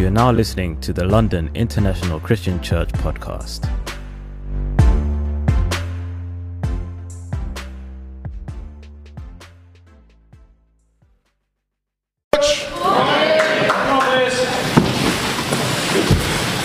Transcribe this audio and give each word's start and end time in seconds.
You 0.00 0.06
are 0.06 0.10
now 0.10 0.32
listening 0.32 0.80
to 0.80 0.94
the 0.94 1.04
London 1.04 1.50
International 1.52 2.18
Christian 2.20 2.58
Church 2.62 2.88
podcast. 2.88 3.68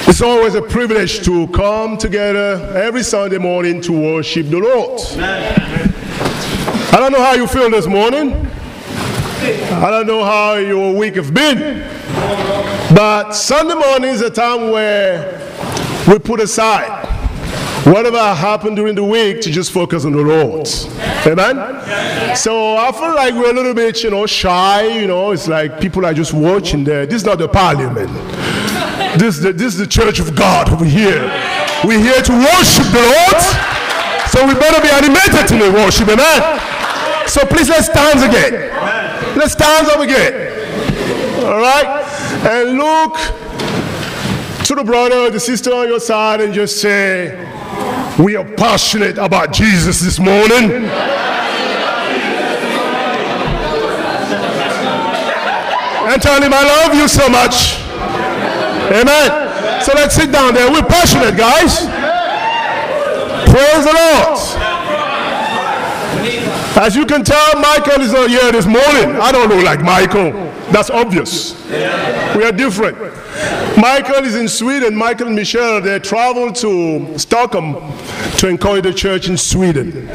It's 0.07 0.21
always 0.21 0.55
a 0.55 0.61
privilege 0.61 1.25
to 1.25 1.49
come 1.49 1.97
together 1.97 2.71
every 2.73 3.03
Sunday 3.03 3.37
morning 3.37 3.81
to 3.81 3.91
worship 3.91 4.49
the 4.49 4.59
Lord. 4.59 5.01
I 6.93 6.99
don't 6.99 7.11
know 7.11 7.21
how 7.21 7.33
you 7.33 7.47
feel 7.47 7.69
this 7.69 7.85
morning. 7.85 8.49
I 9.53 9.91
don't 9.91 10.07
know 10.07 10.23
how 10.23 10.55
your 10.55 10.93
week 10.95 11.15
has 11.15 11.29
been. 11.29 11.87
But 12.95 13.33
Sunday 13.33 13.75
morning 13.75 14.09
is 14.09 14.21
a 14.21 14.29
time 14.29 14.71
where 14.71 15.39
we 16.07 16.17
put 16.19 16.39
aside 16.39 17.05
whatever 17.85 18.17
happened 18.17 18.75
during 18.75 18.95
the 18.95 19.03
week 19.03 19.41
to 19.41 19.51
just 19.51 19.71
focus 19.71 20.05
on 20.05 20.13
the 20.13 20.21
Lord. 20.21 20.67
Amen? 21.27 22.35
So 22.35 22.75
I 22.77 22.91
feel 22.91 23.13
like 23.13 23.35
we're 23.35 23.51
a 23.51 23.53
little 23.53 23.75
bit, 23.75 24.03
you 24.03 24.09
know, 24.09 24.25
shy. 24.25 24.87
You 24.87 25.05
know, 25.05 25.31
it's 25.31 25.47
like 25.47 25.79
people 25.79 26.05
are 26.05 26.13
just 26.13 26.33
watching 26.33 26.83
there. 26.83 27.05
This 27.05 27.17
is 27.17 27.25
not 27.25 27.37
the 27.37 27.47
parliament. 27.47 28.09
This 29.19 29.37
is 29.37 29.41
the, 29.41 29.53
this 29.53 29.73
is 29.73 29.79
the 29.79 29.87
church 29.87 30.19
of 30.19 30.35
God 30.35 30.71
over 30.71 30.85
here. 30.85 31.21
We're 31.83 31.99
here 31.99 32.21
to 32.21 32.33
worship 32.33 32.85
the 32.89 33.05
Lord. 33.05 33.41
So 34.31 34.45
we 34.47 34.55
better 34.55 34.81
be 34.81 34.89
animated 34.89 35.51
in 35.51 35.59
the 35.59 35.71
worship. 35.71 36.07
Amen? 36.09 36.59
So 37.27 37.45
please 37.45 37.69
let's 37.69 37.85
stand 37.85 38.23
again. 38.23 38.94
Let's 39.35 39.53
stand 39.53 39.87
up 39.87 39.99
again. 39.99 40.33
All 41.43 41.57
right? 41.59 42.03
And 42.47 42.77
look 42.77 43.17
to 44.65 44.75
the 44.75 44.83
brother 44.83 45.29
the 45.29 45.39
sister 45.39 45.73
on 45.73 45.87
your 45.87 45.99
side 45.99 46.41
and 46.41 46.53
just 46.53 46.81
say, 46.81 47.35
We 48.17 48.35
are 48.35 48.45
passionate 48.45 49.17
about 49.17 49.51
Jesus 49.51 49.99
this 49.99 50.19
morning. 50.19 50.89
And 56.07 56.21
tell 56.21 56.41
him, 56.41 56.53
I 56.53 56.63
love 56.63 56.95
you 56.95 57.07
so 57.07 57.27
much. 57.27 57.81
Amen. 58.93 59.81
So 59.81 59.91
let's 59.95 60.15
sit 60.15 60.31
down 60.31 60.53
there. 60.53 60.71
We're 60.71 60.81
passionate, 60.81 61.35
guys. 61.35 61.79
Praise 63.49 63.83
the 63.83 63.93
Lord. 63.93 64.74
As 66.77 66.93
you 66.93 67.05
can 67.05 67.23
tell, 67.23 67.59
Michael 67.59 68.01
is 68.01 68.11
not 68.11 68.29
here 68.29 68.51
this 68.51 68.65
morning. 68.65 69.15
I 69.21 69.31
don't 69.31 69.47
look 69.47 69.63
like 69.63 69.81
Michael. 69.81 70.33
That's 70.71 70.89
obvious. 70.89 71.55
We 71.69 72.43
are 72.43 72.51
different. 72.51 72.97
Michael 73.77 74.25
is 74.25 74.35
in 74.35 74.49
Sweden. 74.49 74.93
Michael 74.93 75.27
and 75.27 75.35
Michelle, 75.37 75.79
they 75.79 75.99
traveled 75.99 76.55
to 76.55 77.17
Stockholm 77.17 77.75
to 78.39 78.49
encourage 78.49 78.83
the 78.83 78.93
church 78.93 79.29
in 79.29 79.37
Sweden. 79.37 80.07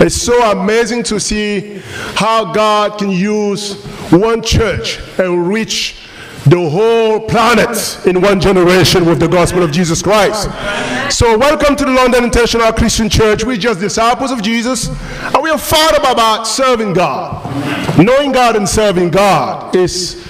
It's 0.00 0.14
so 0.14 0.50
amazing 0.50 1.02
to 1.04 1.20
see 1.20 1.82
how 2.14 2.50
God 2.52 2.98
can 2.98 3.10
use 3.10 3.74
one 4.10 4.42
church 4.42 4.98
and 5.18 5.46
reach 5.48 6.08
the 6.46 6.70
whole 6.70 7.20
planet 7.20 8.06
in 8.06 8.20
one 8.20 8.40
generation 8.40 9.04
with 9.04 9.20
the 9.20 9.28
gospel 9.28 9.62
of 9.62 9.72
Jesus 9.72 10.00
Christ. 10.02 10.44
So, 11.16 11.36
welcome 11.36 11.76
to 11.76 11.84
the 11.84 11.90
London 11.90 12.24
International 12.24 12.72
Christian 12.72 13.08
Church. 13.08 13.44
We're 13.44 13.56
just 13.56 13.80
disciples 13.80 14.30
of 14.30 14.42
Jesus, 14.42 14.88
and 14.88 15.42
we 15.42 15.50
are 15.50 15.58
up 15.58 16.12
about 16.12 16.44
serving 16.46 16.94
God. 16.94 17.98
Knowing 17.98 18.32
God 18.32 18.56
and 18.56 18.68
serving 18.68 19.10
God 19.10 19.74
is 19.76 20.24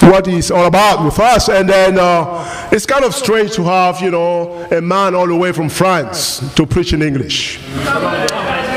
what 0.00 0.26
it's 0.28 0.50
all 0.50 0.66
about 0.66 1.04
with 1.04 1.18
us. 1.18 1.48
And 1.48 1.68
then 1.68 1.98
uh, 1.98 2.68
it's 2.72 2.86
kind 2.86 3.04
of 3.04 3.14
strange 3.14 3.52
to 3.54 3.64
have, 3.64 4.00
you 4.00 4.10
know, 4.10 4.66
a 4.70 4.80
man 4.80 5.14
all 5.14 5.26
the 5.26 5.36
way 5.36 5.52
from 5.52 5.68
France 5.68 6.54
to 6.54 6.66
preach 6.66 6.92
in 6.92 7.02
English. 7.02 7.58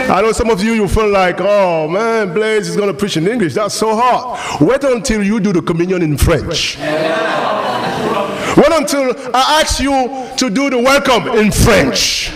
I 0.10 0.22
know 0.22 0.32
some 0.32 0.50
of 0.50 0.64
you, 0.64 0.74
you 0.74 0.88
feel 0.88 1.10
like, 1.10 1.38
oh 1.40 1.88
man, 1.88 2.34
Blaze 2.34 2.68
is 2.68 2.76
going 2.76 2.92
to 2.92 2.94
preach 2.94 3.18
in 3.18 3.28
English. 3.28 3.54
That's 3.54 3.74
so 3.74 3.96
hard. 3.96 4.62
Wait 4.62 4.84
until 4.84 5.24
you 5.24 5.40
do 5.40 5.54
the 5.54 5.62
communion 5.62 6.02
in 6.02 6.18
French. 6.18 6.78
Wait 8.56 8.72
until 8.72 9.16
I 9.34 9.62
ask 9.62 9.80
you 9.80 9.92
to 10.38 10.50
do 10.50 10.70
the 10.70 10.78
welcome 10.78 11.30
in 11.40 11.52
French. 11.52 12.32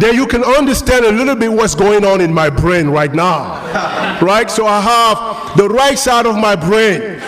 Then 0.00 0.14
you 0.14 0.26
can 0.26 0.44
understand 0.44 1.04
a 1.06 1.12
little 1.12 1.34
bit 1.34 1.50
what's 1.50 1.74
going 1.74 2.04
on 2.04 2.20
in 2.20 2.32
my 2.32 2.50
brain 2.50 2.88
right 2.88 3.12
now. 3.12 4.20
Right? 4.20 4.50
So 4.50 4.66
I 4.66 4.80
have 4.80 5.56
the 5.56 5.68
right 5.68 5.98
side 5.98 6.26
of 6.26 6.36
my 6.36 6.56
brain 6.56 7.20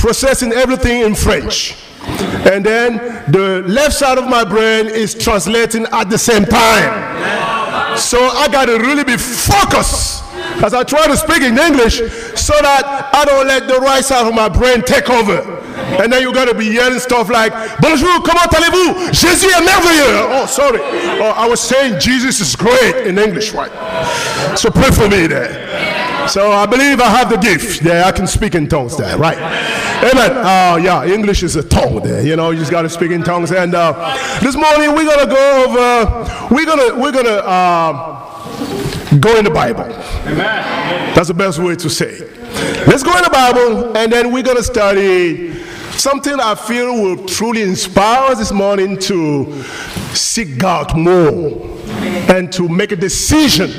processing 0.00 0.52
everything 0.52 1.02
in 1.02 1.14
French. 1.14 1.76
And 2.02 2.64
then 2.64 2.96
the 3.30 3.62
left 3.66 3.94
side 3.94 4.18
of 4.18 4.28
my 4.28 4.44
brain 4.44 4.86
is 4.86 5.14
translating 5.14 5.86
at 5.92 6.10
the 6.10 6.18
same 6.18 6.44
time. 6.44 7.45
So 7.96 8.18
I 8.18 8.48
got 8.48 8.66
to 8.66 8.78
really 8.78 9.04
be 9.04 9.16
focused 9.16 10.24
as 10.62 10.74
I 10.74 10.84
try 10.84 11.06
to 11.06 11.16
speak 11.16 11.42
in 11.42 11.58
English 11.58 11.96
so 12.36 12.54
that 12.60 13.10
I 13.14 13.24
don't 13.24 13.46
let 13.46 13.66
the 13.68 13.78
right 13.80 14.04
side 14.04 14.26
of 14.26 14.34
my 14.34 14.48
brain 14.48 14.82
take 14.82 15.08
over. 15.10 15.56
And 16.02 16.12
then 16.12 16.22
you 16.22 16.32
got 16.32 16.46
to 16.46 16.54
be 16.54 16.66
yelling 16.66 16.98
stuff 16.98 17.28
like, 17.30 17.52
Bonjour, 17.80 18.20
comment 18.22 18.52
allez-vous? 18.52 19.12
Jésus 19.12 19.46
est 19.46 19.64
merveilleux. 19.64 20.28
Oh, 20.30 20.46
sorry. 20.46 20.80
Oh, 20.82 21.32
I 21.36 21.46
was 21.48 21.60
saying 21.60 22.00
Jesus 22.00 22.40
is 22.40 22.56
great 22.56 23.06
in 23.06 23.18
English, 23.18 23.52
right? 23.52 23.72
So 24.58 24.70
pray 24.70 24.90
for 24.90 25.08
me 25.08 25.26
there. 25.26 26.05
So 26.28 26.50
I 26.50 26.66
believe 26.66 27.00
I 27.00 27.08
have 27.08 27.30
the 27.30 27.36
gift 27.36 27.82
there. 27.82 28.04
I 28.04 28.12
can 28.12 28.26
speak 28.26 28.54
in 28.54 28.68
tongues 28.68 28.96
there, 28.96 29.16
right? 29.16 29.38
Amen. 29.38 30.32
Uh, 30.32 30.76
yeah, 30.82 31.04
English 31.04 31.42
is 31.42 31.56
a 31.56 31.62
tongue 31.62 32.02
there. 32.02 32.22
You 32.22 32.36
know, 32.36 32.50
you 32.50 32.58
just 32.58 32.70
got 32.70 32.82
to 32.82 32.90
speak 32.90 33.10
in 33.10 33.22
tongues. 33.22 33.52
And 33.52 33.74
uh, 33.74 33.92
this 34.40 34.56
morning 34.56 34.92
we're 34.94 35.06
gonna 35.06 35.30
go 35.30 35.64
over. 35.64 36.54
We're 36.54 36.66
gonna 36.66 37.00
we're 37.00 37.12
gonna 37.12 37.30
uh, 37.30 39.18
go 39.20 39.36
in 39.36 39.44
the 39.44 39.50
Bible. 39.50 39.84
Amen. 39.84 41.14
That's 41.14 41.28
the 41.28 41.34
best 41.34 41.58
way 41.58 41.76
to 41.76 41.88
say. 41.88 42.10
It. 42.10 42.86
Let's 42.86 43.02
go 43.02 43.16
in 43.16 43.22
the 43.22 43.30
Bible, 43.30 43.96
and 43.96 44.12
then 44.12 44.32
we're 44.32 44.42
gonna 44.42 44.62
study 44.62 45.54
something 45.92 46.38
I 46.38 46.54
feel 46.54 46.92
will 47.02 47.24
truly 47.26 47.62
inspire 47.62 48.32
us 48.32 48.38
this 48.38 48.52
morning 48.52 48.98
to 49.00 49.62
seek 50.12 50.58
God 50.58 50.96
more 50.96 51.78
and 52.28 52.52
to 52.52 52.68
make 52.68 52.92
a 52.92 52.96
decision 52.96 53.70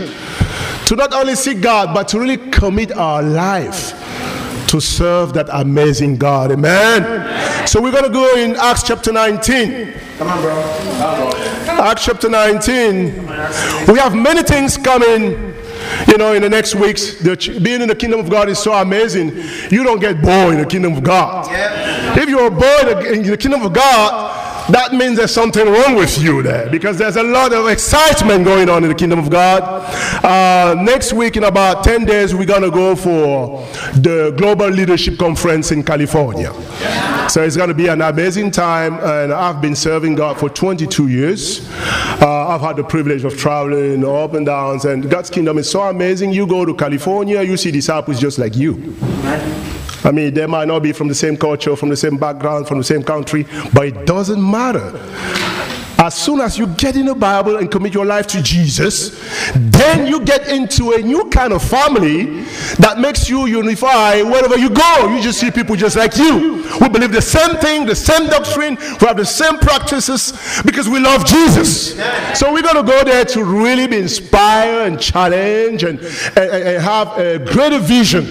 to 0.87 0.95
not 0.95 1.13
only 1.13 1.35
seek 1.35 1.59
God, 1.59 1.93
but 1.93 2.07
to 2.09 2.19
really 2.19 2.37
commit 2.37 2.93
our 2.93 3.21
life 3.21 3.91
to 4.67 4.79
serve 4.79 5.33
that 5.33 5.47
amazing 5.51 6.15
God. 6.15 6.49
Amen. 6.51 7.67
So 7.67 7.81
we're 7.81 7.91
going 7.91 8.05
to 8.05 8.09
go 8.09 8.37
in 8.37 8.55
Acts 8.55 8.83
chapter 8.83 9.11
19. 9.11 9.93
Come 10.17 10.27
on, 10.29 10.41
bro. 10.41 11.31
Acts 11.67 12.05
chapter 12.05 12.29
19. 12.29 13.03
We 13.87 13.99
have 13.99 14.15
many 14.15 14.43
things 14.43 14.77
coming. 14.77 15.53
You 16.07 16.17
know, 16.17 16.33
in 16.33 16.41
the 16.41 16.49
next 16.49 16.75
weeks, 16.75 17.15
the, 17.19 17.35
being 17.63 17.81
in 17.81 17.87
the 17.87 17.95
kingdom 17.95 18.19
of 18.19 18.29
God 18.29 18.49
is 18.49 18.59
so 18.59 18.73
amazing. 18.73 19.35
You 19.69 19.83
don't 19.83 19.99
get 19.99 20.21
bored 20.21 20.53
in 20.53 20.59
the 20.59 20.65
kingdom 20.65 20.93
of 20.93 21.03
God. 21.03 21.47
If 22.17 22.29
you're 22.29 22.49
bored 22.49 23.05
in 23.05 23.23
the 23.23 23.37
kingdom 23.37 23.61
of 23.61 23.73
God, 23.73 24.36
that 24.69 24.94
means 24.94 25.17
there's 25.17 25.33
something 25.33 25.66
wrong 25.66 25.95
with 25.95 26.22
you 26.22 26.44
there 26.44 26.69
because 26.69 26.97
there's 26.97 27.16
a 27.16 27.23
lot 27.23 27.53
of 27.53 27.67
excitement 27.67 28.44
going 28.44 28.69
on 28.69 28.83
in 28.83 28.89
the 28.89 28.95
kingdom 28.95 29.19
of 29.19 29.29
God. 29.29 29.61
Uh, 30.23 30.75
next 30.81 31.13
week, 31.13 31.38
in 31.38 31.45
about 31.45 31.83
10 31.83 32.05
days, 32.05 32.35
we're 32.35 32.45
going 32.45 32.61
to 32.63 32.72
go 32.72 32.95
for 32.95 33.66
the 34.00 34.33
Global 34.38 34.67
Leadership 34.67 35.17
Conference 35.17 35.72
in 35.72 35.83
California. 35.83 36.53
So 37.29 37.44
it's 37.44 37.57
going 37.57 37.69
to 37.69 37.75
be 37.75 37.88
an 37.88 38.01
amazing 38.01 38.51
time, 38.51 38.95
and 38.95 39.33
I've 39.33 39.61
been 39.61 39.75
serving 39.75 40.16
God 40.16 40.39
for 40.39 40.50
22 40.50 41.07
years. 41.07 41.67
Uh, 42.22 42.47
I've 42.47 42.61
had 42.61 42.75
the 42.75 42.84
privilege 42.84 43.23
of 43.23 43.38
traveling 43.38 44.05
up 44.05 44.34
and 44.34 44.45
downs, 44.45 44.85
and 44.85 45.09
God's 45.09 45.29
kingdom 45.29 45.57
is 45.57 45.69
so 45.69 45.84
amazing. 45.84 46.34
You 46.34 46.47
go 46.47 46.66
to 46.66 46.73
California, 46.73 47.41
you 47.41 47.57
see 47.57 47.72
disciples 47.72 48.19
just 48.19 48.38
like 48.38 48.55
you. 48.55 48.95
I 50.03 50.11
mean, 50.11 50.34
they 50.34 50.46
might 50.46 50.67
not 50.67 50.84
be 50.84 50.91
from 50.94 51.08
the 51.08 51.16
same 51.16 51.38
culture, 51.38 51.76
from 51.76 51.90
the 51.90 51.97
same 51.97 52.17
background, 52.17 52.67
from 52.67 52.78
the 52.78 52.84
same 52.84 53.03
country, 53.03 53.46
but 53.73 53.88
it 53.88 54.05
doesn't 54.05 54.41
matter. 54.41 54.91
As 56.07 56.15
soon 56.15 56.39
as 56.39 56.57
you 56.57 56.67
get 56.67 56.95
in 56.95 57.07
the 57.07 57.15
Bible 57.15 57.57
and 57.57 57.69
commit 57.69 57.93
your 57.93 58.05
life 58.05 58.27
to 58.27 58.41
Jesus, 58.41 59.09
then 59.53 60.07
you 60.07 60.21
get 60.21 60.47
into 60.47 60.93
a 60.93 61.01
new 61.01 61.29
kind 61.29 61.51
of 61.51 61.61
family 61.61 62.43
that 62.75 62.97
makes 62.97 63.29
you 63.29 63.45
unify 63.45 64.21
wherever 64.21 64.57
you 64.57 64.69
go. 64.69 65.13
You 65.13 65.21
just 65.21 65.37
see 65.37 65.51
people 65.51 65.75
just 65.75 65.97
like 65.97 66.15
you. 66.15 66.63
who 66.63 66.89
believe 66.89 67.11
the 67.11 67.21
same 67.21 67.57
thing, 67.57 67.85
the 67.85 67.95
same 67.95 68.27
doctrine, 68.27 68.77
we 69.01 69.07
have 69.07 69.17
the 69.17 69.25
same 69.25 69.57
practices 69.57 70.61
because 70.63 70.87
we 70.87 70.99
love 70.99 71.25
Jesus. 71.25 71.97
So 72.39 72.53
we're 72.53 72.61
going 72.61 72.85
to 72.85 72.89
go 72.89 73.03
there 73.03 73.25
to 73.25 73.43
really 73.43 73.87
be 73.87 73.97
inspired 73.97 74.87
and 74.87 75.01
challenge 75.01 75.83
and, 75.83 75.99
and, 75.99 76.37
and 76.37 76.81
have 76.81 77.17
a 77.17 77.39
greater 77.39 77.79
vision 77.79 78.25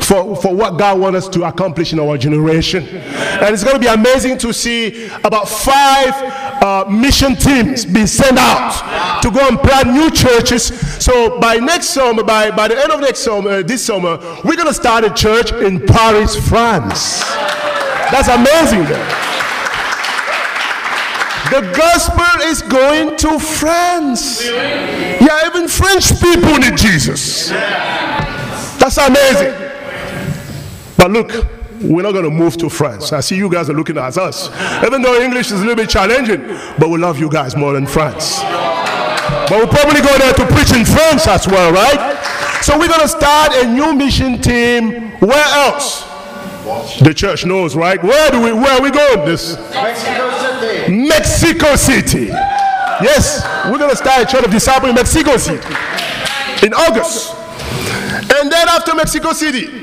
for, 0.00 0.34
for 0.36 0.54
what 0.54 0.78
God 0.78 0.98
wants 0.98 1.26
us 1.26 1.28
to 1.34 1.44
accomplish 1.44 1.92
in 1.92 2.00
our 2.00 2.16
generation. 2.16 2.86
And 2.88 3.54
it's 3.54 3.64
going 3.64 3.76
to 3.76 3.80
be 3.80 3.86
amazing 3.86 4.38
to 4.38 4.52
see 4.54 5.08
about 5.24 5.48
five 5.48 6.14
uh, 6.62 6.84
mission 7.18 7.36
teams 7.36 7.84
be 7.84 8.06
sent 8.06 8.38
out 8.38 9.20
to 9.22 9.30
go 9.30 9.46
and 9.48 9.58
plant 9.58 9.88
new 9.88 10.10
churches. 10.10 10.66
So 11.02 11.38
by 11.40 11.56
next 11.56 11.88
summer, 11.88 12.22
by, 12.22 12.50
by 12.50 12.68
the 12.68 12.78
end 12.78 12.92
of 12.92 13.00
next 13.00 13.20
summer, 13.20 13.50
uh, 13.50 13.62
this 13.62 13.84
summer, 13.84 14.18
we're 14.44 14.56
going 14.56 14.68
to 14.68 14.74
start 14.74 15.04
a 15.04 15.12
church 15.12 15.52
in 15.52 15.84
Paris, 15.84 16.36
France. 16.48 17.20
That's 18.10 18.28
amazing. 18.28 18.84
The 21.50 21.72
gospel 21.74 22.46
is 22.46 22.62
going 22.62 23.16
to 23.16 23.38
France. 23.38 24.44
Yeah, 24.46 25.46
even 25.46 25.66
French 25.66 26.20
people 26.20 26.56
need 26.58 26.76
Jesus. 26.76 27.48
That's 28.78 28.98
amazing. 28.98 29.54
But 30.96 31.10
look, 31.10 31.57
we're 31.80 32.02
not 32.02 32.12
going 32.12 32.24
to 32.24 32.30
move 32.30 32.56
to 32.58 32.68
France. 32.68 33.12
I 33.12 33.20
see 33.20 33.36
you 33.36 33.50
guys 33.50 33.70
are 33.70 33.74
looking 33.74 33.98
at 33.98 34.16
us. 34.16 34.48
Even 34.84 35.02
though 35.02 35.20
English 35.20 35.46
is 35.46 35.60
a 35.60 35.64
little 35.64 35.76
bit 35.76 35.88
challenging, 35.90 36.40
but 36.78 36.90
we 36.90 36.98
love 36.98 37.18
you 37.18 37.30
guys 37.30 37.56
more 37.56 37.72
than 37.72 37.86
France. 37.86 38.40
But 38.40 39.50
we'll 39.50 39.68
probably 39.68 40.00
go 40.00 40.16
there 40.18 40.34
to 40.34 40.46
preach 40.46 40.72
in 40.72 40.84
France 40.84 41.26
as 41.26 41.46
well, 41.46 41.72
right? 41.72 42.18
So 42.62 42.78
we're 42.78 42.88
going 42.88 43.00
to 43.00 43.08
start 43.08 43.52
a 43.54 43.66
new 43.72 43.94
mission 43.94 44.40
team. 44.40 45.12
Where 45.20 45.46
else? 45.54 46.08
The 47.00 47.14
church 47.14 47.46
knows, 47.46 47.74
right? 47.74 48.02
Where 48.02 48.30
do 48.30 48.42
we 48.42 48.52
where 48.52 48.78
are 48.78 48.82
we 48.82 48.90
going? 48.90 49.24
This 49.24 49.56
Mexico 49.72 50.30
City. 50.60 51.08
Mexico 51.08 51.76
City. 51.76 52.26
Yes, 53.00 53.42
we're 53.70 53.78
gonna 53.78 53.96
start 53.96 54.22
a 54.22 54.26
church 54.26 54.44
of 54.44 54.50
disciples 54.50 54.90
in 54.90 54.94
Mexico 54.94 55.38
City 55.38 55.66
in 56.62 56.74
August. 56.74 57.34
And 58.36 58.52
then 58.52 58.68
after 58.68 58.94
Mexico 58.94 59.32
City, 59.32 59.77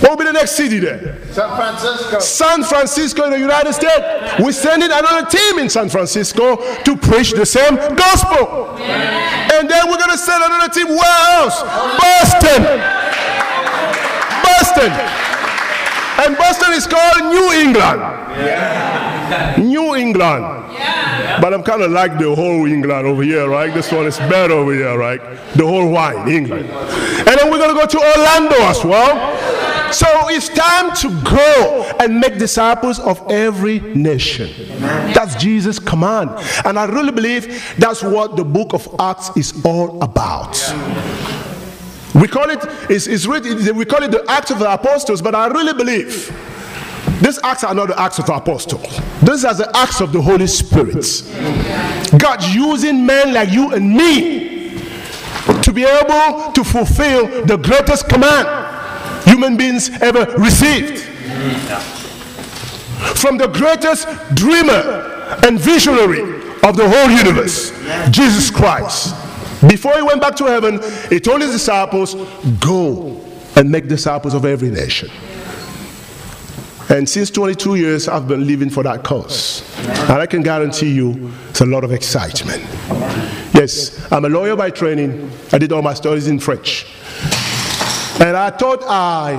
what 0.00 0.10
will 0.10 0.16
be 0.16 0.24
the 0.24 0.32
next 0.32 0.52
city 0.56 0.78
there? 0.78 1.18
San 1.32 1.56
Francisco. 1.56 2.18
San 2.20 2.64
Francisco 2.64 3.24
in 3.24 3.30
the 3.32 3.38
United 3.38 3.72
States. 3.72 4.04
We're 4.40 4.52
sending 4.52 4.90
another 4.90 5.26
team 5.28 5.58
in 5.58 5.68
San 5.68 5.88
Francisco 5.88 6.56
to 6.84 6.96
preach 6.96 7.32
the 7.32 7.46
same 7.46 7.76
gospel. 7.76 8.76
And 8.80 9.68
then 9.68 9.90
we're 9.90 9.98
gonna 9.98 10.16
send 10.18 10.42
another 10.42 10.72
team 10.72 10.88
where 10.88 11.20
else? 11.36 11.62
Boston. 11.62 12.62
Boston. 14.42 14.90
And 16.24 16.36
Boston 16.36 16.72
is 16.72 16.86
called 16.86 17.32
New 17.32 17.52
England. 17.52 18.00
England. 20.00 20.44
But 21.40 21.54
I'm 21.54 21.62
kind 21.62 21.82
of 21.82 21.90
like 21.90 22.18
the 22.18 22.34
whole 22.34 22.66
England 22.66 23.06
over 23.06 23.22
here, 23.22 23.48
right? 23.48 23.72
This 23.72 23.92
one 23.92 24.06
is 24.06 24.18
better 24.18 24.54
over 24.54 24.74
here, 24.74 24.96
right? 24.98 25.20
The 25.54 25.66
whole 25.66 25.88
wine, 25.90 26.28
England. 26.28 26.66
And 26.70 27.38
then 27.38 27.50
we're 27.50 27.58
going 27.58 27.74
to 27.74 27.80
go 27.80 27.86
to 27.86 27.98
Orlando 27.98 28.56
as 28.56 28.84
well. 28.84 29.12
So 29.92 30.06
it's 30.28 30.48
time 30.48 30.94
to 30.96 31.08
go 31.24 31.96
and 31.98 32.20
make 32.20 32.38
disciples 32.38 33.00
of 33.00 33.20
every 33.30 33.80
nation. 33.80 34.50
That's 35.14 35.34
Jesus' 35.34 35.78
command. 35.78 36.30
And 36.64 36.78
I 36.78 36.84
really 36.86 37.12
believe 37.12 37.74
that's 37.76 38.02
what 38.02 38.36
the 38.36 38.44
book 38.44 38.72
of 38.72 38.88
Acts 39.00 39.30
is 39.36 39.52
all 39.64 40.00
about. 40.02 40.56
We 42.14 42.28
call 42.28 42.50
it, 42.50 42.60
it's, 42.90 43.06
it's 43.06 43.26
we 43.26 43.84
call 43.84 44.02
it 44.02 44.10
the 44.10 44.24
Acts 44.28 44.50
of 44.50 44.58
the 44.58 44.72
Apostles, 44.72 45.22
but 45.22 45.34
I 45.34 45.48
really 45.48 45.72
believe 45.72 46.30
these 47.22 47.38
acts 47.42 47.64
are 47.64 47.74
not 47.74 47.88
the 47.88 48.00
acts 48.00 48.18
of 48.18 48.26
the 48.26 48.34
apostles. 48.34 49.00
These 49.22 49.44
are 49.44 49.54
the 49.54 49.70
acts 49.76 50.00
of 50.00 50.12
the 50.12 50.22
Holy 50.22 50.46
Spirit. 50.46 51.04
God 52.18 52.42
using 52.44 53.04
men 53.04 53.34
like 53.34 53.50
you 53.50 53.72
and 53.74 53.94
me 53.94 54.78
to 55.62 55.72
be 55.72 55.84
able 55.84 56.52
to 56.52 56.64
fulfill 56.64 57.44
the 57.44 57.56
greatest 57.56 58.08
command 58.08 58.68
human 59.24 59.56
beings 59.56 59.90
ever 60.00 60.24
received. 60.38 61.02
From 63.16 63.38
the 63.38 63.48
greatest 63.48 64.06
dreamer 64.34 65.38
and 65.46 65.58
visionary 65.60 66.20
of 66.62 66.76
the 66.76 66.88
whole 66.88 67.10
universe, 67.10 67.70
Jesus 68.10 68.50
Christ. 68.50 69.14
Before 69.68 69.94
he 69.94 70.02
went 70.02 70.20
back 70.22 70.36
to 70.36 70.44
heaven, 70.44 70.80
he 71.10 71.20
told 71.20 71.42
his 71.42 71.50
disciples, 71.52 72.14
Go 72.60 73.20
and 73.56 73.70
make 73.70 73.88
disciples 73.88 74.32
of 74.32 74.44
every 74.44 74.70
nation. 74.70 75.10
And 76.90 77.08
since 77.08 77.30
22 77.30 77.76
years, 77.76 78.08
I've 78.08 78.26
been 78.26 78.44
living 78.48 78.68
for 78.68 78.82
that 78.82 79.04
cause. 79.04 79.62
And 79.78 80.20
I 80.20 80.26
can 80.26 80.42
guarantee 80.42 80.92
you, 80.92 81.30
it's 81.48 81.60
a 81.60 81.66
lot 81.66 81.84
of 81.84 81.92
excitement. 81.92 82.64
Yes, 83.54 84.10
I'm 84.10 84.24
a 84.24 84.28
lawyer 84.28 84.56
by 84.56 84.70
training. 84.70 85.30
I 85.52 85.58
did 85.58 85.70
all 85.70 85.82
my 85.82 85.94
studies 85.94 86.26
in 86.26 86.40
French. 86.40 86.86
And 88.20 88.36
I 88.36 88.50
thought 88.50 88.82
I 88.88 89.34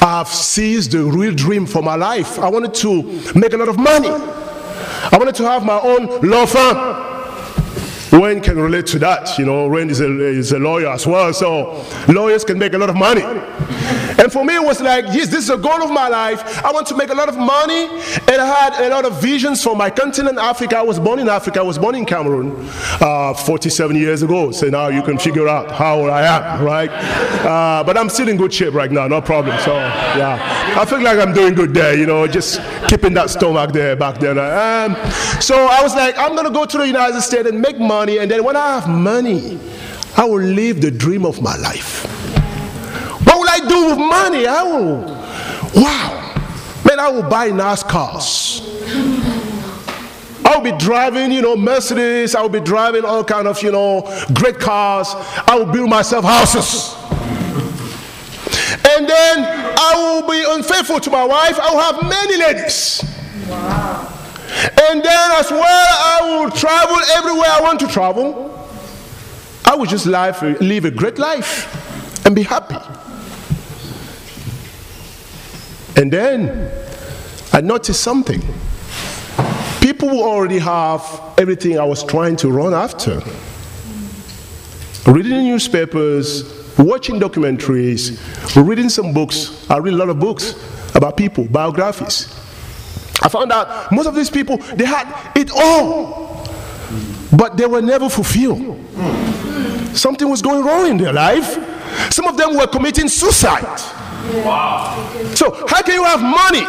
have 0.00 0.28
seized 0.28 0.92
the 0.92 1.04
real 1.04 1.34
dream 1.34 1.64
for 1.64 1.82
my 1.82 1.94
life. 1.94 2.38
I 2.38 2.50
wanted 2.50 2.74
to 2.74 3.02
make 3.34 3.54
a 3.54 3.56
lot 3.56 3.68
of 3.68 3.78
money. 3.78 4.10
I 4.10 5.16
wanted 5.16 5.36
to 5.36 5.44
have 5.44 5.64
my 5.64 5.80
own 5.80 6.20
law 6.20 6.44
firm. 6.44 8.20
Wayne 8.20 8.42
can 8.42 8.58
relate 8.58 8.86
to 8.88 8.98
that. 8.98 9.38
You 9.38 9.46
know, 9.46 9.68
Wayne 9.68 9.88
is 9.88 10.00
a, 10.00 10.20
is 10.20 10.52
a 10.52 10.58
lawyer 10.58 10.88
as 10.88 11.06
well, 11.06 11.32
so 11.32 11.84
lawyers 12.08 12.44
can 12.44 12.58
make 12.58 12.74
a 12.74 12.78
lot 12.78 12.90
of 12.90 12.96
money. 12.96 13.22
And 14.18 14.32
for 14.32 14.44
me, 14.44 14.56
it 14.56 14.62
was 14.62 14.80
like, 14.80 15.04
yes, 15.06 15.28
this 15.28 15.44
is 15.44 15.50
a 15.50 15.56
goal 15.56 15.80
of 15.82 15.90
my 15.90 16.08
life. 16.08 16.64
I 16.64 16.72
want 16.72 16.86
to 16.88 16.96
make 16.96 17.10
a 17.10 17.14
lot 17.14 17.28
of 17.28 17.36
money, 17.38 17.84
and 17.84 18.40
I 18.40 18.46
had 18.46 18.86
a 18.86 18.88
lot 18.90 19.04
of 19.04 19.22
visions 19.22 19.62
for 19.62 19.76
my 19.76 19.90
continent, 19.90 20.38
Africa. 20.38 20.78
I 20.78 20.82
was 20.82 20.98
born 20.98 21.20
in 21.20 21.28
Africa. 21.28 21.60
I 21.60 21.62
was 21.62 21.78
born 21.78 21.94
in 21.94 22.04
Cameroon 22.04 22.68
uh, 23.00 23.32
47 23.32 23.94
years 23.94 24.22
ago. 24.22 24.50
So 24.50 24.68
now 24.68 24.88
you 24.88 25.02
can 25.02 25.18
figure 25.18 25.46
out 25.46 25.70
how 25.70 26.00
old 26.00 26.10
I 26.10 26.22
am, 26.26 26.64
right? 26.64 26.90
Uh, 26.90 27.84
but 27.84 27.96
I'm 27.96 28.08
still 28.08 28.28
in 28.28 28.36
good 28.36 28.52
shape 28.52 28.74
right 28.74 28.90
now, 28.90 29.06
no 29.06 29.20
problem. 29.20 29.56
So 29.60 29.74
yeah, 29.76 30.74
I 30.76 30.84
feel 30.84 31.00
like 31.00 31.18
I'm 31.18 31.32
doing 31.32 31.54
good 31.54 31.72
there. 31.72 31.96
You 31.96 32.06
know, 32.06 32.26
just 32.26 32.60
keeping 32.88 33.14
that 33.14 33.30
stomach 33.30 33.72
there 33.72 33.94
back 33.94 34.18
then. 34.18 34.38
Um, 34.38 34.96
so 35.40 35.54
I 35.70 35.80
was 35.80 35.94
like, 35.94 36.18
I'm 36.18 36.34
gonna 36.34 36.50
go 36.50 36.64
to 36.64 36.78
the 36.78 36.86
United 36.86 37.20
States 37.22 37.48
and 37.48 37.60
make 37.60 37.78
money, 37.78 38.18
and 38.18 38.28
then 38.28 38.42
when 38.42 38.56
I 38.56 38.80
have 38.80 38.88
money, 38.88 39.60
I 40.16 40.24
will 40.24 40.42
live 40.42 40.80
the 40.80 40.90
dream 40.90 41.24
of 41.24 41.40
my 41.40 41.56
life. 41.56 42.17
I 43.60 43.68
do 43.68 43.86
with 43.86 43.98
money? 43.98 44.46
I 44.46 44.62
will, 44.62 45.00
wow, 45.74 46.34
man, 46.84 47.00
I 47.00 47.08
will 47.10 47.28
buy 47.28 47.48
nice 47.48 47.82
cars. 47.82 48.62
I'll 50.44 50.62
be 50.62 50.72
driving, 50.72 51.30
you 51.30 51.42
know, 51.42 51.56
Mercedes. 51.56 52.34
I'll 52.34 52.48
be 52.48 52.60
driving 52.60 53.04
all 53.04 53.22
kind 53.22 53.46
of, 53.46 53.62
you 53.62 53.70
know, 53.70 54.02
great 54.32 54.58
cars. 54.58 55.08
I 55.46 55.56
will 55.56 55.70
build 55.72 55.90
myself 55.90 56.24
houses. 56.24 56.94
And 58.90 59.08
then 59.08 59.44
I 59.78 59.92
will 59.96 60.28
be 60.28 60.44
unfaithful 60.48 61.00
to 61.00 61.10
my 61.10 61.24
wife. 61.24 61.58
I 61.60 61.70
will 61.70 61.80
have 61.80 62.02
many 62.08 62.36
ladies. 62.38 63.02
And 64.88 65.02
then 65.02 65.30
as 65.32 65.50
well, 65.50 65.60
I 65.60 66.20
will 66.22 66.50
travel 66.50 66.96
everywhere 67.16 67.48
I 67.50 67.60
want 67.60 67.80
to 67.80 67.86
travel. 67.88 68.68
I 69.64 69.74
will 69.74 69.86
just 69.86 70.06
live, 70.06 70.40
live 70.60 70.84
a 70.86 70.90
great 70.90 71.18
life 71.18 72.24
and 72.24 72.34
be 72.34 72.42
happy. 72.42 72.76
And 75.98 76.12
then 76.12 76.70
I 77.52 77.60
noticed 77.60 78.04
something. 78.04 78.40
People 79.80 80.10
already 80.22 80.60
have 80.60 81.02
everything 81.36 81.76
I 81.76 81.84
was 81.84 82.04
trying 82.04 82.36
to 82.36 82.52
run 82.52 82.72
after. 82.72 83.20
Reading 85.10 85.48
newspapers, 85.48 86.78
watching 86.78 87.18
documentaries, 87.18 88.16
reading 88.64 88.88
some 88.88 89.12
books. 89.12 89.68
I 89.68 89.78
read 89.78 89.94
a 89.94 89.96
lot 89.96 90.08
of 90.08 90.20
books 90.20 90.54
about 90.94 91.16
people, 91.16 91.46
biographies. 91.46 92.32
I 93.20 93.28
found 93.28 93.50
out 93.50 93.90
most 93.90 94.06
of 94.06 94.14
these 94.14 94.30
people, 94.30 94.58
they 94.58 94.84
had 94.84 95.32
it 95.34 95.50
all, 95.50 96.46
but 97.36 97.56
they 97.56 97.66
were 97.66 97.82
never 97.82 98.08
fulfilled. 98.08 98.78
Something 99.96 100.30
was 100.30 100.42
going 100.42 100.64
wrong 100.64 100.90
in 100.90 100.96
their 100.96 101.12
life. 101.12 101.58
Some 102.12 102.28
of 102.28 102.36
them 102.36 102.56
were 102.56 102.68
committing 102.68 103.08
suicide. 103.08 103.97
So, 105.34 105.66
how 105.66 105.82
can 105.82 105.94
you 105.94 106.04
have 106.04 106.20
money, 106.20 106.62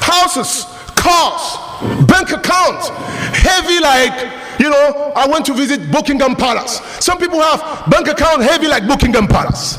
houses, 0.00 0.64
cars, 0.94 2.06
bank 2.06 2.30
accounts, 2.30 2.88
heavy 3.36 3.80
like, 3.80 4.60
you 4.60 4.70
know, 4.70 5.12
I 5.14 5.26
went 5.28 5.44
to 5.46 5.54
visit 5.54 5.90
Buckingham 5.92 6.34
Palace. 6.36 6.80
Some 7.04 7.18
people 7.18 7.40
have 7.40 7.88
bank 7.90 8.08
account 8.08 8.42
heavy 8.42 8.66
like 8.68 8.86
Buckingham 8.88 9.26
Palace, 9.28 9.76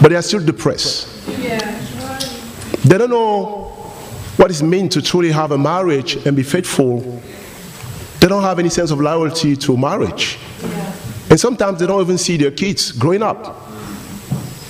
but 0.00 0.08
they 0.08 0.16
are 0.16 0.22
still 0.22 0.44
depressed. 0.44 1.08
They 2.84 2.98
don't 2.98 3.10
know 3.10 3.72
what 4.36 4.50
it 4.50 4.62
means 4.62 4.94
to 4.94 5.02
truly 5.02 5.32
have 5.32 5.50
a 5.50 5.58
marriage 5.58 6.16
and 6.26 6.36
be 6.36 6.42
faithful. 6.42 7.00
They 8.20 8.28
don't 8.28 8.42
have 8.42 8.58
any 8.58 8.68
sense 8.68 8.90
of 8.90 9.00
loyalty 9.00 9.56
to 9.56 9.76
marriage. 9.76 10.38
And 11.28 11.40
sometimes 11.40 11.80
they 11.80 11.86
don't 11.86 12.00
even 12.00 12.18
see 12.18 12.36
their 12.36 12.52
kids 12.52 12.92
growing 12.92 13.22
up. 13.22 13.65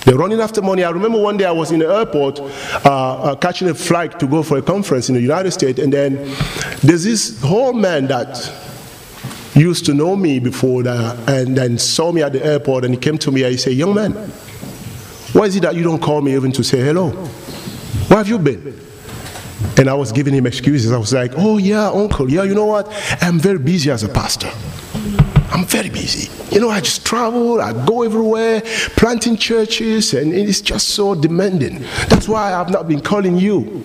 They're 0.06 0.16
running 0.16 0.38
after 0.38 0.62
money. 0.62 0.84
I 0.84 0.90
remember 0.90 1.18
one 1.18 1.36
day 1.36 1.46
I 1.46 1.50
was 1.50 1.72
in 1.72 1.80
the 1.80 1.92
airport 1.92 2.38
uh, 2.38 2.46
uh, 2.84 3.34
catching 3.34 3.68
a 3.68 3.74
flight 3.74 4.20
to 4.20 4.28
go 4.28 4.44
for 4.44 4.56
a 4.56 4.62
conference 4.62 5.08
in 5.08 5.16
the 5.16 5.20
United 5.20 5.50
States, 5.50 5.80
and 5.80 5.92
then 5.92 6.14
there's 6.84 7.02
this 7.02 7.42
whole 7.42 7.72
man 7.72 8.06
that 8.06 8.52
used 9.56 9.84
to 9.86 9.94
know 9.94 10.14
me 10.14 10.38
before 10.38 10.84
that, 10.84 11.28
and 11.28 11.56
then 11.56 11.76
saw 11.76 12.12
me 12.12 12.22
at 12.22 12.32
the 12.32 12.46
airport, 12.46 12.84
and 12.84 12.94
he 12.94 13.00
came 13.00 13.18
to 13.18 13.32
me 13.32 13.42
and 13.42 13.50
he 13.50 13.58
said, 13.58 13.72
Young 13.72 13.94
man, 13.94 14.12
why 15.32 15.46
is 15.46 15.56
it 15.56 15.62
that 15.62 15.74
you 15.74 15.82
don't 15.82 16.00
call 16.00 16.22
me 16.22 16.36
even 16.36 16.52
to 16.52 16.62
say 16.62 16.78
hello? 16.78 17.10
Where 17.10 18.18
have 18.18 18.28
you 18.28 18.38
been? 18.38 18.80
And 19.76 19.90
I 19.90 19.94
was 19.94 20.12
giving 20.12 20.34
him 20.34 20.46
excuses. 20.46 20.92
I 20.92 20.98
was 20.98 21.12
like, 21.12 21.32
Oh, 21.36 21.58
yeah, 21.58 21.90
uncle, 21.90 22.30
yeah, 22.30 22.44
you 22.44 22.54
know 22.54 22.66
what? 22.66 22.86
I'm 23.20 23.40
very 23.40 23.58
busy 23.58 23.90
as 23.90 24.04
a 24.04 24.08
pastor. 24.08 24.52
I'm 25.50 25.64
very 25.64 25.90
busy. 25.90 26.30
You 26.50 26.60
know, 26.60 26.70
I 26.70 26.80
just 26.80 27.04
travel, 27.04 27.60
I 27.60 27.72
go 27.86 28.02
everywhere, 28.02 28.62
planting 28.96 29.36
churches, 29.36 30.14
and 30.14 30.32
it's 30.32 30.60
just 30.60 30.90
so 30.90 31.14
demanding. 31.14 31.80
That's 32.08 32.28
why 32.28 32.54
I've 32.54 32.70
not 32.70 32.86
been 32.88 33.00
calling 33.00 33.36
you. 33.36 33.84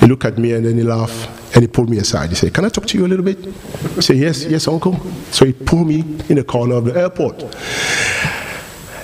He 0.00 0.06
looked 0.06 0.24
at 0.26 0.36
me 0.36 0.52
and 0.52 0.66
then 0.66 0.76
he 0.76 0.82
laughed 0.82 1.30
And 1.54 1.62
he 1.62 1.68
pulled 1.68 1.88
me 1.88 1.98
aside. 1.98 2.28
He 2.30 2.34
said, 2.34 2.52
Can 2.52 2.64
I 2.64 2.68
talk 2.68 2.84
to 2.86 2.98
you 2.98 3.06
a 3.06 3.08
little 3.08 3.24
bit? 3.24 3.38
I 3.96 4.00
said, 4.00 4.16
Yes, 4.16 4.44
yes, 4.44 4.66
uncle. 4.66 4.98
So 5.30 5.44
he 5.46 5.52
pulled 5.52 5.86
me 5.86 6.00
in 6.28 6.36
the 6.36 6.44
corner 6.44 6.74
of 6.74 6.84
the 6.84 6.98
airport. 7.00 7.42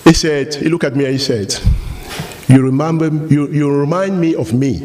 He 0.04 0.12
said, 0.12 0.54
He 0.54 0.68
looked 0.68 0.84
at 0.84 0.96
me 0.96 1.04
and 1.04 1.12
he 1.12 1.18
said, 1.18 1.54
You 2.48 2.60
remember 2.62 3.06
you, 3.32 3.48
you 3.48 3.70
remind 3.70 4.20
me 4.20 4.34
of 4.34 4.52
me 4.52 4.78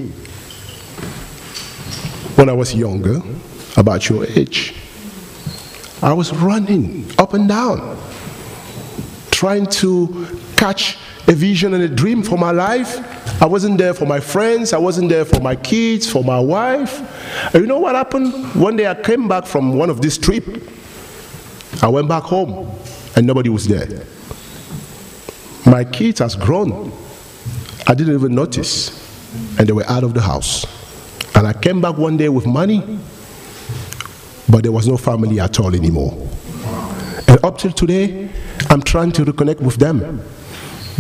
when 2.36 2.50
I 2.50 2.54
was 2.54 2.76
younger, 2.76 3.22
about 3.78 4.08
your 4.10 4.26
age. 4.26 4.76
I 6.06 6.14
was 6.14 6.32
running 6.36 7.10
up 7.18 7.34
and 7.34 7.50
down, 7.50 7.98
trying 9.32 9.66
to 9.82 10.40
catch 10.56 11.00
a 11.28 11.34
vision 11.34 11.74
and 11.74 11.82
a 11.82 11.88
dream 11.88 12.22
for 12.22 12.38
my 12.38 12.52
life. 12.52 13.42
I 13.42 13.48
wasn't 13.48 13.80
there 13.80 13.92
for 13.96 14.06
my 14.06 14.20
friends, 14.20 14.72
I 14.72 14.78
wasn't 14.78 15.10
there 15.10 15.26
for 15.26 15.40
my 15.40 15.56
kids, 15.56 16.08
for 16.08 16.24
my 16.24 16.40
wife. 16.40 17.02
And 17.56 17.56
you 17.56 17.66
know 17.66 17.80
what 17.80 17.96
happened? 17.96 18.54
One 18.54 18.76
day 18.76 18.86
I 18.86 18.94
came 18.94 19.28
back 19.28 19.48
from 19.48 19.80
one 19.80 19.90
of 19.90 20.00
these 20.00 20.20
trips. 20.20 20.48
I 21.82 21.88
went 21.88 22.08
back 22.08 22.22
home 22.22 22.72
and 23.16 23.26
nobody 23.26 23.50
was 23.50 23.68
there. 23.68 24.06
My 25.66 25.84
kids 25.84 26.20
has 26.20 26.36
grown. 26.36 26.92
I 27.88 27.96
didn't 27.96 28.14
even 28.14 28.36
notice. 28.36 29.02
And 29.58 29.68
they 29.68 29.74
were 29.74 29.90
out 29.90 30.04
of 30.04 30.14
the 30.14 30.22
house. 30.22 30.68
And 31.36 31.48
I 31.48 31.54
came 31.54 31.82
back 31.82 31.98
one 31.98 32.16
day 32.16 32.30
with 32.30 32.46
money, 32.46 33.00
but 34.50 34.64
there 34.64 34.72
was 34.72 34.88
no 34.88 34.98
family 34.98 35.40
at 35.40 35.60
all 35.60 35.76
anymore. 35.76 36.14
And 37.28 37.44
up 37.44 37.58
till 37.58 37.72
today, 37.72 38.30
I'm 38.70 38.82
trying 38.82 39.12
to 39.14 39.26
reconnect 39.26 39.62
with 39.62 39.76
them. 39.78 40.22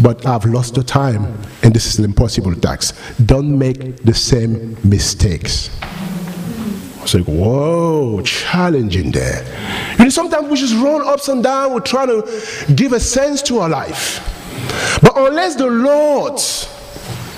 But 0.01 0.25
I've 0.25 0.43
lost 0.45 0.75
the 0.75 0.83
time, 0.83 1.37
and 1.63 1.73
this 1.73 1.85
is 1.85 1.99
an 1.99 2.05
impossible 2.05 2.53
task. 2.55 2.97
Don't 3.25 3.57
make 3.57 4.03
the 4.03 4.13
same 4.13 4.77
mistakes. 4.83 5.69
I 5.81 7.01
was 7.01 7.15
like, 7.15 7.25
whoa, 7.25 8.21
challenging 8.21 9.11
there. 9.11 9.45
You 9.97 10.05
know, 10.05 10.09
sometimes 10.09 10.49
we 10.49 10.57
just 10.57 10.75
run 10.75 11.07
ups 11.07 11.29
and 11.29 11.41
down, 11.41 11.73
we're 11.73 11.79
trying 11.79 12.07
to 12.07 12.73
give 12.73 12.91
a 12.91 12.99
sense 12.99 13.41
to 13.43 13.59
our 13.59 13.69
life. 13.69 14.19
But 15.01 15.13
unless 15.15 15.55
the 15.55 15.67
Lord 15.67 16.41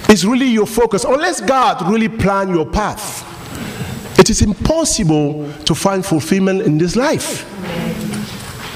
is 0.10 0.26
really 0.26 0.48
your 0.48 0.66
focus, 0.66 1.04
unless 1.04 1.42
God 1.42 1.88
really 1.92 2.10
plan 2.10 2.50
your 2.50 2.66
path, 2.66 3.27
it 4.18 4.30
is 4.30 4.42
impossible 4.42 5.52
to 5.66 5.76
find 5.76 6.06
fulfillment 6.06 6.62
in 6.62 6.78
this 6.78 6.96
life. 6.96 7.46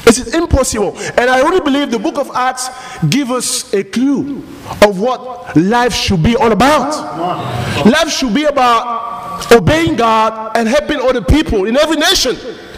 It 0.07 0.17
is 0.17 0.33
impossible. 0.33 0.98
And 0.98 1.29
I 1.29 1.41
really 1.41 1.62
believe 1.62 1.89
the 1.91 2.00
book 2.00 2.17
of 2.17 2.31
Acts 2.36 2.69
gives 3.07 3.31
us 3.31 3.74
a 3.74 3.83
clue 3.83 4.39
of 4.81 5.00
what 5.00 5.55
life 5.55 5.93
should 5.93 6.21
be 6.21 6.36
all 6.36 6.51
about. 6.51 7.86
Life 7.86 8.10
should 8.10 8.33
be 8.33 8.43
about 8.45 9.51
obeying 9.51 9.95
God 9.95 10.57
and 10.57 10.67
helping 10.67 10.98
other 10.98 11.21
people 11.21 11.65
in 11.65 11.77
every 11.77 11.98
nation 11.98 12.36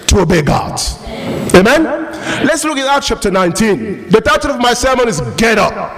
to 0.07 0.19
obey 0.19 0.41
God. 0.41 0.79
Amen? 1.55 1.83
Let's 2.45 2.63
look 2.63 2.77
at 2.77 2.87
Acts 2.87 3.07
chapter 3.07 3.31
19. 3.31 4.09
The 4.09 4.21
title 4.21 4.51
of 4.51 4.59
my 4.59 4.73
sermon 4.73 5.07
is 5.07 5.19
Get 5.37 5.57
Up. 5.57 5.97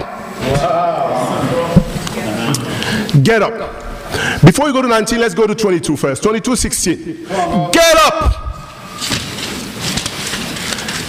Get 3.22 3.42
up. 3.42 3.85
Before 4.44 4.66
we 4.66 4.72
go 4.72 4.82
to 4.82 4.88
19, 4.88 5.20
let's 5.20 5.34
go 5.34 5.46
to 5.46 5.54
22 5.54 5.96
first. 5.96 6.22
22 6.22 6.56
16. 6.56 7.24
Get 7.72 7.96
up. 7.96 8.42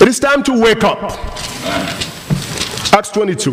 It 0.02 0.08
is 0.08 0.20
time 0.20 0.44
to 0.44 0.60
wake 0.62 0.84
up. 0.84 1.02
Acts 2.94 3.10
22. 3.10 3.52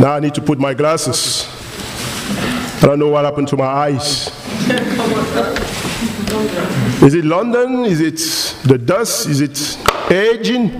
Now 0.00 0.14
I 0.14 0.20
need 0.20 0.34
to 0.34 0.42
put 0.42 0.58
my 0.58 0.74
glasses. 0.74 1.46
I 2.82 2.86
don't 2.86 2.98
know 2.98 3.08
what 3.08 3.24
happened 3.24 3.48
to 3.48 3.56
my 3.56 3.64
eyes. 3.64 4.28
Is 7.02 7.14
it 7.14 7.24
London? 7.24 7.84
Is 7.84 8.00
it 8.00 8.68
the 8.68 8.78
dust? 8.78 9.28
Is 9.28 9.40
it 9.40 9.78
aging? 10.10 10.72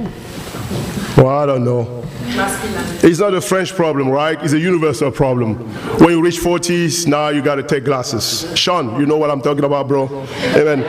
Well, 1.16 1.28
I 1.28 1.47
don't 1.47 1.64
know. 1.64 2.04
It's 2.37 3.21
not 3.21 3.33
a 3.35 3.41
French 3.41 3.75
problem, 3.75 4.09
right? 4.09 4.43
It's 4.43 4.55
a 4.55 4.59
universal 4.59 5.12
problem. 5.12 5.55
When 6.00 6.11
you 6.11 6.23
reach 6.23 6.41
40s, 6.41 7.07
now 7.07 7.29
you 7.29 7.43
got 7.43 7.57
to 7.57 7.62
take 7.62 7.85
glasses. 7.85 8.50
Sean, 8.59 8.99
you 8.99 9.07
know 9.07 9.17
what 9.17 9.31
I'm 9.31 9.41
talking 9.41 9.64
about, 9.64 9.87
bro? 9.87 10.09
Amen. 10.57 10.83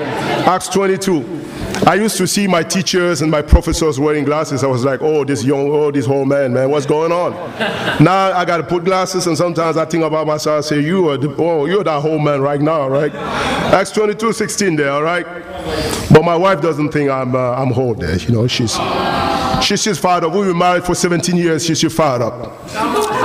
Acts 0.48 0.70
22. 0.70 1.44
I 1.86 1.96
used 1.96 2.18
to 2.18 2.25
see 2.25 2.48
my 2.48 2.64
teachers 2.64 3.22
and 3.22 3.30
my 3.30 3.44
professors 3.44 4.00
wearing 4.00 4.24
glasses. 4.24 4.64
I 4.64 4.68
was 4.68 4.84
like, 4.84 5.02
oh, 5.04 5.24
this 5.24 5.44
young, 5.44 5.70
oh, 5.70 5.92
this 5.92 6.08
old 6.08 6.28
man, 6.28 6.54
man, 6.54 6.72
what's 6.72 6.86
going 6.86 7.12
on? 7.12 7.34
now 8.04 8.32
I 8.32 8.44
got 8.44 8.58
to 8.58 8.64
put 8.64 8.84
glasses, 8.84 9.28
and 9.28 9.38
sometimes 9.38 9.78
I 9.78 9.86
think 9.86 10.04
about 10.04 10.25
myself. 10.25 10.66
I 10.66 10.68
say, 10.68 10.80
you 10.80 11.10
are, 11.10 11.18
the, 11.18 11.36
oh, 11.38 11.66
you're 11.66 11.84
that 11.84 12.04
old 12.04 12.24
man 12.24 12.42
right 12.42 12.62
now, 12.62 12.88
right? 12.88 13.14
Acts 13.14 13.92
22, 13.92 14.34
16 14.34 14.75
there, 14.78 14.92
all 14.92 15.04
right? 15.04 15.25
But 16.12 16.24
my 16.24 16.36
wife 16.36 16.62
doesn't 16.62 16.92
think 16.92 17.12
I'm, 17.12 17.36
uh, 17.36 17.52
I'm 17.52 17.72
old 17.74 18.00
there. 18.00 18.18
You 18.18 18.32
know, 18.32 18.48
she's, 18.48 18.78
she's, 19.62 19.98
fired 20.00 20.24
up. 20.24 20.34
We've 20.34 20.46
been 20.46 20.58
married 20.58 20.84
for 20.84 20.96
17 20.96 21.36
years. 21.36 21.66
She's, 21.66 21.80
she's 21.80 21.94
fired 21.94 22.22
up. 22.22 22.34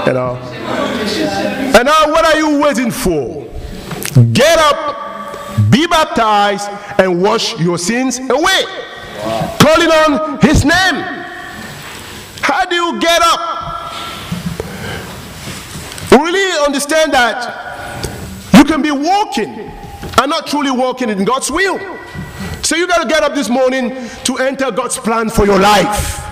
You 0.06 0.12
know? 0.12 0.36
And 1.76 1.86
now, 1.86 2.10
what 2.10 2.24
are 2.24 2.38
you 2.38 2.60
waiting 2.60 2.90
for? 2.90 3.46
Get 4.32 4.58
up 4.58 5.00
be 5.68 5.86
baptized 5.86 6.68
and 6.98 7.22
wash 7.22 7.58
your 7.60 7.78
sins 7.78 8.18
away. 8.18 8.64
Calling 9.60 9.90
on 9.90 10.40
his 10.40 10.64
name. 10.64 11.04
How 12.40 12.64
do 12.64 12.74
you 12.74 12.98
get 13.00 13.20
up? 13.22 13.92
Really 16.12 16.64
understand 16.64 17.12
that 17.12 18.08
you 18.54 18.64
can 18.64 18.82
be 18.82 18.90
walking 18.90 19.48
and 19.48 20.30
not 20.30 20.46
truly 20.46 20.70
walking 20.70 21.10
in 21.10 21.24
God's 21.24 21.50
will. 21.50 21.78
So 22.70 22.76
you 22.76 22.86
got 22.86 23.02
to 23.02 23.08
get 23.08 23.24
up 23.24 23.34
this 23.34 23.48
morning 23.48 23.90
to 24.22 24.36
enter 24.36 24.70
God's 24.70 24.96
plan 24.96 25.28
for 25.28 25.44
your 25.44 25.58
life. 25.58 26.24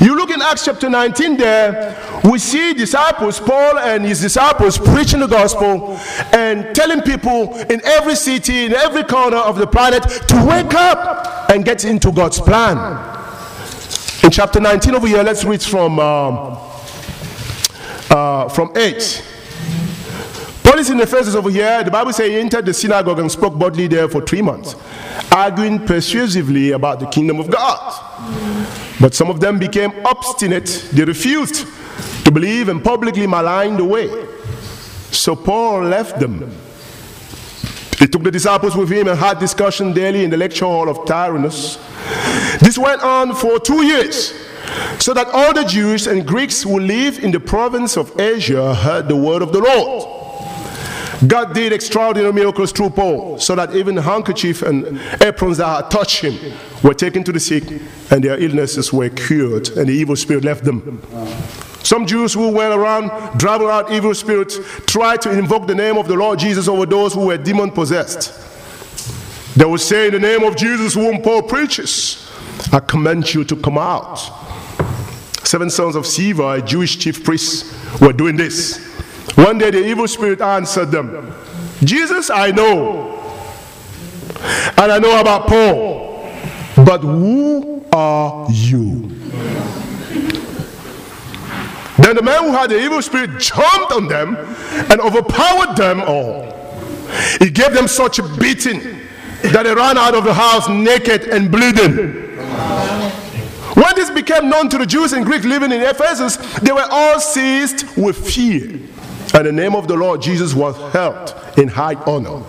You 0.00 0.16
look 0.16 0.30
in 0.30 0.42
Acts 0.42 0.64
chapter 0.64 0.90
19 0.90 1.36
there, 1.36 2.20
we 2.24 2.40
see 2.40 2.74
disciples, 2.74 3.38
Paul 3.38 3.78
and 3.78 4.04
his 4.04 4.20
disciples 4.20 4.78
preaching 4.78 5.20
the 5.20 5.28
gospel 5.28 5.96
and 6.32 6.74
telling 6.74 7.02
people 7.02 7.56
in 7.70 7.80
every 7.84 8.16
city, 8.16 8.64
in 8.64 8.74
every 8.74 9.04
corner 9.04 9.36
of 9.36 9.58
the 9.58 9.66
planet 9.68 10.02
to 10.02 10.44
wake 10.44 10.74
up 10.74 11.50
and 11.50 11.64
get 11.64 11.84
into 11.84 12.10
God's 12.10 12.40
plan. 12.40 12.78
In 14.24 14.30
chapter 14.32 14.58
19 14.58 14.96
over 14.96 15.06
here, 15.06 15.22
let's 15.22 15.44
read 15.44 15.62
from, 15.62 16.00
um, 16.00 16.58
uh, 18.10 18.48
from 18.48 18.72
8. 18.74 19.31
Is 20.78 20.90
in 20.90 21.00
Ephesus 21.00 21.36
over 21.36 21.48
here. 21.48 21.84
The 21.84 21.92
Bible 21.92 22.12
says 22.12 22.28
he 22.28 22.40
entered 22.40 22.66
the 22.66 22.74
synagogue 22.74 23.20
and 23.20 23.30
spoke 23.30 23.54
boldly 23.54 23.86
there 23.86 24.08
for 24.08 24.20
three 24.20 24.42
months, 24.42 24.74
arguing 25.30 25.86
persuasively 25.86 26.72
about 26.72 26.98
the 26.98 27.06
kingdom 27.06 27.38
of 27.38 27.48
God. 27.48 27.78
But 29.00 29.14
some 29.14 29.30
of 29.30 29.38
them 29.38 29.60
became 29.60 29.92
obstinate. 30.04 30.88
They 30.92 31.04
refused 31.04 31.66
to 32.24 32.32
believe 32.32 32.68
and 32.68 32.82
publicly 32.82 33.28
maligned 33.28 33.78
the 33.78 33.84
way. 33.84 34.26
So 35.12 35.36
Paul 35.36 35.82
left 35.84 36.18
them. 36.18 36.50
He 38.00 38.08
took 38.08 38.24
the 38.24 38.32
disciples 38.32 38.74
with 38.74 38.90
him 38.90 39.06
and 39.06 39.16
had 39.16 39.38
discussion 39.38 39.92
daily 39.92 40.24
in 40.24 40.30
the 40.30 40.36
lecture 40.36 40.64
hall 40.64 40.88
of 40.88 41.06
Tyrannus. 41.06 41.78
This 42.58 42.76
went 42.76 43.02
on 43.02 43.36
for 43.36 43.60
two 43.60 43.84
years, 43.84 44.32
so 44.98 45.14
that 45.14 45.28
all 45.28 45.54
the 45.54 45.62
Jews 45.62 46.08
and 46.08 46.26
Greeks 46.26 46.64
who 46.64 46.80
live 46.80 47.22
in 47.22 47.30
the 47.30 47.38
province 47.38 47.96
of 47.96 48.18
Asia 48.20 48.74
heard 48.74 49.06
the 49.06 49.14
word 49.14 49.42
of 49.42 49.52
the 49.52 49.60
Lord. 49.60 50.18
God 51.26 51.54
did 51.54 51.72
extraordinary 51.72 52.32
miracles 52.32 52.72
through 52.72 52.90
Paul, 52.90 53.38
so 53.38 53.54
that 53.54 53.74
even 53.76 53.96
handkerchief 53.96 54.62
and 54.62 55.00
aprons 55.20 55.58
that 55.58 55.84
had 55.84 55.90
touched 55.90 56.24
him 56.24 56.52
were 56.82 56.94
taken 56.94 57.22
to 57.24 57.32
the 57.32 57.40
sick, 57.40 57.64
and 58.10 58.24
their 58.24 58.40
illnesses 58.40 58.92
were 58.92 59.08
cured, 59.08 59.68
and 59.70 59.88
the 59.88 59.92
evil 59.92 60.16
spirit 60.16 60.44
left 60.44 60.64
them. 60.64 61.00
Some 61.82 62.06
Jews 62.06 62.32
who 62.32 62.50
went 62.50 62.74
around 62.74 63.38
driving 63.38 63.68
out 63.68 63.92
evil 63.92 64.14
spirits 64.14 64.58
tried 64.86 65.20
to 65.22 65.30
invoke 65.30 65.66
the 65.66 65.74
name 65.74 65.96
of 65.96 66.08
the 66.08 66.14
Lord 66.14 66.38
Jesus 66.38 66.68
over 66.68 66.86
those 66.86 67.14
who 67.14 67.26
were 67.26 67.36
demon 67.36 67.70
possessed. 67.70 68.38
They 69.56 69.64
would 69.64 69.80
say, 69.80 70.06
In 70.06 70.14
the 70.14 70.20
name 70.20 70.44
of 70.44 70.56
Jesus, 70.56 70.94
whom 70.94 71.20
Paul 71.22 71.42
preaches, 71.42 72.30
I 72.72 72.80
command 72.80 73.32
you 73.34 73.44
to 73.44 73.56
come 73.56 73.78
out. 73.78 74.16
Seven 75.44 75.68
sons 75.70 75.96
of 75.96 76.04
Sceva, 76.04 76.58
a 76.58 76.62
Jewish 76.62 76.98
chief 76.98 77.22
priest, 77.22 77.74
were 78.00 78.12
doing 78.12 78.36
this. 78.36 78.91
One 79.34 79.58
day 79.58 79.70
the 79.70 79.84
evil 79.84 80.06
spirit 80.08 80.40
answered 80.40 80.90
them, 80.90 81.34
Jesus, 81.82 82.30
I 82.30 82.50
know, 82.50 83.18
and 84.76 84.92
I 84.92 84.98
know 84.98 85.20
about 85.20 85.48
Paul, 85.48 86.28
but 86.84 87.00
who 87.00 87.84
are 87.92 88.46
you? 88.50 89.08
Then 91.98 92.16
the 92.16 92.22
man 92.22 92.44
who 92.44 92.52
had 92.52 92.70
the 92.70 92.80
evil 92.80 93.00
spirit 93.02 93.38
jumped 93.38 93.92
on 93.92 94.08
them 94.08 94.36
and 94.36 95.00
overpowered 95.00 95.76
them 95.76 96.00
all. 96.02 96.52
He 97.38 97.50
gave 97.50 97.72
them 97.72 97.86
such 97.86 98.18
a 98.18 98.22
beating 98.22 98.80
that 99.42 99.64
they 99.64 99.74
ran 99.74 99.98
out 99.98 100.14
of 100.14 100.24
the 100.24 100.34
house 100.34 100.68
naked 100.68 101.24
and 101.24 101.50
bleeding. 101.50 102.22
When 103.74 103.94
this 103.94 104.10
became 104.10 104.48
known 104.48 104.68
to 104.70 104.78
the 104.78 104.86
Jews 104.86 105.12
and 105.12 105.24
Greeks 105.24 105.44
living 105.44 105.72
in 105.72 105.80
Ephesus, 105.80 106.36
they 106.60 106.72
were 106.72 106.86
all 106.90 107.20
seized 107.20 107.96
with 107.96 108.16
fear 108.32 108.80
and 109.34 109.46
the 109.46 109.52
name 109.52 109.74
of 109.74 109.88
the 109.88 109.96
Lord 109.96 110.20
Jesus 110.20 110.54
was 110.54 110.76
held 110.92 111.34
in 111.58 111.68
high 111.68 111.94
honor. 111.94 112.42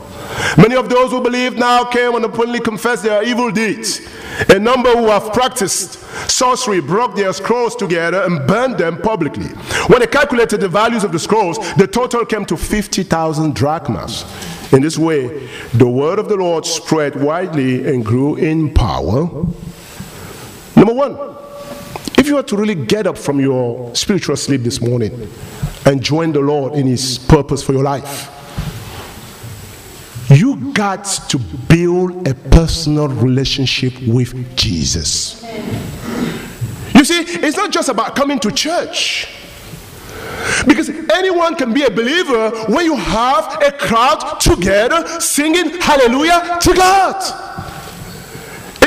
Many 0.58 0.76
of 0.76 0.90
those 0.90 1.12
who 1.12 1.22
believe 1.22 1.58
now 1.58 1.84
came 1.86 2.16
and 2.16 2.26
openly 2.26 2.60
confessed 2.60 3.04
their 3.04 3.24
evil 3.24 3.52
deeds. 3.52 4.02
A 4.50 4.60
number 4.60 4.92
who 4.92 5.08
have 5.08 5.34
practiced 5.34 6.00
sorcery 6.30 6.80
broke 6.80 7.16
their 7.16 7.34
scrolls 7.34 7.76
together 7.76 8.24
and 8.24 8.46
burned 8.48 8.78
them 8.78 8.98
publicly. 8.98 9.48
When 9.88 10.00
they 10.00 10.08
calculated 10.08 10.60
the 10.60 10.70
values 10.70 11.04
of 11.04 11.12
the 11.12 11.20
scrolls, 11.20 11.58
the 11.76 11.88
total 11.88 12.26
came 12.26 12.46
to 12.46 12.58
50,000 12.58 13.56
drachmas. 13.56 14.26
In 14.74 14.82
this 14.82 14.98
way, 14.98 15.48
the 15.74 15.88
word 15.88 16.20
of 16.20 16.30
the 16.30 16.36
Lord 16.36 16.66
spread 16.66 17.16
widely 17.16 17.88
and 17.88 18.04
grew 18.04 18.36
in 18.36 18.74
power. 18.74 19.26
Number 20.76 20.94
one, 20.94 21.18
if 22.18 22.28
you 22.28 22.38
are 22.38 22.44
to 22.44 22.58
really 22.58 22.76
get 22.76 23.06
up 23.06 23.18
from 23.18 23.40
your 23.40 23.94
spiritual 23.96 24.36
sleep 24.36 24.62
this 24.62 24.82
morning 24.82 25.30
and 25.86 26.02
join 26.02 26.32
the 26.32 26.40
Lord 26.40 26.74
in 26.74 26.88
His 26.88 27.18
purpose 27.18 27.64
for 27.64 27.74
your 27.74 27.84
life, 27.84 28.30
you 30.30 30.72
got 30.74 31.06
to 31.30 31.38
build 31.38 32.28
a 32.28 32.34
personal 32.34 33.08
relationship 33.08 33.94
with 34.08 34.56
Jesus. 34.56 35.44
You 36.96 37.04
see, 37.04 37.20
it's 37.20 37.58
not 37.58 37.72
just 37.72 37.90
about 37.90 38.16
coming 38.16 38.40
to 38.40 38.52
church. 38.52 39.28
Because 40.68 40.90
anyone 40.90 41.56
can 41.56 41.74
be 41.74 41.84
a 41.84 41.90
believer 41.90 42.50
when 42.68 42.86
you 42.86 42.96
have 42.96 43.62
a 43.62 43.72
crowd 43.72 44.40
together 44.40 45.20
singing 45.20 45.80
hallelujah 45.82 46.58
to 46.62 46.74
God. 46.74 47.53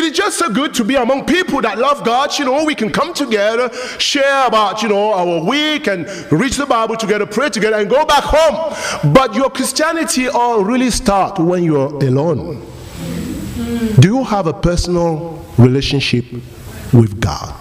It 0.06 0.10
is 0.10 0.18
just 0.18 0.38
so 0.38 0.48
good 0.48 0.72
to 0.74 0.84
be 0.84 0.94
among 0.94 1.24
people 1.24 1.60
that 1.62 1.78
love 1.78 2.04
God. 2.04 2.38
You 2.38 2.44
know, 2.44 2.64
we 2.64 2.76
can 2.76 2.92
come 2.92 3.12
together, 3.12 3.72
share 3.98 4.46
about, 4.46 4.80
you 4.80 4.88
know, 4.88 5.12
our 5.12 5.42
week 5.42 5.88
and 5.88 6.06
read 6.30 6.52
the 6.52 6.64
Bible 6.64 6.96
together, 6.96 7.26
pray 7.26 7.50
together, 7.50 7.76
and 7.78 7.90
go 7.90 8.06
back 8.06 8.22
home. 8.22 9.12
But 9.12 9.34
your 9.34 9.50
Christianity 9.50 10.28
all 10.28 10.62
really 10.62 10.92
start 10.92 11.40
when 11.40 11.64
you're 11.64 11.92
alone. 12.04 12.64
Do 13.98 14.06
you 14.06 14.22
have 14.22 14.46
a 14.46 14.52
personal 14.52 15.44
relationship 15.58 16.24
with 16.92 17.20
God? 17.20 17.52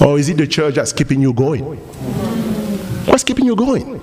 Or 0.00 0.16
is 0.16 0.28
it 0.28 0.36
the 0.36 0.46
church 0.46 0.76
that's 0.76 0.92
keeping 0.92 1.20
you 1.20 1.32
going? 1.32 1.64
What's 3.06 3.24
keeping 3.24 3.46
you 3.46 3.56
going? 3.56 4.00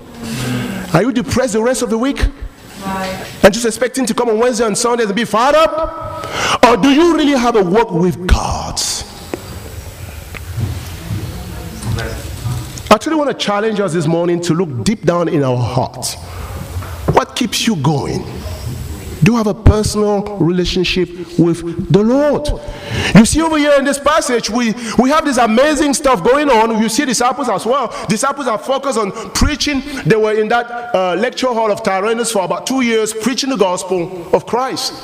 Are 0.92 1.02
you 1.02 1.10
depressed 1.10 1.54
the 1.54 1.62
rest 1.62 1.80
of 1.80 1.88
the 1.88 1.96
week? 1.96 2.22
And 2.82 3.52
just 3.52 3.66
expecting 3.66 4.06
to 4.06 4.14
come 4.14 4.28
on 4.28 4.38
Wednesday 4.38 4.66
and 4.66 4.76
Sunday 4.76 5.04
and 5.04 5.14
be 5.14 5.24
fired 5.24 5.54
up? 5.54 6.64
Or 6.66 6.76
do 6.76 6.90
you 6.90 7.14
really 7.16 7.32
have 7.32 7.56
a 7.56 7.62
walk 7.62 7.90
with 7.90 8.26
God? 8.26 8.80
I 12.90 12.94
actually 12.94 13.16
want 13.16 13.30
to 13.30 13.36
challenge 13.36 13.78
us 13.80 13.92
this 13.92 14.06
morning 14.06 14.40
to 14.42 14.54
look 14.54 14.84
deep 14.84 15.04
down 15.04 15.28
in 15.28 15.44
our 15.44 15.56
hearts. 15.56 16.14
What 17.14 17.36
keeps 17.36 17.66
you 17.66 17.76
going? 17.76 18.24
Do 19.22 19.32
you 19.32 19.36
have 19.36 19.46
a 19.46 19.54
personal 19.54 20.22
relationship 20.38 21.08
with 21.38 21.92
the 21.92 22.02
Lord? 22.02 22.48
You 23.14 23.26
see 23.26 23.42
over 23.42 23.58
here 23.58 23.74
in 23.78 23.84
this 23.84 23.98
passage, 23.98 24.48
we, 24.48 24.72
we 24.98 25.10
have 25.10 25.24
this 25.24 25.36
amazing 25.36 25.94
stuff 25.94 26.24
going 26.24 26.48
on. 26.48 26.80
You 26.80 26.88
see 26.88 27.04
disciples 27.04 27.48
as 27.48 27.66
well. 27.66 27.94
Disciples 28.08 28.46
are 28.46 28.58
focused 28.58 28.98
on 28.98 29.12
preaching. 29.32 29.82
They 30.06 30.16
were 30.16 30.32
in 30.32 30.48
that 30.48 30.94
uh, 30.94 31.14
lecture 31.16 31.48
hall 31.48 31.70
of 31.70 31.82
Tyrannus 31.82 32.32
for 32.32 32.44
about 32.44 32.66
two 32.66 32.80
years, 32.80 33.12
preaching 33.12 33.50
the 33.50 33.56
gospel 33.56 34.34
of 34.34 34.46
Christ. 34.46 34.94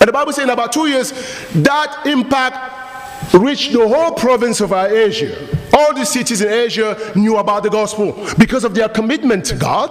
And 0.00 0.08
the 0.08 0.12
Bible 0.12 0.32
says 0.32 0.44
in 0.44 0.50
about 0.50 0.72
two 0.72 0.86
years, 0.86 1.10
that 1.52 2.06
impact 2.06 3.34
reached 3.34 3.72
the 3.72 3.86
whole 3.86 4.12
province 4.12 4.60
of 4.60 4.72
Asia. 4.72 5.36
All 5.72 5.94
the 5.94 6.04
cities 6.04 6.40
in 6.42 6.52
Asia 6.52 7.12
knew 7.16 7.38
about 7.38 7.62
the 7.62 7.70
gospel 7.70 8.12
because 8.38 8.64
of 8.64 8.74
their 8.74 8.88
commitment 8.88 9.44
to 9.46 9.56
God. 9.56 9.90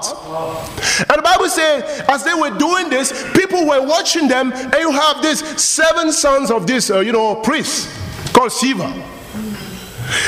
And 1.00 1.18
the 1.18 1.22
Bible 1.24 1.50
says, 1.50 2.02
as 2.08 2.24
they 2.24 2.34
were 2.34 2.56
doing 2.58 2.90
this, 2.90 3.12
people 3.34 3.66
were 3.66 3.86
watching 3.86 4.28
them, 4.28 4.52
and 4.54 4.76
you 4.76 4.92
have 4.92 5.22
these 5.24 5.40
seven 5.62 6.12
sons 6.12 6.52
of 6.52 6.68
this, 6.68 6.92
uh, 6.92 7.00
you 7.00 7.12
know, 7.12 7.36
priest 7.36 7.90
called 8.34 8.52
Sceva. 8.52 9.08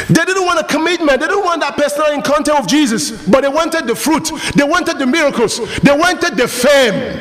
They 0.08 0.26
didn't 0.26 0.46
want 0.46 0.60
a 0.60 0.64
commitment. 0.64 1.20
They 1.20 1.28
didn't 1.28 1.44
want 1.44 1.62
that 1.62 1.76
personal 1.76 2.12
encounter 2.12 2.54
of 2.54 2.68
Jesus, 2.68 3.28
but 3.28 3.42
they 3.42 3.50
wanted 3.50 3.86
the 3.86 3.96
fruit. 3.96 4.32
They 4.56 4.64
wanted 4.64 4.98
the 4.98 5.06
miracles. 5.06 5.60
They 5.80 5.96
wanted 5.96 6.38
the 6.38 6.48
fame 6.48 7.20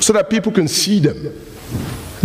so 0.00 0.12
that 0.12 0.30
people 0.30 0.52
can 0.52 0.68
see 0.68 1.00
them. 1.00 1.34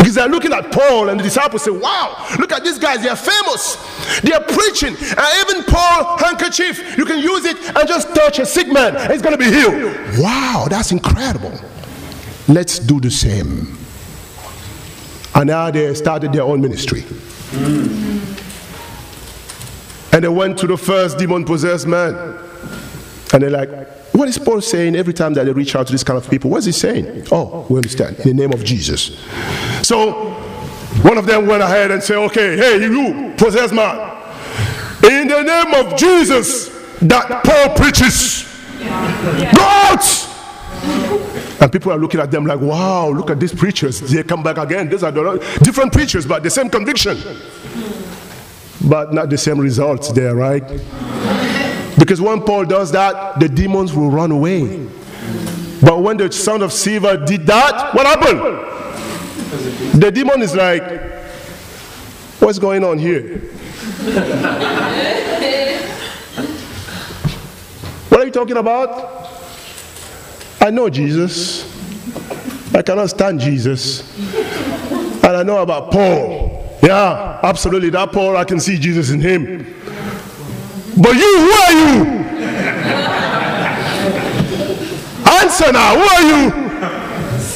Because 0.03 0.15
they're 0.15 0.27
looking 0.27 0.51
at 0.51 0.69
Paul 0.69 1.07
and 1.07 1.17
the 1.17 1.23
disciples 1.23 1.63
say, 1.63 1.71
Wow, 1.71 2.27
look 2.37 2.51
at 2.51 2.61
these 2.61 2.77
guys, 2.77 3.01
they're 3.01 3.15
famous. 3.15 3.77
They're 4.19 4.41
preaching. 4.41 4.97
And 4.97 5.49
even 5.49 5.63
Paul 5.63 6.17
handkerchief, 6.17 6.97
you 6.97 7.05
can 7.05 7.19
use 7.19 7.45
it 7.45 7.55
and 7.73 7.87
just 7.87 8.13
touch 8.13 8.37
a 8.37 8.45
sick 8.45 8.67
man. 8.67 9.09
He's 9.09 9.21
going 9.21 9.31
to 9.31 9.37
be 9.37 9.49
healed. 9.49 10.19
Wow, 10.19 10.67
that's 10.69 10.91
incredible. 10.91 11.57
Let's 12.49 12.79
do 12.79 12.99
the 12.99 13.09
same. 13.09 13.77
And 15.35 15.47
now 15.47 15.71
they 15.71 15.93
started 15.93 16.33
their 16.33 16.43
own 16.43 16.59
ministry. 16.59 17.03
Mm. 17.03 18.41
And 20.11 20.21
they 20.21 20.27
went 20.27 20.57
to 20.59 20.67
the 20.67 20.75
first 20.75 21.17
demon 21.17 21.45
possessed 21.45 21.87
man. 21.87 22.42
And 23.33 23.41
they're 23.41 23.49
like, 23.49 23.87
what 24.13 24.29
is 24.29 24.37
Paul 24.37 24.61
saying 24.61 24.95
every 24.95 25.13
time 25.13 25.33
that 25.33 25.45
they 25.45 25.51
reach 25.51 25.75
out 25.75 25.87
to 25.87 25.91
this 25.91 26.03
kind 26.03 26.17
of 26.17 26.29
people? 26.29 26.51
What's 26.51 26.67
he 26.67 26.71
saying? 26.71 27.27
Oh, 27.31 27.65
we 27.67 27.77
understand. 27.77 28.19
In 28.19 28.37
the 28.37 28.43
name 28.43 28.53
of 28.53 28.63
Jesus. 28.63 29.19
So 29.81 30.31
one 31.01 31.17
of 31.17 31.25
them 31.25 31.47
went 31.47 31.63
ahead 31.63 31.89
and 31.89 32.01
said, 32.01 32.17
Okay, 32.17 32.55
hey, 32.55 32.81
you 32.81 33.33
possessed 33.35 33.73
man. 33.73 34.11
In 35.03 35.27
the 35.27 35.41
name 35.41 35.73
of 35.73 35.97
Jesus 35.97 36.69
that 37.01 37.43
Paul 37.43 37.75
preaches. 37.75 38.43
Go 38.79 39.61
out! 39.61 40.29
And 41.61 41.71
people 41.71 41.91
are 41.91 41.97
looking 41.97 42.19
at 42.19 42.29
them 42.29 42.45
like, 42.45 42.59
wow, 42.59 43.09
look 43.09 43.29
at 43.29 43.39
these 43.39 43.53
preachers. 43.53 43.99
They 43.99 44.23
come 44.23 44.43
back 44.43 44.57
again. 44.57 44.89
These 44.89 45.03
are 45.03 45.11
different 45.11 45.93
preachers, 45.93 46.25
but 46.25 46.43
the 46.43 46.49
same 46.49 46.69
conviction. 46.69 47.17
But 48.85 49.13
not 49.13 49.29
the 49.29 49.37
same 49.37 49.59
results 49.59 50.11
there, 50.11 50.35
right? 50.35 50.63
Because 51.97 52.21
when 52.21 52.41
Paul 52.41 52.65
does 52.65 52.91
that, 52.91 53.39
the 53.39 53.47
demons 53.47 53.93
will 53.93 54.09
run 54.09 54.31
away. 54.31 54.87
But 55.81 56.01
when 56.01 56.17
the 56.17 56.31
son 56.31 56.61
of 56.61 56.71
Sceva 56.71 57.25
did 57.25 57.45
that, 57.47 57.93
what 57.93 58.05
happened? 58.05 58.41
The 60.01 60.11
demon 60.11 60.41
is 60.41 60.55
like, 60.55 60.83
what's 62.39 62.57
going 62.57 62.83
on 62.83 62.97
here? 62.97 63.37
what 68.09 68.19
are 68.19 68.25
you 68.25 68.31
talking 68.31 68.57
about? 68.57 69.29
I 70.59 70.71
know 70.71 70.89
Jesus. 70.89 71.69
I 72.73 72.81
cannot 72.81 73.09
stand 73.09 73.39
Jesus. 73.39 74.17
And 75.23 75.37
I 75.37 75.43
know 75.43 75.61
about 75.61 75.91
Paul. 75.91 76.77
Yeah, 76.81 77.39
absolutely. 77.43 77.89
That 77.91 78.11
Paul, 78.11 78.35
I 78.35 78.43
can 78.43 78.59
see 78.59 78.77
Jesus 78.79 79.11
in 79.11 79.21
him. 79.21 79.73
But 80.95 81.15
you, 81.15 81.39
who 81.39 81.51
are 81.51 81.71
you? 81.71 82.23
Answer 85.41 85.71
now, 85.71 85.95
who 85.95 86.03
are 86.03 86.21
you? 86.21 86.51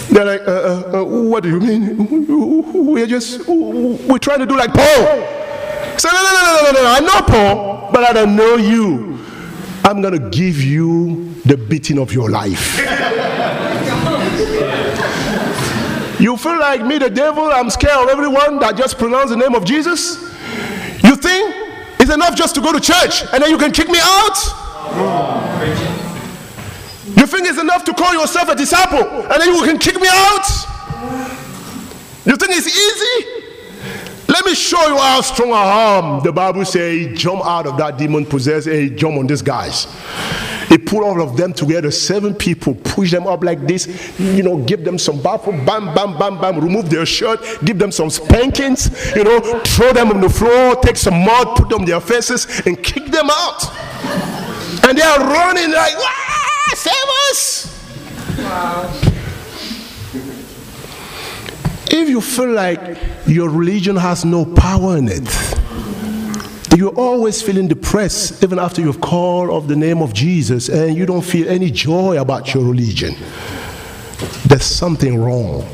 They're 0.10 0.26
like, 0.26 0.48
uh, 0.48 0.52
uh, 0.52 1.02
uh, 1.02 1.04
what 1.04 1.44
do 1.44 1.50
you 1.50 1.60
mean? 1.60 2.26
We're 2.92 3.06
just, 3.06 3.48
we're 3.48 4.18
trying 4.18 4.40
to 4.40 4.46
do 4.46 4.58
like 4.58 4.74
Paul. 4.74 5.38
So, 5.98 6.10
no, 6.10 6.24
no, 6.24 6.32
no, 6.34 6.42
no, 6.44 6.72
no, 6.72 6.84
no, 6.84 6.90
I 6.90 7.00
know 7.00 7.22
Paul, 7.28 7.92
but 7.92 8.04
I 8.04 8.14
don't 8.14 8.36
know 8.36 8.56
you. 8.56 9.20
I'm 9.84 10.02
going 10.02 10.20
to 10.20 10.30
give 10.30 10.64
you 10.64 11.34
the 11.46 11.58
beating 11.58 12.00
of 12.00 12.12
your 12.14 12.30
life. 12.32 12.80
you 16.20 16.36
feel 16.38 16.60
like 16.60 16.84
me, 16.86 16.98
the 16.98 17.10
devil, 17.10 17.46
I'm 17.52 17.70
scared 17.70 17.98
of 17.98 18.10
everyone 18.10 18.60
that 18.60 18.76
just 18.76 18.98
pronounce 18.98 19.30
the 19.30 19.38
name 19.38 19.54
of 19.54 19.64
Jesus? 19.66 20.22
You 21.04 21.16
think 21.16 21.67
it's 22.08 22.16
enough 22.16 22.36
just 22.36 22.56
to 22.56 22.62
go 22.62 22.72
to 22.72 22.80
church 22.80 23.24
and 23.34 23.44
then 23.44 23.50
you 23.50 23.58
can 23.58 23.72
kick 23.72 23.90
me 23.90 24.00
out? 24.02 24.38
You 27.06 27.26
think 27.26 27.48
it's 27.48 27.60
enough 27.60 27.84
to 27.86 27.94
call 27.94 28.14
yourself 28.14 28.50
a 28.50 28.56
disciple 28.56 29.00
and 29.00 29.42
then 29.42 29.54
you 29.54 29.64
can 29.64 29.78
kick 29.78 30.00
me 30.00 30.08
out? 30.10 30.48
You 32.26 32.36
think 32.36 32.52
it's 32.56 32.68
easy? 32.68 33.44
Let 34.30 34.46
me 34.46 34.54
show 34.54 34.88
you 34.88 34.98
how 34.98 35.22
strong 35.22 35.52
I 35.52 35.98
am. 35.98 36.24
The 36.24 36.32
Bible 36.32 36.66
says 36.66 37.18
jump 37.18 37.46
out 37.46 37.66
of 37.68 37.78
that 37.78 37.98
demon 37.98 38.26
possessed 38.26 38.68
and 38.68 38.98
jump 38.98 39.18
on 39.18 39.28
these 39.28 39.42
guys. 39.42 39.88
He 40.70 40.78
put 40.78 41.04
all 41.04 41.22
of 41.22 41.38
them 41.38 41.54
together, 41.54 41.92
seven 41.92 42.36
people, 42.36 42.76
push 42.76 43.12
them 43.12 43.28
up 43.28 43.44
like 43.44 43.66
this, 43.66 43.88
you 44.20 44.44
know, 44.44 44.58
give 44.58 44.84
them 44.84 44.98
some 44.98 45.22
baffle, 45.22 45.54
bam, 45.54 45.94
bam, 45.94 46.18
bam, 46.18 46.40
bam, 46.40 46.60
remove 46.60 46.90
their 46.90 47.06
shirt, 47.06 47.40
give 47.64 47.80
them 47.80 47.92
some 47.92 48.10
spankings, 48.10 49.16
you 49.16 49.24
know, 49.24 49.40
throw 49.66 49.94
them 49.94 50.10
on 50.10 50.22
the 50.22 50.30
floor, 50.30 50.76
take 50.78 50.98
some 50.98 51.24
mud, 51.24 51.58
put 51.58 51.70
them 51.70 51.80
on 51.82 51.86
their 51.86 52.02
faces, 52.02 52.62
and 52.66 52.82
kick 52.84 53.06
them 53.06 53.30
out. 53.32 53.64
And 54.84 54.98
they 54.98 55.02
are 55.04 55.20
running 55.20 55.72
like, 55.72 55.94
ah, 55.98 56.72
save 56.76 56.94
us! 57.30 58.38
Wow. 58.38 59.14
If 61.90 62.10
you 62.10 62.20
feel 62.20 62.52
like 62.52 62.98
your 63.26 63.50
religion 63.50 63.96
has 63.96 64.26
no 64.26 64.46
power 64.46 64.98
in 64.98 65.08
it, 65.08 65.57
You're 66.76 66.94
always 66.96 67.42
feeling 67.42 67.68
depressed 67.68 68.44
even 68.44 68.60
after 68.60 68.82
you've 68.82 69.02
called 69.02 69.50
of 69.50 69.68
the 69.68 69.76
name 69.76 70.02
of 70.02 70.14
Jesus 70.14 70.70
and 70.70 70.96
you 70.96 71.06
don't 71.06 71.24
feel 71.24 71.50
any 71.50 71.72
joy 71.72 72.22
about 72.22 72.54
your 72.54 72.64
religion. 72.64 73.16
There's 74.46 74.66
something 74.66 75.18
wrong. 75.18 75.68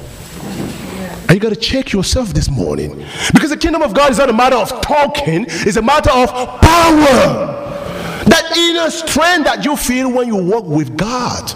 And 1.28 1.32
you 1.32 1.40
got 1.40 1.50
to 1.50 1.60
check 1.60 1.92
yourself 1.92 2.30
this 2.30 2.50
morning. 2.50 3.06
Because 3.34 3.50
the 3.50 3.58
kingdom 3.58 3.82
of 3.82 3.94
God 3.94 4.12
is 4.12 4.18
not 4.18 4.30
a 4.30 4.34
matter 4.34 4.56
of 4.56 4.82
talking, 4.82 5.46
it's 5.50 5.78
a 5.78 5.82
matter 5.82 6.12
of 6.12 6.30
power. 6.62 7.60
That 8.26 8.56
inner 8.56 8.90
strength 8.90 9.46
that 9.46 9.66
you 9.66 9.76
feel 9.76 10.12
when 10.12 10.28
you 10.28 10.36
walk 10.36 10.66
with 10.66 10.96
God. 10.96 11.50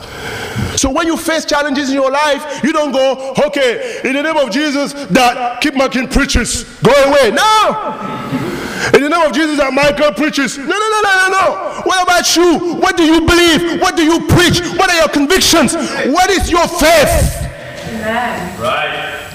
So 0.78 0.89
when 0.91 1.08
you 1.08 1.15
face 1.15 1.45
challenges 1.45 1.89
in 1.89 1.95
your 1.95 2.12
life, 2.12 2.62
you 2.63 2.73
don't 2.73 2.91
go, 2.91 3.34
okay, 3.47 4.02
in 4.04 4.13
the 4.13 4.23
name 4.23 4.36
of 4.36 4.52
Jesus, 4.52 4.93
that 4.93 5.62
keep 5.62 5.76
marking 5.76 6.08
preachers, 6.08 6.63
go 6.82 6.91
away. 6.91 7.32
No! 7.32 8.57
In 8.94 9.02
the 9.04 9.10
name 9.10 9.22
of 9.22 9.34
Jesus 9.34 9.58
that 9.58 9.72
Michael 9.74 10.12
preaches. 10.13 10.58
No, 10.58 10.66
no, 10.66 10.78
no, 10.78 11.00
no, 11.02 11.13
no, 11.18 11.28
no. 11.32 11.82
What 11.84 12.04
about 12.04 12.36
you? 12.36 12.76
What 12.76 12.98
do 12.98 13.04
you 13.04 13.22
believe? 13.22 13.82
What 13.82 13.96
do 13.96 14.04
you 14.04 14.28
preach? 14.28 14.60
What 14.78 14.90
are 14.90 14.98
your 14.98 15.10
convictions? 15.10 15.74
What 16.13 16.30
is 16.30 16.50
your 16.50 16.68
faith? 16.68 17.48
Amen. 17.90 18.60
Right. 18.60 19.32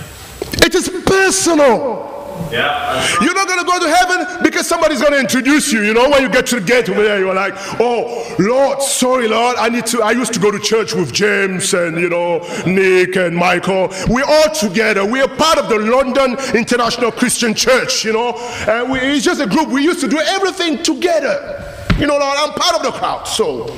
It 0.64 0.74
is 0.74 0.88
personal. 1.06 2.11
Yeah. 2.52 3.02
You're 3.22 3.34
not 3.34 3.48
going 3.48 3.60
to 3.60 3.64
go 3.64 3.80
to 3.80 3.88
heaven 3.88 4.42
because 4.42 4.68
somebody's 4.68 5.00
going 5.00 5.14
to 5.14 5.20
introduce 5.20 5.72
you. 5.72 5.82
You 5.82 5.94
know, 5.94 6.10
when 6.10 6.22
you 6.22 6.28
get 6.28 6.46
to 6.48 6.60
the 6.60 6.66
gate 6.66 6.88
over 6.90 7.02
there, 7.02 7.18
you're 7.18 7.34
like, 7.34 7.54
oh, 7.80 8.36
Lord, 8.38 8.82
sorry, 8.82 9.26
Lord, 9.26 9.56
I 9.56 9.70
need 9.70 9.86
to. 9.86 10.02
I 10.02 10.10
used 10.10 10.34
to 10.34 10.40
go 10.40 10.50
to 10.50 10.58
church 10.58 10.92
with 10.92 11.12
James 11.14 11.72
and, 11.72 11.98
you 11.98 12.10
know, 12.10 12.40
Nick 12.66 13.16
and 13.16 13.34
Michael. 13.34 13.88
We're 14.08 14.26
all 14.26 14.54
together. 14.54 15.06
We 15.06 15.22
are 15.22 15.28
part 15.28 15.58
of 15.58 15.70
the 15.70 15.78
London 15.78 16.36
International 16.54 17.10
Christian 17.10 17.54
Church, 17.54 18.04
you 18.04 18.12
know. 18.12 18.34
And 18.68 18.92
we, 18.92 18.98
it's 18.98 19.24
just 19.24 19.40
a 19.40 19.46
group. 19.46 19.68
We 19.68 19.82
used 19.82 20.00
to 20.00 20.08
do 20.08 20.18
everything 20.18 20.82
together. 20.82 21.58
You 21.98 22.06
know, 22.06 22.18
Lord, 22.18 22.36
I'm 22.36 22.52
part 22.52 22.76
of 22.76 22.82
the 22.82 22.92
crowd. 22.92 23.24
So, 23.24 23.74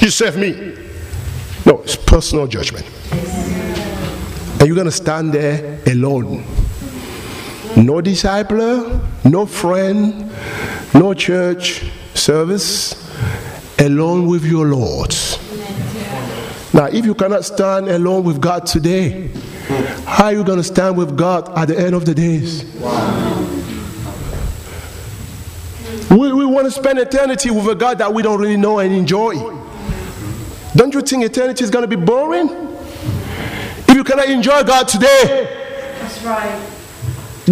you 0.00 0.08
save 0.08 0.36
me. 0.36 0.78
No, 1.66 1.82
it's 1.82 1.96
personal 1.96 2.46
judgment. 2.46 2.86
And 3.12 4.66
you're 4.66 4.76
going 4.76 4.86
to 4.86 4.92
stand 4.92 5.32
there 5.34 5.78
alone 5.86 6.44
no 7.76 8.00
discipler, 8.00 9.00
no 9.24 9.46
friend, 9.46 10.30
no 10.94 11.14
church 11.14 11.90
service, 12.14 12.94
alone 13.78 14.26
with 14.26 14.44
your 14.44 14.66
Lord. 14.66 15.14
Now, 16.72 16.86
if 16.86 17.04
you 17.04 17.14
cannot 17.14 17.44
stand 17.44 17.88
alone 17.88 18.24
with 18.24 18.40
God 18.40 18.66
today, 18.66 19.28
how 20.06 20.26
are 20.26 20.32
you 20.32 20.44
going 20.44 20.58
to 20.58 20.64
stand 20.64 20.96
with 20.96 21.16
God 21.16 21.56
at 21.56 21.68
the 21.68 21.78
end 21.78 21.94
of 21.94 22.04
the 22.04 22.14
days? 22.14 22.64
We, 26.10 26.32
we 26.32 26.44
want 26.44 26.66
to 26.66 26.70
spend 26.70 26.98
eternity 26.98 27.50
with 27.50 27.66
a 27.68 27.74
God 27.74 27.98
that 27.98 28.12
we 28.12 28.22
don't 28.22 28.40
really 28.40 28.56
know 28.56 28.78
and 28.78 28.92
enjoy. 28.94 29.34
Don't 30.76 30.92
you 30.94 31.02
think 31.02 31.24
eternity 31.24 31.64
is 31.64 31.70
going 31.70 31.88
to 31.88 31.96
be 31.96 32.02
boring? 32.04 32.48
If 33.88 33.94
you 33.94 34.04
cannot 34.04 34.28
enjoy 34.28 34.62
God 34.64 34.88
today, 34.88 35.96
That's 36.00 36.22
right. 36.22 36.73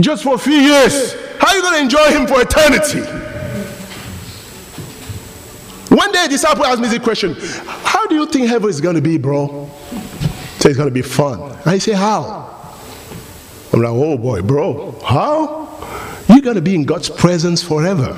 Just 0.00 0.22
for 0.22 0.35
a 0.35 0.38
few 0.38 0.55
years. 0.55 1.14
How 1.38 1.48
are 1.48 1.57
you 1.57 1.62
going 1.62 1.74
to 1.74 1.81
enjoy 1.81 2.09
him 2.11 2.26
for 2.26 2.40
eternity? 2.40 3.00
One 5.94 6.11
day 6.11 6.24
a 6.24 6.28
disciple 6.28 6.64
asked 6.64 6.81
me 6.81 6.88
this 6.88 7.02
question 7.02 7.37
How 7.85 8.07
do 8.07 8.14
you 8.14 8.26
think 8.26 8.48
heaven 8.48 8.70
is 8.70 8.81
going 8.81 8.96
to 8.96 9.02
be, 9.02 9.18
bro? 9.18 9.68
Say 10.59 10.70
it's 10.70 10.76
going 10.78 10.88
to 10.88 10.94
be 10.94 11.02
fun. 11.02 11.59
I 11.66 11.78
say, 11.78 11.92
How? 11.92 12.48
I'm 13.72 13.81
like, 13.83 13.92
Oh 13.92 14.16
boy, 14.16 14.40
bro, 14.42 14.92
how? 15.05 15.62
You're 16.42 16.55
going 16.55 16.64
to 16.64 16.70
be 16.70 16.74
in 16.74 16.83
God's 16.83 17.09
presence 17.09 17.62
forever. 17.62 18.12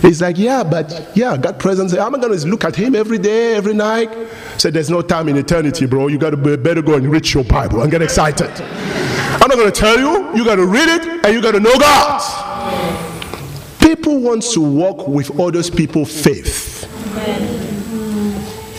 He's 0.00 0.22
like, 0.22 0.38
Yeah, 0.38 0.62
but 0.62 1.10
yeah, 1.16 1.36
God 1.36 1.58
presence. 1.58 1.92
I'm 1.94 2.12
going 2.12 2.38
to 2.38 2.46
look 2.46 2.62
at 2.62 2.76
him 2.76 2.94
every 2.94 3.18
day, 3.18 3.54
every 3.54 3.74
night. 3.74 4.08
Said, 4.56 4.72
There's 4.72 4.88
no 4.88 5.02
time 5.02 5.28
in 5.28 5.36
eternity, 5.36 5.84
bro. 5.86 6.06
You 6.06 6.16
got 6.16 6.30
to 6.30 6.36
be, 6.36 6.56
better 6.56 6.80
go 6.80 6.94
and 6.94 7.10
read 7.10 7.28
your 7.34 7.42
Bible 7.42 7.82
and 7.82 7.90
get 7.90 8.02
excited. 8.02 8.52
I'm 8.62 9.48
not 9.48 9.56
going 9.56 9.72
to 9.72 9.72
tell 9.72 9.98
you. 9.98 10.32
You 10.36 10.44
got 10.44 10.56
to 10.56 10.64
read 10.64 10.88
it 10.88 11.26
and 11.26 11.34
you 11.34 11.42
got 11.42 11.54
to 11.54 11.58
know 11.58 11.76
God. 11.76 12.22
People 13.80 14.20
want 14.20 14.44
to 14.44 14.60
walk 14.60 15.08
with 15.08 15.36
others 15.40 15.68
people's 15.68 16.22
faith. 16.22 16.82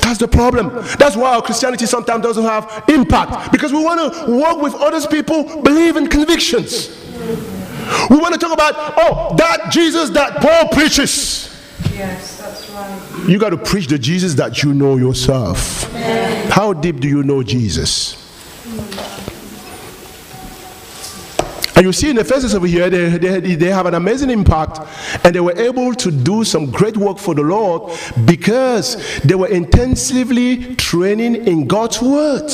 That's 0.02 0.18
the 0.18 0.30
problem. 0.30 0.70
That's 0.98 1.18
why 1.18 1.36
our 1.36 1.42
Christianity 1.42 1.88
sometimes 1.88 2.24
doesn't 2.24 2.46
have 2.46 2.86
impact 2.88 3.52
because 3.52 3.74
we 3.74 3.84
want 3.84 4.14
to 4.14 4.32
walk 4.32 4.62
with 4.62 4.76
others 4.76 5.06
people 5.06 5.62
believe 5.62 5.98
in 5.98 6.08
convictions. 6.08 6.88
We 8.10 8.18
want 8.18 8.34
to 8.34 8.40
talk 8.40 8.54
about 8.54 8.74
oh 8.98 9.36
that 9.38 9.72
Jesus 9.72 10.10
that 10.12 10.42
Paul 10.42 10.70
preaches. 10.70 11.54
Yes, 11.94 12.38
that's 12.38 12.70
right. 12.72 13.30
You 13.30 13.40
got 13.40 13.50
to 13.50 13.58
preach 13.58 13.88
the 13.88 13.98
Jesus 13.98 14.36
that 14.36 14.64
you 14.64 14.74
know 14.74 14.98
yourself. 14.98 15.84
How 16.52 16.74
deep 16.74 17.00
do 17.00 17.08
you 17.08 17.24
know 17.24 17.44
Jesus? 17.44 18.24
And 21.78 21.86
you 21.86 21.94
see 21.94 22.10
in 22.10 22.16
the 22.16 22.24
faces 22.24 22.56
over 22.56 22.66
here, 22.66 22.90
they, 22.90 23.40
they, 23.40 23.54
they 23.54 23.70
have 23.70 23.86
an 23.86 23.94
amazing 23.94 24.32
impact 24.32 24.80
and 25.24 25.36
they 25.36 25.40
were 25.40 25.56
able 25.56 25.94
to 25.94 26.10
do 26.10 26.44
some 26.44 26.72
great 26.72 26.98
work 26.98 27.20
for 27.20 27.36
the 27.36 27.44
Lord 27.44 27.96
because 28.26 29.20
they 29.20 29.36
were 29.36 29.48
intensively 29.48 30.76
training 30.76 31.48
in 31.48 31.68
God's 31.68 32.02
Word. 32.02 32.52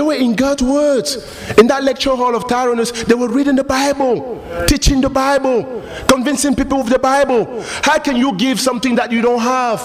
They 0.00 0.06
were 0.06 0.14
in 0.14 0.34
God's 0.34 0.62
words. 0.62 1.16
In 1.58 1.66
that 1.66 1.84
lecture 1.84 2.16
hall 2.16 2.34
of 2.34 2.48
Tyrannus, 2.48 2.90
they 3.04 3.12
were 3.12 3.28
reading 3.28 3.54
the 3.54 3.64
Bible, 3.64 4.42
teaching 4.66 5.02
the 5.02 5.10
Bible, 5.10 5.84
convincing 6.08 6.56
people 6.56 6.80
of 6.80 6.88
the 6.88 6.98
Bible. 6.98 7.62
How 7.82 7.98
can 7.98 8.16
you 8.16 8.34
give 8.38 8.58
something 8.58 8.94
that 8.94 9.12
you 9.12 9.20
don't 9.20 9.40
have? 9.40 9.82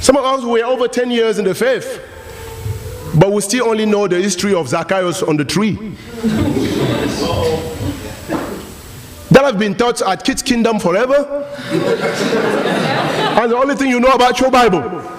Some 0.00 0.16
of 0.16 0.24
us 0.24 0.42
were 0.42 0.64
over 0.64 0.88
10 0.88 1.08
years 1.12 1.38
in 1.38 1.44
the 1.44 1.54
faith, 1.54 2.02
but 3.14 3.30
we 3.30 3.40
still 3.42 3.68
only 3.68 3.86
know 3.86 4.08
the 4.08 4.20
history 4.20 4.52
of 4.52 4.68
Zacchaeus 4.68 5.22
on 5.22 5.36
the 5.36 5.44
tree. 5.44 5.94
That 9.30 9.44
have 9.44 9.56
been 9.56 9.76
taught 9.76 10.02
at 10.02 10.24
Kids 10.24 10.42
Kingdom 10.42 10.80
forever. 10.80 11.46
and 13.38 13.52
the 13.52 13.56
only 13.56 13.76
thing 13.76 13.90
you 13.90 14.00
know 14.00 14.14
about 14.14 14.40
your 14.40 14.50
Bible. 14.50 15.12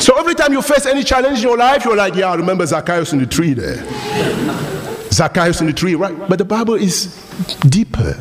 So 0.00 0.18
every 0.18 0.34
time 0.34 0.52
you 0.52 0.62
face 0.62 0.86
any 0.86 1.02
challenge 1.02 1.38
in 1.38 1.44
your 1.44 1.56
life, 1.56 1.84
you're 1.84 1.96
like, 1.96 2.14
yeah, 2.14 2.30
I 2.30 2.34
remember 2.34 2.66
Zacchaeus 2.66 3.12
in 3.12 3.18
the 3.18 3.26
tree 3.26 3.54
there. 3.54 3.84
Zacchaeus 5.10 5.60
in 5.60 5.66
the 5.66 5.72
tree, 5.72 5.94
right? 5.94 6.16
But 6.28 6.38
the 6.38 6.44
Bible 6.44 6.74
is 6.74 7.06
deeper. 7.60 8.14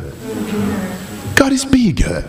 God 1.36 1.52
is 1.52 1.66
bigger. 1.66 2.24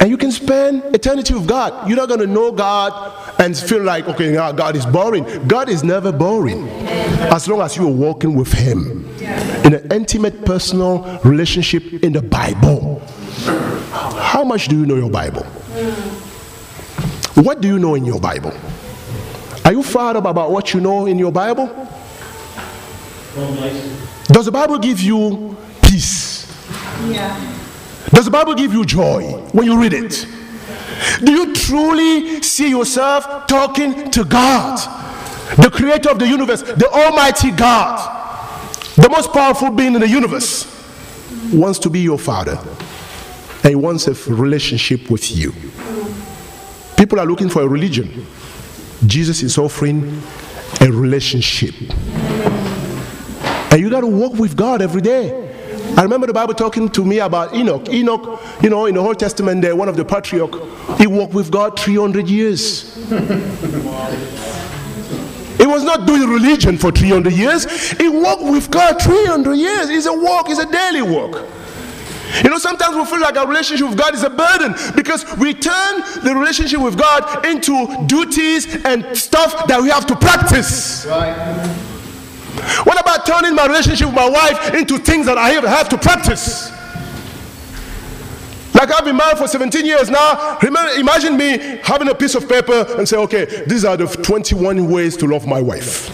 And 0.00 0.10
you 0.10 0.18
can 0.18 0.30
spend 0.32 0.94
eternity 0.94 1.32
with 1.32 1.48
God. 1.48 1.88
You're 1.88 1.96
not 1.96 2.08
going 2.08 2.20
to 2.20 2.26
know 2.26 2.52
God 2.52 3.40
and 3.40 3.56
feel 3.56 3.82
like, 3.82 4.06
okay, 4.06 4.32
now 4.32 4.52
God 4.52 4.76
is 4.76 4.84
boring. 4.84 5.24
God 5.48 5.70
is 5.70 5.82
never 5.82 6.12
boring 6.12 6.68
as 7.32 7.48
long 7.48 7.62
as 7.62 7.76
you 7.76 7.88
are 7.88 7.92
walking 7.92 8.34
with 8.34 8.52
Him 8.52 9.08
in 9.64 9.74
an 9.74 9.90
intimate, 9.90 10.44
personal 10.44 11.18
relationship 11.24 12.04
in 12.04 12.12
the 12.12 12.20
Bible. 12.20 13.00
How 13.90 14.44
much 14.44 14.68
do 14.68 14.78
you 14.78 14.84
know 14.84 14.96
your 14.96 15.10
Bible? 15.10 15.46
What 17.34 17.60
do 17.60 17.68
you 17.68 17.78
know 17.78 17.94
in 17.94 18.04
your 18.04 18.20
Bible? 18.20 18.52
Are 19.64 19.72
you 19.72 19.82
fired 19.82 20.16
up 20.16 20.26
about 20.26 20.50
what 20.50 20.72
you 20.72 20.80
know 20.80 21.06
in 21.06 21.18
your 21.18 21.32
Bible? 21.32 21.66
Does 24.26 24.44
the 24.46 24.52
Bible 24.52 24.78
give 24.78 25.00
you 25.00 25.56
peace? 25.82 26.46
Yeah. 27.08 27.36
Does 28.10 28.26
the 28.26 28.30
Bible 28.30 28.54
give 28.54 28.72
you 28.72 28.84
joy 28.84 29.22
when 29.52 29.66
you 29.66 29.80
read 29.80 29.92
it? 29.92 30.26
Do 31.24 31.32
you 31.32 31.52
truly 31.52 32.40
see 32.42 32.70
yourself 32.70 33.46
talking 33.46 34.10
to 34.12 34.24
God, 34.24 34.78
the 35.56 35.70
creator 35.70 36.10
of 36.10 36.18
the 36.18 36.28
universe, 36.28 36.62
the 36.62 36.88
Almighty 36.90 37.50
God, 37.50 37.98
the 38.96 39.08
most 39.08 39.32
powerful 39.32 39.70
being 39.70 39.94
in 39.94 40.00
the 40.00 40.08
universe, 40.08 40.70
wants 41.52 41.78
to 41.80 41.90
be 41.90 42.00
your 42.00 42.18
father 42.18 42.58
and 43.64 43.70
he 43.70 43.74
wants 43.74 44.06
a 44.06 44.32
relationship 44.32 45.10
with 45.10 45.34
you? 45.36 45.52
People 47.04 47.20
are 47.20 47.26
looking 47.26 47.50
for 47.50 47.60
a 47.60 47.68
religion. 47.68 48.26
Jesus 49.04 49.42
is 49.42 49.58
offering 49.58 50.22
a 50.80 50.90
relationship. 50.90 51.74
And 53.70 53.78
you 53.78 53.90
got 53.90 54.00
to 54.00 54.06
walk 54.06 54.32
with 54.32 54.56
God 54.56 54.80
every 54.80 55.02
day. 55.02 55.28
I 55.98 56.02
remember 56.02 56.26
the 56.26 56.32
Bible 56.32 56.54
talking 56.54 56.88
to 56.88 57.04
me 57.04 57.18
about 57.18 57.54
Enoch. 57.54 57.90
Enoch, 57.90 58.40
you 58.62 58.70
know, 58.70 58.86
in 58.86 58.94
the 58.94 59.02
Old 59.02 59.18
Testament, 59.18 59.60
there, 59.60 59.76
one 59.76 59.90
of 59.90 59.98
the 59.98 60.04
patriarch, 60.06 60.54
he 60.96 61.06
walked 61.06 61.34
with 61.34 61.50
God 61.50 61.78
300 61.78 62.26
years. 62.26 62.94
He 65.58 65.66
was 65.66 65.84
not 65.84 66.06
doing 66.06 66.26
religion 66.26 66.78
for 66.78 66.90
300 66.90 67.34
years. 67.34 67.90
He 67.98 68.08
walked 68.08 68.44
with 68.44 68.70
God 68.70 69.02
300 69.02 69.52
years. 69.56 69.90
It's 69.90 70.06
a 70.06 70.14
walk, 70.14 70.48
it's 70.48 70.58
a 70.58 70.64
daily 70.72 71.02
walk. 71.02 71.46
You 72.42 72.50
know, 72.50 72.58
sometimes 72.58 72.96
we 72.96 73.04
feel 73.04 73.20
like 73.20 73.36
our 73.36 73.46
relationship 73.46 73.88
with 73.88 73.98
God 73.98 74.14
is 74.14 74.24
a 74.24 74.30
burden 74.30 74.74
because 74.96 75.24
we 75.36 75.54
turn 75.54 76.00
the 76.24 76.34
relationship 76.34 76.80
with 76.80 76.98
God 76.98 77.46
into 77.46 78.06
duties 78.06 78.84
and 78.84 79.16
stuff 79.16 79.66
that 79.68 79.80
we 79.80 79.90
have 79.90 80.06
to 80.06 80.16
practice. 80.16 81.06
Right. 81.06 81.66
What 82.84 83.00
about 83.00 83.26
turning 83.26 83.54
my 83.54 83.66
relationship 83.66 84.06
with 84.06 84.16
my 84.16 84.28
wife 84.28 84.74
into 84.74 84.98
things 84.98 85.26
that 85.26 85.38
I 85.38 85.50
have 85.50 85.88
to 85.90 85.98
practice? 85.98 86.70
Like 88.74 88.92
I've 88.92 89.04
been 89.04 89.16
married 89.16 89.38
for 89.38 89.46
17 89.46 89.86
years 89.86 90.10
now. 90.10 90.58
Remember, 90.60 90.90
imagine 90.98 91.36
me 91.36 91.58
having 91.82 92.08
a 92.08 92.14
piece 92.14 92.34
of 92.34 92.48
paper 92.48 92.84
and 92.98 93.08
say, 93.08 93.16
okay, 93.18 93.64
these 93.66 93.84
are 93.84 93.96
the 93.96 94.06
21 94.06 94.88
ways 94.90 95.16
to 95.18 95.26
love 95.26 95.46
my 95.46 95.60
wife. 95.60 96.10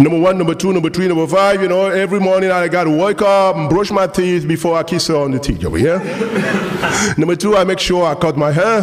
Number 0.00 0.18
one, 0.18 0.38
number 0.38 0.54
two, 0.54 0.72
number 0.72 0.90
three, 0.90 1.06
number 1.08 1.26
five. 1.26 1.60
You 1.62 1.68
know, 1.68 1.86
every 1.86 2.20
morning 2.20 2.50
I 2.50 2.68
got 2.68 2.84
to 2.84 2.90
wake 2.90 3.22
up 3.22 3.56
and 3.56 3.68
brush 3.68 3.90
my 3.90 4.06
teeth 4.06 4.48
before 4.48 4.76
I 4.76 4.82
kiss 4.82 5.06
her 5.08 5.16
on 5.16 5.30
the 5.30 5.38
teeth 5.38 5.64
over 5.64 5.76
here. 5.78 5.98
number 7.18 7.36
two, 7.36 7.56
I 7.56 7.64
make 7.64 7.78
sure 7.78 8.04
I 8.06 8.14
cut 8.14 8.36
my 8.36 8.50
hair. 8.50 8.82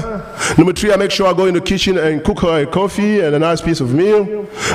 Number 0.58 0.74
three, 0.74 0.92
I 0.94 0.96
make 0.96 1.12
sure 1.12 1.28
I 1.28 1.34
go 1.34 1.46
in 1.46 1.56
the 1.56 1.62
kitchen 1.62 1.98
and 1.98 2.24
cook 2.24 2.42
her 2.42 2.62
a 2.62 2.68
coffee 2.68 3.22
and 3.22 3.36
a 3.36 3.40
nice 3.40 3.62
piece 3.62 3.82
of 3.82 3.94
meal. 3.94 4.26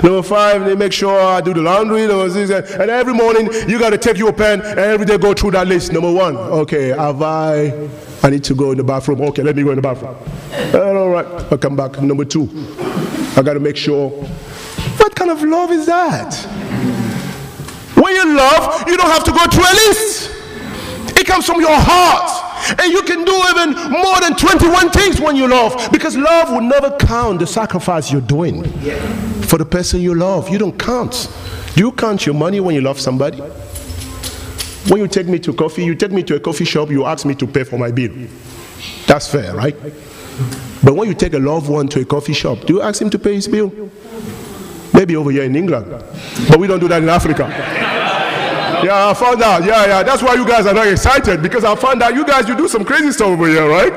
Number 0.02 0.22
five, 0.22 0.64
they 0.64 0.74
make 0.74 0.92
sure 0.92 1.18
I 1.20 1.40
do 1.40 1.54
the 1.54 1.62
laundry. 1.62 2.04
And 2.04 2.90
every 2.90 3.14
morning 3.14 3.48
you 3.68 3.78
got 3.78 3.90
to 3.90 3.98
take 3.98 4.18
your 4.18 4.32
pen 4.32 4.60
and 4.62 4.78
every 4.78 5.06
day 5.06 5.18
go 5.18 5.34
through 5.34 5.52
that 5.52 5.68
list. 5.68 5.92
Number 5.92 6.12
one, 6.12 6.36
okay, 6.36 6.88
have 6.88 7.22
I? 7.22 7.88
I 8.24 8.30
need 8.30 8.44
to 8.44 8.54
go 8.54 8.70
in 8.70 8.78
the 8.78 8.84
bathroom. 8.84 9.20
Okay, 9.22 9.42
let 9.42 9.56
me 9.56 9.64
go 9.64 9.70
in 9.70 9.76
the 9.76 9.82
bathroom. 9.82 10.14
all 10.74 11.08
right, 11.08 11.26
I'll 11.50 11.58
come 11.58 11.76
back. 11.76 12.00
Number 12.00 12.24
two, 12.24 12.48
I 13.36 13.42
got 13.42 13.54
to 13.54 13.60
make 13.60 13.76
sure 13.76 14.10
kind 15.22 15.38
of 15.38 15.48
love 15.48 15.70
is 15.70 15.86
that? 15.86 16.34
When 17.94 18.12
you 18.12 18.34
love, 18.36 18.88
you 18.88 18.96
don't 18.96 19.06
have 19.06 19.22
to 19.24 19.30
go 19.30 19.44
through 19.46 19.62
a 19.62 19.76
list. 19.86 20.30
It 21.16 21.26
comes 21.26 21.46
from 21.46 21.60
your 21.60 21.74
heart. 21.74 22.48
And 22.80 22.92
you 22.92 23.02
can 23.02 23.24
do 23.24 23.34
even 23.50 23.90
more 23.90 24.20
than 24.20 24.34
21 24.36 24.90
things 24.90 25.20
when 25.20 25.36
you 25.36 25.46
love. 25.46 25.90
Because 25.92 26.16
love 26.16 26.50
will 26.50 26.62
never 26.62 26.96
count 26.96 27.38
the 27.38 27.46
sacrifice 27.46 28.10
you're 28.10 28.20
doing 28.20 28.64
for 29.42 29.58
the 29.58 29.64
person 29.64 30.00
you 30.00 30.14
love. 30.14 30.48
You 30.48 30.58
don't 30.58 30.76
count. 30.76 31.30
Do 31.76 31.84
you 31.84 31.92
count 31.92 32.26
your 32.26 32.34
money 32.34 32.58
when 32.58 32.74
you 32.74 32.80
love 32.80 32.98
somebody? 32.98 33.38
When 34.88 35.00
you 35.00 35.06
take 35.06 35.28
me 35.28 35.38
to 35.40 35.52
coffee, 35.52 35.84
you 35.84 35.94
take 35.94 36.10
me 36.10 36.24
to 36.24 36.34
a 36.34 36.40
coffee 36.40 36.64
shop, 36.64 36.90
you 36.90 37.04
ask 37.04 37.24
me 37.24 37.36
to 37.36 37.46
pay 37.46 37.62
for 37.62 37.78
my 37.78 37.92
bill. 37.92 38.12
That's 39.06 39.28
fair, 39.28 39.54
right? 39.54 39.76
But 40.82 40.94
when 40.96 41.06
you 41.06 41.14
take 41.14 41.34
a 41.34 41.38
loved 41.38 41.68
one 41.68 41.86
to 41.88 42.00
a 42.00 42.04
coffee 42.04 42.32
shop, 42.32 42.62
do 42.66 42.74
you 42.74 42.82
ask 42.82 43.00
him 43.00 43.10
to 43.10 43.18
pay 43.20 43.34
his 43.34 43.46
bill? 43.46 43.70
Maybe 44.92 45.16
over 45.16 45.30
here 45.30 45.44
in 45.44 45.56
England. 45.56 45.86
But 46.48 46.58
we 46.58 46.66
don't 46.66 46.80
do 46.80 46.88
that 46.88 47.02
in 47.02 47.08
Africa. 47.08 47.48
Yeah, 48.84 49.10
I 49.10 49.14
found 49.14 49.40
out. 49.42 49.64
Yeah, 49.64 49.86
yeah. 49.86 50.02
That's 50.02 50.22
why 50.22 50.34
you 50.34 50.46
guys 50.46 50.66
are 50.66 50.74
not 50.74 50.88
excited 50.88 51.40
because 51.40 51.64
I 51.64 51.74
found 51.76 52.02
out 52.02 52.14
you 52.14 52.26
guys 52.26 52.48
you 52.48 52.56
do 52.56 52.66
some 52.66 52.84
crazy 52.84 53.12
stuff 53.12 53.28
over 53.28 53.46
here, 53.46 53.68
right? 53.68 53.92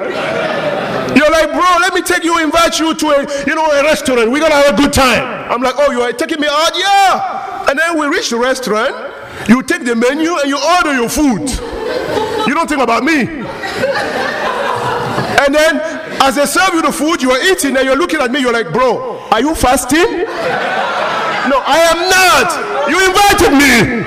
You're 1.15 1.31
like, 1.31 1.51
bro, 1.51 1.65
let 1.79 1.93
me 1.93 2.01
take 2.01 2.23
you, 2.23 2.37
invite 2.43 2.79
you 2.79 2.93
to 2.93 3.07
a, 3.07 3.45
you 3.47 3.55
know, 3.55 3.65
a 3.65 3.83
restaurant. 3.83 4.29
We're 4.29 4.41
gonna 4.41 4.55
have 4.55 4.73
a 4.73 4.77
good 4.77 4.93
time. 4.93 5.23
I'm 5.51 5.61
like, 5.61 5.75
oh, 5.77 5.91
you 5.91 6.01
are 6.01 6.11
taking 6.11 6.39
me 6.39 6.47
out? 6.49 6.71
Yeah. 6.75 7.69
And 7.69 7.79
then 7.79 7.97
we 7.99 8.07
reach 8.07 8.29
the 8.29 8.37
restaurant. 8.37 8.93
You 9.49 9.63
take 9.63 9.85
the 9.85 9.95
menu 9.95 10.37
and 10.37 10.47
you 10.49 10.57
order 10.57 10.93
your 10.93 11.09
food. 11.09 11.49
You 12.47 12.53
don't 12.53 12.67
think 12.67 12.81
about 12.81 13.03
me. 13.03 13.21
And 15.45 15.53
then 15.53 15.79
as 16.21 16.35
they 16.35 16.45
serve 16.45 16.73
you 16.73 16.81
the 16.81 16.91
food, 16.91 17.21
you 17.21 17.31
are 17.31 17.41
eating 17.51 17.75
and 17.75 17.85
you're 17.85 17.95
looking 17.95 18.19
at 18.19 18.31
me, 18.31 18.39
you're 18.39 18.53
like, 18.53 18.71
bro, 18.71 19.14
are 19.35 19.41
you 19.41 19.53
fasting? 19.53 20.23
No, 21.51 21.59
I 21.67 21.83
am 21.91 21.99
not. 22.07 22.47
You 22.87 22.95
invited 23.03 23.51
me. 23.51 23.99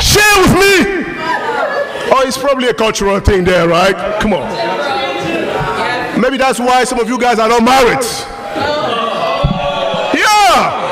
Share 0.00 0.36
with 0.40 0.54
me. 0.56 1.04
Oh, 2.10 2.24
it's 2.26 2.38
probably 2.38 2.68
a 2.68 2.72
cultural 2.72 3.20
thing 3.20 3.44
there, 3.44 3.68
right? 3.68 3.94
Come 4.18 4.32
on. 4.32 4.48
Maybe 6.18 6.38
that's 6.38 6.58
why 6.58 6.84
some 6.84 6.98
of 6.98 7.06
you 7.06 7.20
guys 7.20 7.38
are 7.38 7.50
not 7.50 7.62
married. 7.62 8.02
Yeah. 10.16 10.88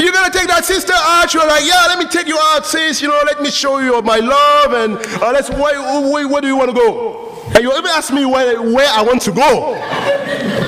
You're 0.00 0.12
gonna 0.12 0.32
take 0.32 0.48
that 0.48 0.64
sister 0.64 0.92
out. 0.92 1.32
You're 1.32 1.46
like, 1.46 1.64
yeah, 1.64 1.86
let 1.86 2.00
me 2.00 2.06
take 2.06 2.26
you 2.26 2.36
out, 2.36 2.66
sis. 2.66 3.00
You 3.00 3.06
know, 3.06 3.20
let 3.26 3.40
me 3.40 3.50
show 3.52 3.78
you 3.78 4.02
my 4.02 4.18
love, 4.18 4.72
and 4.72 4.96
uh, 5.22 5.30
let's. 5.30 5.50
Where, 5.50 5.80
where, 6.10 6.26
where 6.26 6.40
do 6.40 6.48
you 6.48 6.56
want 6.56 6.70
to 6.70 6.74
go? 6.74 7.30
And 7.54 7.62
you 7.62 7.70
even 7.70 7.86
ask 7.86 8.12
me 8.12 8.24
where, 8.24 8.60
where 8.60 8.88
I 8.90 9.02
want 9.02 9.22
to 9.22 9.30
go. 9.30 10.65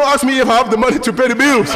You 0.00 0.06
ask 0.06 0.24
me 0.24 0.40
if 0.40 0.48
I 0.48 0.56
have 0.56 0.70
the 0.70 0.78
money 0.78 0.98
to 0.98 1.12
pay 1.12 1.28
the 1.28 1.34
bills. 1.34 1.68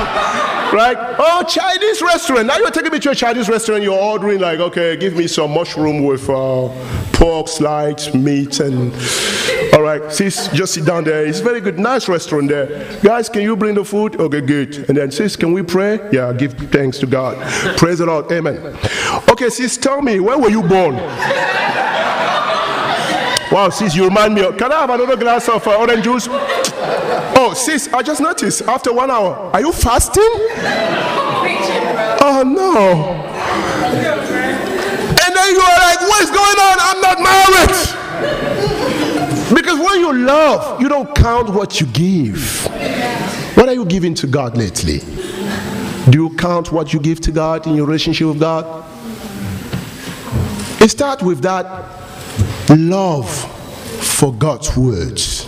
Right? 0.73 0.97
Oh, 1.19 1.45
Chinese 1.47 2.01
restaurant. 2.01 2.47
Now 2.47 2.57
you're 2.57 2.71
taking 2.71 2.91
me 2.91 2.99
to 3.01 3.11
a 3.11 3.15
Chinese 3.15 3.51
restaurant. 3.51 3.83
You're 3.83 4.01
ordering, 4.01 4.41
like, 4.41 4.61
okay, 4.61 4.97
give 4.97 5.15
me 5.15 5.27
some 5.27 5.51
mushroom 5.51 6.05
with 6.05 6.31
uh, 6.31 6.71
pork 7.13 7.49
slice, 7.49 8.15
meat, 8.15 8.61
and. 8.61 8.95
All 9.75 9.83
right, 9.83 10.11
sis, 10.11 10.49
just 10.49 10.73
sit 10.73 10.87
down 10.87 11.05
there. 11.05 11.27
It's 11.27 11.41
very 11.41 11.61
good, 11.61 11.79
nice 11.79 12.09
restaurant 12.09 12.49
there. 12.49 12.99
Guys, 13.03 13.29
can 13.29 13.43
you 13.43 13.57
bring 13.57 13.75
the 13.75 13.85
food? 13.85 14.19
Okay, 14.19 14.41
good. 14.41 14.89
And 14.89 14.97
then, 14.97 15.11
sis, 15.11 15.37
can 15.37 15.53
we 15.53 15.63
pray? 15.63 16.01
Yeah, 16.11 16.33
give 16.33 16.55
thanks 16.55 16.97
to 17.01 17.07
God. 17.07 17.37
Praise 17.77 17.99
the 17.99 18.07
Lord. 18.07 18.33
Amen. 18.33 18.57
Okay, 19.29 19.51
sis, 19.51 19.77
tell 19.77 20.01
me, 20.01 20.19
where 20.19 20.39
were 20.39 20.49
you 20.51 20.63
born? 20.63 20.95
Wow, 23.53 23.69
sis, 23.71 23.95
you 23.95 24.05
remind 24.05 24.35
me. 24.35 24.43
Of, 24.43 24.57
can 24.57 24.73
I 24.73 24.81
have 24.81 24.91
another 24.91 25.17
glass 25.17 25.47
of 25.49 25.67
uh, 25.69 25.77
orange 25.77 26.05
juice? 26.05 26.27
Oh, 27.37 27.53
sis, 27.55 27.89
I 27.93 28.03
just 28.03 28.21
noticed 28.21 28.63
after 28.63 28.93
one 28.93 29.11
hour. 29.11 29.35
Are 29.53 29.61
you 29.61 29.73
fasting? 29.73 30.23
Oh, 32.27 32.43
no. 32.47 33.25
And 35.25 35.37
then 35.37 35.55
you 35.55 35.61
are 35.61 35.79
like, 35.79 36.01
what's 36.01 36.31
going 36.31 36.59
on? 36.59 36.79
I'm 36.81 37.01
not 37.01 37.21
married. 37.21 37.77
Because 39.55 39.79
when 39.79 40.01
you 40.01 40.13
love, 40.25 40.81
you 40.81 40.89
don't 40.89 41.15
count 41.15 41.51
what 41.51 41.81
you 41.81 41.87
give. 41.89 42.67
What 43.57 43.69
are 43.69 43.75
you 43.75 43.85
giving 43.85 44.15
to 44.15 44.27
God 44.27 44.57
lately? 44.57 45.01
Do 46.11 46.19
you 46.23 46.31
count 46.37 46.73
what 46.73 46.93
you 46.93 47.01
give 47.01 47.21
to 47.23 47.31
God 47.31 47.67
in 47.67 47.75
your 47.75 47.87
relationship 47.87 48.27
with 48.29 48.41
God? 48.41 48.85
It 50.81 50.91
starts 50.91 51.23
with 51.23 51.41
that 51.43 51.65
love 52.71 53.31
for 54.03 54.33
God's 54.33 54.77
words. 54.77 55.47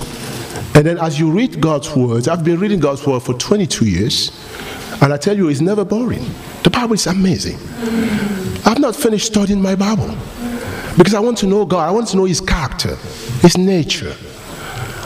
And 0.74 0.86
then 0.86 0.98
as 0.98 1.18
you 1.18 1.30
read 1.30 1.60
God's 1.60 1.94
words, 1.94 2.28
I've 2.28 2.44
been 2.44 2.58
reading 2.58 2.80
God's 2.80 3.06
word 3.06 3.20
for 3.20 3.34
22 3.34 3.86
years, 3.86 4.30
and 5.00 5.12
I 5.12 5.16
tell 5.16 5.36
you, 5.36 5.48
it's 5.48 5.60
never 5.60 5.84
boring. 5.84 6.24
The 6.62 6.70
Bible 6.70 6.94
is 6.94 7.06
amazing. 7.06 7.58
I've 8.64 8.78
not 8.78 8.96
finished 8.96 9.26
studying 9.26 9.62
my 9.62 9.74
Bible 9.74 10.14
because 10.96 11.14
I 11.14 11.20
want 11.20 11.38
to 11.38 11.46
know 11.46 11.64
God. 11.64 11.88
I 11.88 11.90
want 11.90 12.08
to 12.08 12.16
know 12.16 12.24
His 12.24 12.40
character, 12.40 12.96
His 13.40 13.56
nature. 13.56 14.14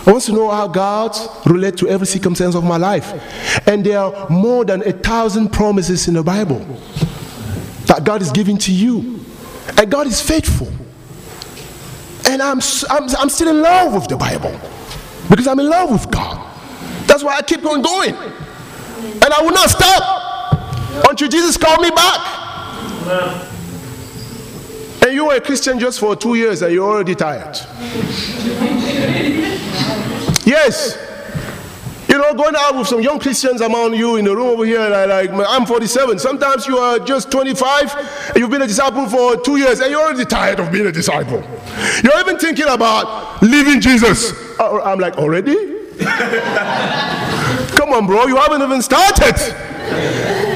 I 0.07 0.12
want 0.12 0.25
to 0.25 0.33
know 0.33 0.51
how 0.51 0.66
God 0.66 1.16
relates 1.46 1.79
to 1.81 1.88
every 1.88 2.07
circumstance 2.07 2.55
of 2.55 2.64
my 2.64 2.79
life. 2.79 3.12
And 3.68 3.85
there 3.85 3.99
are 3.99 4.29
more 4.31 4.64
than 4.64 4.83
a 4.88 4.92
thousand 4.92 5.51
promises 5.51 6.09
in 6.09 6.14
the 6.14 6.23
Bible 6.23 6.59
that 7.87 8.03
God 8.05 8.23
is 8.23 8.31
giving 8.31 8.57
to 8.59 8.73
you. 8.73 9.20
And 9.77 9.90
God 9.90 10.07
is 10.07 10.20
faithful. 10.20 10.68
And 12.27 12.40
I'm, 12.40 12.61
I'm, 12.88 13.09
I'm 13.18 13.29
still 13.29 13.49
in 13.49 13.61
love 13.61 13.94
with 13.94 14.09
the 14.09 14.16
Bible 14.16 14.59
because 15.31 15.47
I'm 15.47 15.59
in 15.61 15.71
love 15.71 15.90
with 15.90 16.11
God. 16.11 16.47
That's 17.07 17.25
why 17.25 17.37
I 17.37 17.43
keep 17.43 17.64
on 17.64 17.81
going. 17.81 18.14
And 18.14 19.25
I 19.25 19.40
will 19.43 19.53
not 19.53 19.71
stop 19.71 21.09
until 21.09 21.29
Jesus 21.29 21.57
called 21.57 21.81
me 21.81 21.90
back. 21.90 22.21
And 25.03 25.14
you 25.14 25.27
were 25.27 25.35
a 25.37 25.40
Christian 25.40 25.79
just 25.79 25.99
for 25.99 26.14
two 26.14 26.35
years 26.35 26.61
and 26.62 26.73
you're 26.73 26.87
already 26.88 27.14
tired. 27.14 27.57
Yes. 30.45 31.10
You 32.11 32.18
know, 32.18 32.35
going 32.35 32.57
out 32.57 32.77
with 32.77 32.88
some 32.88 33.01
young 33.01 33.20
Christians 33.20 33.61
among 33.61 33.94
you 33.94 34.16
in 34.16 34.25
the 34.25 34.35
room 34.35 34.49
over 34.49 34.64
here, 34.64 34.81
like, 34.88 35.31
like 35.31 35.46
I'm 35.49 35.64
47. 35.64 36.18
Sometimes 36.18 36.66
you 36.66 36.77
are 36.77 36.99
just 36.99 37.31
25, 37.31 38.33
you've 38.35 38.51
been 38.51 38.62
a 38.62 38.66
disciple 38.66 39.09
for 39.09 39.37
two 39.37 39.59
years, 39.59 39.79
and 39.79 39.92
you're 39.92 40.03
already 40.03 40.25
tired 40.25 40.59
of 40.59 40.73
being 40.73 40.88
a 40.88 40.92
disciple. 40.92 41.40
You're 42.03 42.18
even 42.18 42.37
thinking 42.37 42.66
about 42.66 43.40
leaving 43.40 43.81
Jesus. 43.81 44.33
Uh, 44.59 44.83
I'm 44.83 44.99
like, 44.99 45.18
already? 45.18 45.55
Come 47.77 47.92
on, 47.92 48.09
bro, 48.09 48.27
you 48.27 48.37
haven't 48.37 48.62
even 48.62 48.83
started. 48.83 49.37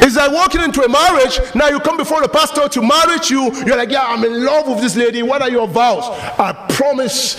It's 0.05 0.17
like 0.17 0.33
walking 0.33 0.61
into 0.61 0.83
a 0.83 0.88
marriage. 0.88 1.40
Now 1.55 1.69
you 1.69 1.81
come 1.81 1.97
before 1.97 2.21
the 2.21 2.29
pastor 2.29 2.69
to 2.69 2.83
marry 2.83 3.17
you. 3.31 3.55
You're 3.64 3.77
like, 3.77 3.90
yeah, 3.90 4.05
I'm 4.05 4.23
in 4.23 4.45
love 4.45 4.69
with 4.69 4.81
this 4.81 4.97
lady. 4.97 5.23
What 5.23 5.40
are 5.40 5.51
your 5.51 5.67
vows? 5.67 6.05
I 6.38 6.53
promise 6.69 7.35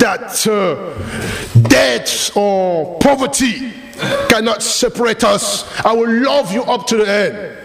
that 0.00 0.46
uh, 0.46 1.39
death 1.62 2.36
or 2.36 2.98
poverty 2.98 3.72
cannot 4.28 4.62
separate 4.62 5.24
us. 5.24 5.64
I 5.84 5.92
will 5.92 6.10
love 6.22 6.52
you 6.52 6.62
up 6.62 6.86
to 6.88 6.96
the 6.96 7.08
end. 7.08 7.56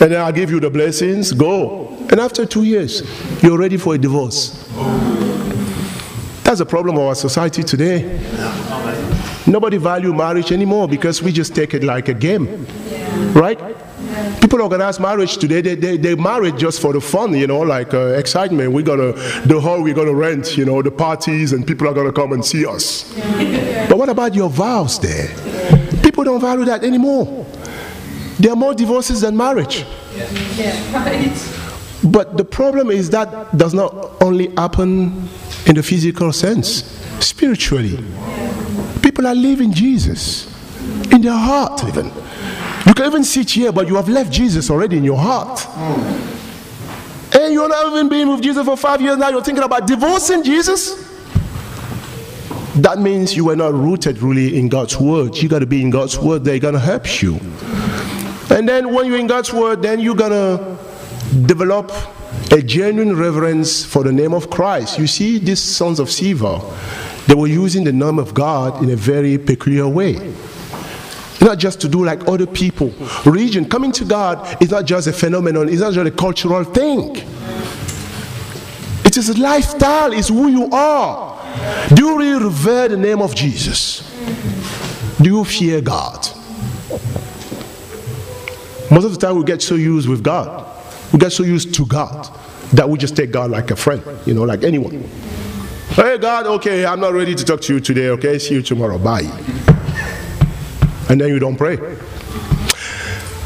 And 0.00 0.12
then 0.12 0.20
I'll 0.20 0.32
give 0.32 0.50
you 0.50 0.60
the 0.60 0.70
blessings. 0.70 1.32
Go. 1.32 1.88
And 2.10 2.20
after 2.20 2.46
two 2.46 2.62
years, 2.62 3.02
you're 3.42 3.58
ready 3.58 3.76
for 3.76 3.94
a 3.94 3.98
divorce. 3.98 4.64
That's 6.44 6.60
a 6.60 6.66
problem 6.66 6.96
of 6.96 7.02
our 7.02 7.14
society 7.14 7.62
today. 7.62 8.18
Nobody 9.46 9.76
value 9.76 10.14
marriage 10.14 10.52
anymore 10.52 10.88
because 10.88 11.22
we 11.22 11.32
just 11.32 11.54
take 11.54 11.74
it 11.74 11.82
like 11.82 12.08
a 12.08 12.14
game. 12.14 12.66
Right? 13.34 13.58
People 14.40 14.62
organize 14.62 14.98
marriage 15.00 15.36
today, 15.38 15.60
they, 15.60 15.74
they, 15.74 15.96
they 15.96 16.14
marry 16.14 16.52
just 16.52 16.80
for 16.80 16.92
the 16.92 17.00
fun, 17.00 17.34
you 17.34 17.46
know, 17.46 17.60
like 17.60 17.92
uh, 17.94 18.14
excitement. 18.18 18.72
We're 18.72 18.82
gonna, 18.82 19.12
the 19.46 19.60
hall 19.60 19.82
we're 19.82 19.94
gonna 19.94 20.14
rent, 20.14 20.56
you 20.56 20.64
know, 20.64 20.82
the 20.82 20.90
parties, 20.90 21.52
and 21.52 21.66
people 21.66 21.88
are 21.88 21.94
gonna 21.94 22.12
come 22.12 22.32
and 22.32 22.44
see 22.44 22.66
us. 22.66 23.12
But 23.88 23.98
what 23.98 24.08
about 24.08 24.34
your 24.34 24.48
vows 24.50 24.98
there? 25.00 25.28
People 26.02 26.24
don't 26.24 26.40
value 26.40 26.64
that 26.64 26.84
anymore. 26.84 27.46
There 28.38 28.52
are 28.52 28.56
more 28.56 28.74
divorces 28.74 29.20
than 29.20 29.36
marriage. 29.36 29.84
But 32.04 32.36
the 32.36 32.44
problem 32.44 32.90
is 32.90 33.10
that 33.10 33.56
does 33.56 33.74
not 33.74 34.22
only 34.22 34.48
happen 34.54 35.28
in 35.66 35.74
the 35.74 35.82
physical 35.82 36.32
sense, 36.32 36.84
spiritually. 37.20 37.98
People 39.02 39.26
are 39.26 39.34
leaving 39.34 39.72
Jesus 39.72 40.46
in 41.10 41.20
their 41.22 41.32
heart, 41.32 41.82
even. 41.84 42.12
You 42.88 42.94
can 42.94 43.04
even 43.04 43.22
sit 43.22 43.50
here, 43.50 43.70
but 43.70 43.86
you 43.86 43.96
have 43.96 44.08
left 44.08 44.32
Jesus 44.32 44.70
already 44.70 44.96
in 44.96 45.04
your 45.04 45.18
heart. 45.18 45.60
Hmm. 45.60 47.38
And 47.38 47.52
you're 47.52 47.68
not 47.68 47.92
even 47.92 48.08
been 48.08 48.30
with 48.30 48.40
Jesus 48.42 48.64
for 48.64 48.78
five 48.78 49.02
years 49.02 49.18
now, 49.18 49.28
you're 49.28 49.44
thinking 49.44 49.62
about 49.62 49.86
divorcing 49.86 50.42
Jesus? 50.42 51.06
That 52.76 52.98
means 52.98 53.36
you 53.36 53.50
are 53.50 53.56
not 53.56 53.74
rooted 53.74 54.22
really 54.22 54.58
in 54.58 54.70
God's 54.70 54.98
word. 54.98 55.36
You 55.36 55.50
got 55.50 55.58
to 55.58 55.66
be 55.66 55.82
in 55.82 55.90
God's 55.90 56.18
word, 56.18 56.44
they're 56.44 56.58
going 56.58 56.72
to 56.74 56.80
help 56.80 57.20
you. 57.20 57.38
And 58.48 58.66
then 58.66 58.94
when 58.94 59.04
you're 59.04 59.18
in 59.18 59.26
God's 59.26 59.52
word, 59.52 59.82
then 59.82 60.00
you're 60.00 60.16
going 60.16 60.30
to 60.30 60.78
develop 61.46 61.92
a 62.50 62.62
genuine 62.62 63.14
reverence 63.16 63.84
for 63.84 64.02
the 64.02 64.12
name 64.12 64.32
of 64.32 64.48
Christ. 64.48 64.98
You 64.98 65.06
see, 65.06 65.38
these 65.38 65.62
sons 65.62 66.00
of 66.00 66.08
Sceva, 66.08 67.26
they 67.26 67.34
were 67.34 67.48
using 67.48 67.84
the 67.84 67.92
name 67.92 68.18
of 68.18 68.32
God 68.32 68.82
in 68.82 68.88
a 68.88 68.96
very 68.96 69.36
peculiar 69.36 69.86
way. 69.86 70.34
Not 71.40 71.58
just 71.58 71.80
to 71.82 71.88
do 71.88 72.04
like 72.04 72.26
other 72.26 72.46
people. 72.46 72.92
Religion, 73.24 73.68
coming 73.68 73.92
to 73.92 74.04
God, 74.04 74.60
is 74.62 74.70
not 74.70 74.86
just 74.86 75.06
a 75.06 75.12
phenomenon, 75.12 75.68
it's 75.68 75.80
not 75.80 75.92
just 75.92 76.06
a 76.06 76.10
cultural 76.10 76.64
thing. 76.64 77.16
It 79.04 79.16
is 79.16 79.28
a 79.28 79.40
lifestyle, 79.40 80.12
it's 80.12 80.28
who 80.28 80.48
you 80.48 80.68
are. 80.70 81.38
Do 81.94 82.04
you 82.04 82.18
really 82.18 82.44
revere 82.44 82.88
the 82.88 82.96
name 82.96 83.22
of 83.22 83.34
Jesus? 83.34 84.02
Do 85.20 85.30
you 85.30 85.44
fear 85.44 85.80
God? 85.80 86.28
Most 88.90 89.04
of 89.04 89.12
the 89.12 89.18
time, 89.18 89.36
we 89.36 89.44
get 89.44 89.62
so 89.62 89.74
used 89.74 90.08
with 90.08 90.22
God, 90.22 90.66
we 91.12 91.18
get 91.18 91.32
so 91.32 91.42
used 91.42 91.74
to 91.74 91.86
God 91.86 92.28
that 92.72 92.88
we 92.88 92.98
just 92.98 93.16
take 93.16 93.30
God 93.30 93.50
like 93.50 93.70
a 93.70 93.76
friend, 93.76 94.02
you 94.26 94.34
know, 94.34 94.42
like 94.42 94.64
anyone. 94.64 95.08
Hey, 95.90 96.18
God, 96.18 96.46
okay, 96.46 96.84
I'm 96.84 97.00
not 97.00 97.12
ready 97.12 97.34
to 97.34 97.44
talk 97.44 97.60
to 97.62 97.74
you 97.74 97.80
today, 97.80 98.08
okay? 98.10 98.38
See 98.38 98.54
you 98.54 98.62
tomorrow, 98.62 98.98
bye. 98.98 99.66
And 101.08 101.20
then 101.20 101.28
you 101.28 101.38
don't 101.38 101.56
pray. 101.56 101.76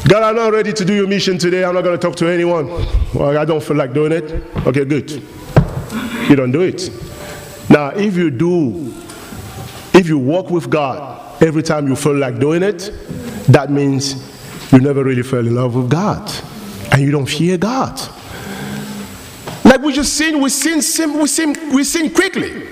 God, 0.07 0.21
I'm 0.21 0.35
not 0.35 0.51
ready 0.51 0.73
to 0.73 0.83
do 0.83 0.93
your 0.93 1.07
mission 1.07 1.37
today. 1.37 1.63
I'm 1.63 1.73
not 1.73 1.83
going 1.83 1.97
to 1.97 2.01
talk 2.01 2.17
to 2.17 2.27
anyone. 2.27 2.67
Well, 3.13 3.37
I 3.37 3.45
don't 3.45 3.63
feel 3.63 3.77
like 3.77 3.93
doing 3.93 4.11
it. 4.11 4.31
Okay, 4.67 4.83
good. 4.83 5.09
You 6.29 6.35
don't 6.35 6.51
do 6.51 6.61
it. 6.61 6.89
Now, 7.69 7.89
if 7.89 8.17
you 8.17 8.29
do, 8.29 8.93
if 9.93 10.07
you 10.07 10.17
walk 10.17 10.49
with 10.49 10.69
God 10.69 11.41
every 11.41 11.63
time 11.63 11.87
you 11.87 11.95
feel 11.95 12.15
like 12.15 12.37
doing 12.37 12.63
it, 12.63 12.91
that 13.47 13.71
means 13.71 14.29
you 14.73 14.79
never 14.79 15.03
really 15.03 15.23
fell 15.23 15.39
in 15.39 15.55
love 15.55 15.75
with 15.75 15.89
God 15.89 16.29
and 16.91 17.01
you 17.01 17.11
don't 17.11 17.25
fear 17.25 17.57
God. 17.57 17.99
Like 19.63 19.81
we 19.81 19.93
just 19.93 20.13
sin, 20.15 20.41
we 20.41 20.49
sin, 20.49 20.81
sim- 20.81 21.17
we 21.17 21.27
sin, 21.27 21.55
we 21.73 21.83
sin 21.83 22.11
quickly, 22.13 22.67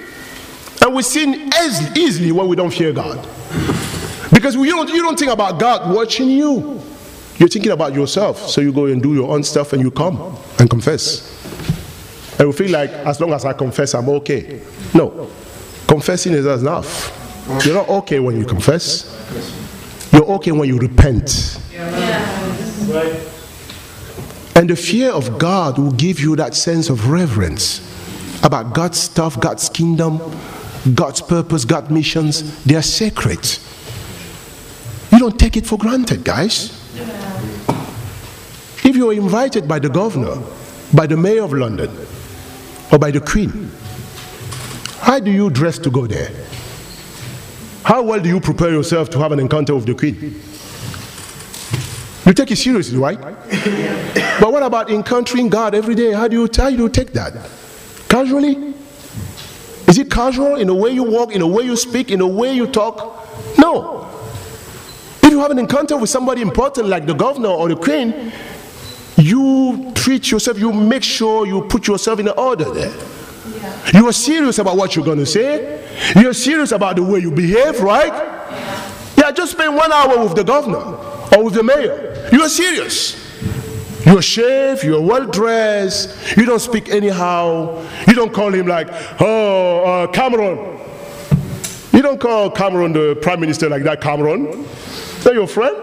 and 0.81 0.93
we 0.93 1.01
sin 1.01 1.49
as 1.55 1.97
easily 1.97 2.31
when 2.31 2.47
we 2.47 2.55
don't 2.55 2.73
fear 2.73 2.91
God. 2.91 3.25
Because 4.41 4.55
you 4.55 4.65
don't, 4.65 4.89
you 4.89 5.03
don't 5.03 5.19
think 5.19 5.31
about 5.31 5.59
God 5.59 5.93
watching 5.93 6.27
you. 6.27 6.81
You're 7.37 7.47
thinking 7.47 7.73
about 7.73 7.93
yourself. 7.93 8.49
So 8.49 8.59
you 8.59 8.73
go 8.73 8.87
and 8.87 8.99
do 8.99 9.13
your 9.13 9.29
own 9.29 9.43
stuff 9.43 9.71
and 9.73 9.83
you 9.83 9.91
come 9.91 10.35
and 10.57 10.67
confess. 10.67 11.29
And 12.39 12.47
you 12.47 12.51
feel 12.51 12.71
like 12.71 12.89
as 12.89 13.19
long 13.21 13.33
as 13.33 13.45
I 13.45 13.53
confess, 13.53 13.93
I'm 13.93 14.09
okay. 14.09 14.59
No. 14.95 15.29
Confessing 15.85 16.33
is 16.33 16.47
enough. 16.47 17.15
You're 17.63 17.75
not 17.75 17.87
okay 17.89 18.19
when 18.19 18.35
you 18.39 18.43
confess. 18.43 19.05
You're 20.11 20.25
okay 20.25 20.51
when 20.51 20.67
you 20.67 20.79
repent. 20.79 21.59
And 24.55 24.67
the 24.67 24.75
fear 24.75 25.11
of 25.11 25.37
God 25.37 25.77
will 25.77 25.91
give 25.91 26.19
you 26.19 26.35
that 26.37 26.55
sense 26.55 26.89
of 26.89 27.11
reverence 27.11 27.87
about 28.43 28.73
God's 28.73 28.97
stuff, 28.97 29.39
God's 29.39 29.69
kingdom, 29.69 30.19
God's 30.95 31.21
purpose, 31.21 31.63
God's 31.63 31.91
missions. 31.91 32.63
They 32.63 32.73
are 32.73 32.81
sacred. 32.81 33.59
Don't 35.21 35.39
take 35.39 35.55
it 35.55 35.67
for 35.67 35.77
granted, 35.77 36.23
guys. 36.23 36.71
If 38.83 38.95
you're 38.95 39.13
invited 39.13 39.67
by 39.67 39.77
the 39.77 39.87
governor, 39.87 40.41
by 40.95 41.05
the 41.05 41.15
mayor 41.15 41.43
of 41.43 41.53
London, 41.53 41.95
or 42.91 42.97
by 42.97 43.11
the 43.11 43.21
queen, 43.21 43.69
how 44.99 45.19
do 45.19 45.29
you 45.29 45.51
dress 45.51 45.77
to 45.77 45.91
go 45.91 46.07
there? 46.07 46.31
How 47.83 48.01
well 48.01 48.19
do 48.19 48.29
you 48.29 48.39
prepare 48.39 48.71
yourself 48.71 49.11
to 49.11 49.19
have 49.19 49.31
an 49.31 49.39
encounter 49.39 49.75
with 49.75 49.85
the 49.85 49.93
queen? 49.93 50.41
You 52.25 52.33
take 52.33 52.49
it 52.49 52.55
seriously, 52.55 52.97
right? 52.97 53.21
but 54.41 54.51
what 54.51 54.63
about 54.63 54.89
encountering 54.89 55.49
God 55.49 55.75
every 55.75 55.93
day? 55.93 56.13
How 56.13 56.27
do 56.27 56.35
you, 56.35 56.49
how 56.57 56.71
do 56.71 56.77
you 56.77 56.89
take 56.89 57.13
that? 57.13 57.47
Casually? 58.09 58.73
Is 59.87 59.99
it 59.99 60.09
casual 60.09 60.55
in 60.55 60.65
the 60.65 60.73
way 60.73 60.89
you 60.89 61.03
walk, 61.03 61.31
in 61.31 61.41
the 61.41 61.47
way 61.47 61.63
you 61.63 61.75
speak, 61.75 62.09
in 62.09 62.17
the 62.17 62.25
way 62.25 62.55
you 62.55 62.65
talk? 62.65 63.29
No. 63.59 64.10
If 65.31 65.35
you 65.35 65.41
have 65.43 65.51
an 65.51 65.59
encounter 65.59 65.95
with 65.95 66.09
somebody 66.09 66.41
important 66.41 66.89
like 66.89 67.05
the 67.05 67.13
governor 67.13 67.47
or 67.47 67.69
the 67.69 67.77
queen, 67.77 68.33
you 69.15 69.93
treat 69.95 70.29
yourself, 70.29 70.59
you 70.59 70.73
make 70.73 71.03
sure 71.03 71.47
you 71.47 71.61
put 71.69 71.87
yourself 71.87 72.19
in 72.19 72.27
order 72.27 72.65
there. 72.65 72.93
You 73.93 74.09
are 74.09 74.11
serious 74.11 74.59
about 74.59 74.75
what 74.75 74.93
you're 74.93 75.05
going 75.05 75.19
to 75.19 75.25
say. 75.25 75.87
You're 76.17 76.33
serious 76.33 76.73
about 76.73 76.97
the 76.97 77.03
way 77.03 77.19
you 77.19 77.31
behave, 77.31 77.79
right? 77.79 78.11
Yeah, 79.15 79.31
just 79.31 79.53
spend 79.53 79.73
one 79.73 79.89
hour 79.93 80.21
with 80.21 80.35
the 80.35 80.43
governor 80.43 80.83
or 81.37 81.45
with 81.45 81.53
the 81.53 81.63
mayor. 81.63 82.27
You 82.33 82.41
are 82.41 82.49
serious. 82.49 83.15
You're 84.05 84.21
shaved, 84.21 84.83
you're 84.83 84.99
well 85.01 85.27
dressed, 85.27 86.35
you 86.35 86.45
don't 86.45 86.59
speak 86.59 86.89
anyhow. 86.89 87.81
You 88.05 88.15
don't 88.15 88.33
call 88.33 88.53
him 88.53 88.67
like, 88.67 88.89
oh, 89.21 89.85
uh, 89.85 90.07
Cameron. 90.07 90.77
You 91.93 92.01
don't 92.01 92.19
call 92.19 92.51
Cameron 92.51 92.91
the 92.91 93.17
prime 93.21 93.39
minister 93.39 93.69
like 93.69 93.83
that, 93.83 94.01
Cameron. 94.01 94.67
That 95.23 95.33
your 95.33 95.47
friend? 95.47 95.75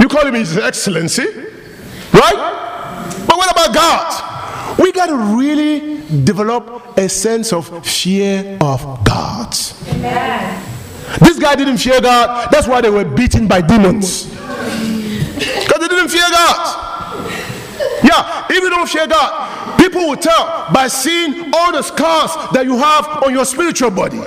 You 0.00 0.08
call 0.08 0.26
him 0.26 0.34
His 0.34 0.56
Excellency, 0.56 1.26
right? 2.12 3.24
But 3.26 3.36
what 3.36 3.50
about 3.50 3.74
God? 3.74 4.78
We 4.78 4.92
got 4.92 5.06
to 5.06 5.16
really 5.36 6.02
develop 6.24 6.96
a 6.98 7.08
sense 7.08 7.52
of 7.52 7.86
fear 7.86 8.58
of 8.60 9.04
God. 9.04 9.54
Amen. 9.88 10.62
This 11.20 11.38
guy 11.38 11.54
didn't 11.54 11.78
fear 11.78 12.00
God. 12.00 12.50
That's 12.50 12.66
why 12.66 12.80
they 12.80 12.90
were 12.90 13.04
beaten 13.04 13.46
by 13.46 13.60
demons. 13.60 14.24
Because 14.24 15.78
they 15.80 15.88
didn't 15.88 16.08
fear 16.08 16.28
God. 16.30 16.80
Yeah, 18.02 18.46
if 18.50 18.62
you 18.62 18.70
don't 18.70 18.88
fear 18.88 19.06
God, 19.06 19.78
people 19.78 20.08
will 20.08 20.16
tell 20.16 20.70
by 20.72 20.88
seeing 20.88 21.52
all 21.54 21.72
the 21.72 21.82
scars 21.82 22.30
that 22.52 22.64
you 22.64 22.76
have 22.78 23.22
on 23.22 23.32
your 23.32 23.44
spiritual 23.44 23.90
body. 23.90 24.20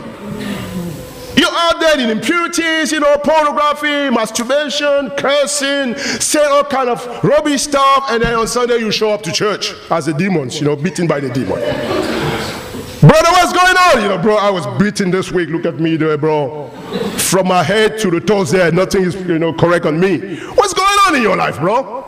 You're 1.38 1.54
out 1.54 1.80
there 1.80 2.00
in 2.00 2.10
impurities, 2.10 2.92
you 2.92 3.00
know, 3.00 3.16
pornography, 3.24 4.10
masturbation, 4.10 5.12
cursing, 5.12 5.96
say 6.20 6.44
all 6.44 6.64
kind 6.64 6.90
of 6.90 7.24
rubbish 7.24 7.64
stuff, 7.64 8.06
and 8.10 8.24
then 8.24 8.34
on 8.34 8.48
Sunday 8.48 8.80
you 8.80 8.92
show 8.92 9.12
up 9.12 9.22
to 9.24 9.32
church 9.32 9.74
as 9.92 10.08
the 10.08 10.14
demons, 10.14 10.60
you 10.60 10.66
know, 10.66 10.76
beaten 10.76 11.06
by 11.06 11.20
the 11.20 11.30
demon. 11.30 11.60
Brother, 13.00 13.30
what's 13.30 13.54
going 13.54 13.78
on? 13.78 14.02
You 14.02 14.10
know, 14.10 14.18
bro, 14.18 14.38
I 14.38 14.50
was 14.50 14.66
beaten 14.82 15.12
this 15.12 15.32
week. 15.32 15.50
Look 15.50 15.66
at 15.66 15.80
me 15.80 15.96
there, 15.96 16.18
bro. 16.18 16.70
From 17.18 17.48
my 17.48 17.62
head 17.62 18.00
to 18.00 18.10
the 18.10 18.20
toes 18.20 18.50
there, 18.50 18.72
nothing 18.72 19.04
is, 19.04 19.16
you 19.16 19.38
know, 19.38 19.54
correct 19.54 19.86
on 19.86 20.00
me. 20.00 20.38
What's 20.56 20.74
going 20.74 20.98
on 21.06 21.16
in 21.16 21.22
your 21.22 21.38
life, 21.38 21.60
bro? 21.60 22.06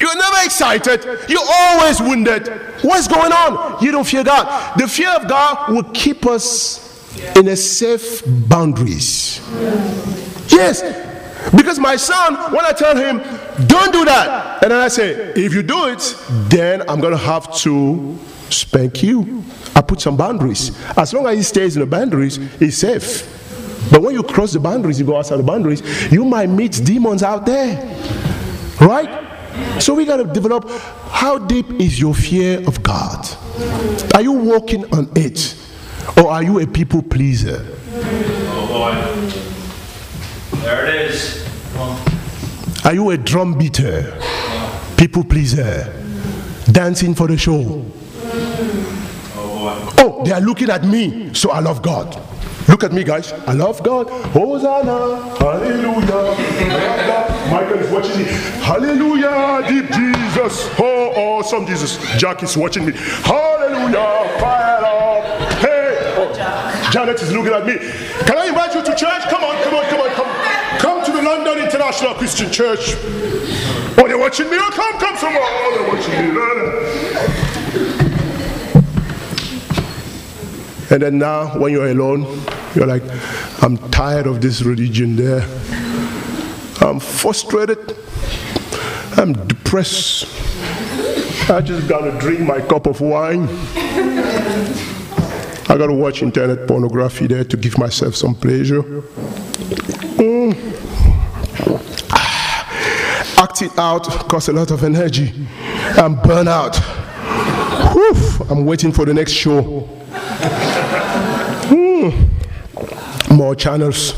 You're 0.00 0.16
never 0.16 0.36
excited. 0.44 1.04
You're 1.28 1.40
always 1.48 2.00
wounded. 2.00 2.48
What's 2.82 3.06
going 3.06 3.32
on? 3.32 3.82
You 3.82 3.92
don't 3.92 4.06
fear 4.06 4.24
God. 4.24 4.76
The 4.78 4.88
fear 4.88 5.10
of 5.10 5.28
God 5.28 5.72
will 5.72 5.84
keep 5.92 6.26
us 6.26 6.85
in 7.36 7.48
a 7.48 7.56
safe 7.56 8.22
boundaries. 8.26 9.40
Yes. 10.48 10.82
Because 11.54 11.78
my 11.78 11.96
son, 11.96 12.52
when 12.52 12.64
I 12.64 12.72
tell 12.72 12.96
him, 12.96 13.18
don't 13.66 13.92
do 13.92 14.04
that, 14.04 14.62
and 14.62 14.72
then 14.72 14.80
I 14.80 14.88
say, 14.88 15.12
if 15.36 15.54
you 15.54 15.62
do 15.62 15.86
it, 15.88 16.16
then 16.48 16.82
I'm 16.88 17.00
going 17.00 17.12
to 17.12 17.18
have 17.18 17.54
to 17.58 18.18
spank 18.50 19.02
you. 19.02 19.44
I 19.74 19.82
put 19.82 20.00
some 20.00 20.16
boundaries. 20.16 20.76
As 20.96 21.12
long 21.12 21.26
as 21.26 21.36
he 21.36 21.42
stays 21.42 21.76
in 21.76 21.80
the 21.80 21.86
boundaries, 21.86 22.36
he's 22.58 22.78
safe. 22.78 23.32
But 23.90 24.02
when 24.02 24.14
you 24.14 24.22
cross 24.22 24.52
the 24.52 24.60
boundaries, 24.60 24.98
you 24.98 25.06
go 25.06 25.16
outside 25.16 25.36
the 25.36 25.44
boundaries, 25.44 25.82
you 26.10 26.24
might 26.24 26.48
meet 26.48 26.80
demons 26.84 27.22
out 27.22 27.46
there. 27.46 27.76
Right? 28.80 29.24
So 29.80 29.94
we 29.94 30.04
got 30.04 30.16
to 30.16 30.24
develop 30.24 30.68
how 31.10 31.38
deep 31.38 31.70
is 31.80 32.00
your 32.00 32.14
fear 32.14 32.66
of 32.66 32.82
God? 32.82 33.26
Are 34.14 34.22
you 34.22 34.32
walking 34.32 34.92
on 34.92 35.10
it? 35.14 35.54
Or 36.16 36.30
are 36.30 36.42
you 36.42 36.60
a 36.60 36.66
people 36.66 37.02
pleaser? 37.02 37.64
Oh 37.92 38.66
boy. 38.68 40.60
There 40.60 40.86
it 40.86 41.10
is. 41.10 41.46
Are 42.84 42.94
you 42.94 43.10
a 43.10 43.18
drum 43.18 43.58
beater? 43.58 44.18
People 44.96 45.24
pleaser? 45.24 45.92
Dancing 46.70 47.14
for 47.14 47.26
the 47.26 47.36
show? 47.36 47.84
Oh 49.34 49.92
boy. 49.94 50.04
Oh, 50.04 50.24
they 50.24 50.32
are 50.32 50.40
looking 50.40 50.70
at 50.70 50.84
me, 50.84 51.32
so 51.34 51.50
I 51.50 51.60
love 51.60 51.82
God. 51.82 52.16
Look 52.68 52.82
at 52.82 52.92
me, 52.92 53.04
guys. 53.04 53.32
I 53.32 53.52
love 53.52 53.82
God. 53.84 54.10
Hosanna. 54.32 55.36
Hallelujah. 55.38 56.02
I 56.02 56.68
love 56.74 57.06
God. 57.06 57.50
Michael 57.52 57.78
is 57.78 57.90
watching 57.92 58.18
me. 58.18 58.24
Hallelujah. 58.64 59.62
Deep 59.68 59.86
Jesus. 59.92 60.68
Oh, 60.80 61.12
awesome 61.14 61.64
Jesus. 61.64 61.98
Jack 62.18 62.42
is 62.42 62.56
watching 62.56 62.86
me. 62.86 62.92
Hallelujah. 62.92 64.40
Fire 64.40 64.75
Janet 66.90 67.20
is 67.20 67.32
looking 67.32 67.52
at 67.52 67.66
me. 67.66 67.76
Can 68.26 68.38
I 68.38 68.46
invite 68.48 68.74
you 68.74 68.82
to 68.82 68.94
church? 68.94 69.22
Come 69.28 69.42
on, 69.44 69.62
come 69.62 69.74
on, 69.74 69.84
come 69.86 70.00
on, 70.00 70.10
come. 70.10 70.28
Come 70.78 71.04
to 71.04 71.12
the 71.12 71.22
London 71.22 71.58
International 71.58 72.14
Christian 72.14 72.50
Church. 72.52 72.94
Oh, 73.98 74.04
they're 74.06 74.18
watching 74.18 74.48
me. 74.50 74.56
Oh, 74.60 74.70
come, 74.72 74.98
come, 75.00 75.16
someone. 75.16 75.42
Oh, 75.42 75.72
they're 75.74 75.88
watching 75.88 76.12
me. 76.12 76.40
And 80.90 81.02
then 81.02 81.18
now, 81.18 81.58
when 81.58 81.72
you're 81.72 81.88
alone, 81.88 82.22
you're 82.74 82.86
like, 82.86 83.02
I'm 83.62 83.76
tired 83.90 84.26
of 84.26 84.40
this 84.40 84.62
religion 84.62 85.16
there. 85.16 85.42
I'm 86.80 87.00
frustrated. 87.00 87.96
I'm 89.16 89.32
depressed. 89.48 90.28
I 91.50 91.60
just 91.60 91.88
gotta 91.88 92.12
drink 92.20 92.40
my 92.40 92.60
cup 92.60 92.86
of 92.86 93.00
wine. 93.00 93.48
I 95.68 95.76
gotta 95.76 95.92
watch 95.92 96.22
internet 96.22 96.68
pornography 96.68 97.26
there 97.26 97.42
to 97.42 97.56
give 97.56 97.76
myself 97.76 98.14
some 98.14 98.34
pleasure. 98.36 98.82
Mm. 100.16 100.54
Acting 103.36 103.70
out 103.76 104.04
costs 104.28 104.48
a 104.48 104.52
lot 104.52 104.70
of 104.70 104.84
energy. 104.84 105.32
I'm 105.96 106.14
burnt 106.22 106.48
out. 106.48 106.76
Whew, 107.92 108.46
I'm 108.48 108.64
waiting 108.64 108.92
for 108.92 109.04
the 109.04 109.12
next 109.12 109.32
show. 109.32 109.88
Mm. 111.68 112.28
More 113.30 113.56
channels. 113.56 114.14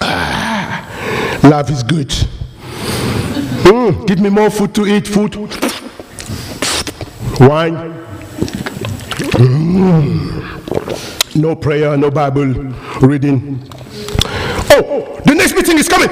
Ah, 0.00 1.40
life 1.44 1.68
is 1.68 1.82
good. 1.82 2.08
Mm, 3.68 4.06
give 4.06 4.20
me 4.20 4.30
more 4.30 4.48
food 4.48 4.74
to 4.74 4.86
eat. 4.86 5.06
Food. 5.06 5.36
Wine. 7.40 7.99
No 11.36 11.54
prayer, 11.54 11.96
no 11.96 12.10
Bible 12.10 12.46
reading. 13.00 13.62
Oh, 14.70 15.20
the 15.24 15.34
next 15.34 15.54
meeting 15.54 15.78
is 15.78 15.88
coming. 15.88 16.08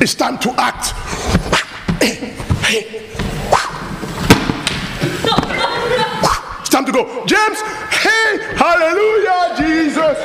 It's 0.00 0.14
time 0.14 0.38
to 0.38 0.50
act. 0.58 0.92
It's 6.60 6.68
time 6.68 6.84
to 6.86 6.92
go. 6.92 7.24
James, 7.26 7.60
hey, 7.60 8.38
hallelujah, 8.56 9.54
Jesus. 9.56 10.18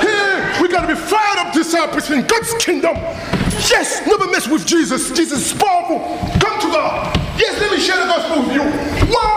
Hey, 0.00 0.62
we 0.62 0.68
gotta 0.68 0.86
be 0.86 0.94
fired 0.94 1.38
up 1.38 1.52
disciples 1.52 2.10
in 2.10 2.26
God's 2.26 2.54
kingdom. 2.54 2.96
Yes, 3.70 4.06
never 4.06 4.26
mess 4.30 4.46
with 4.46 4.66
Jesus. 4.66 5.10
Jesus 5.10 5.52
is 5.52 5.58
powerful. 5.58 5.98
Come 6.38 6.60
to 6.60 6.68
God. 6.68 7.23
Yes, 7.36 7.60
let 7.60 7.70
me 7.72 7.78
share 7.78 7.96
the 7.96 8.06
gospel 8.06 8.42
with 8.42 8.54
you. 8.54 9.14
Wow, 9.14 9.34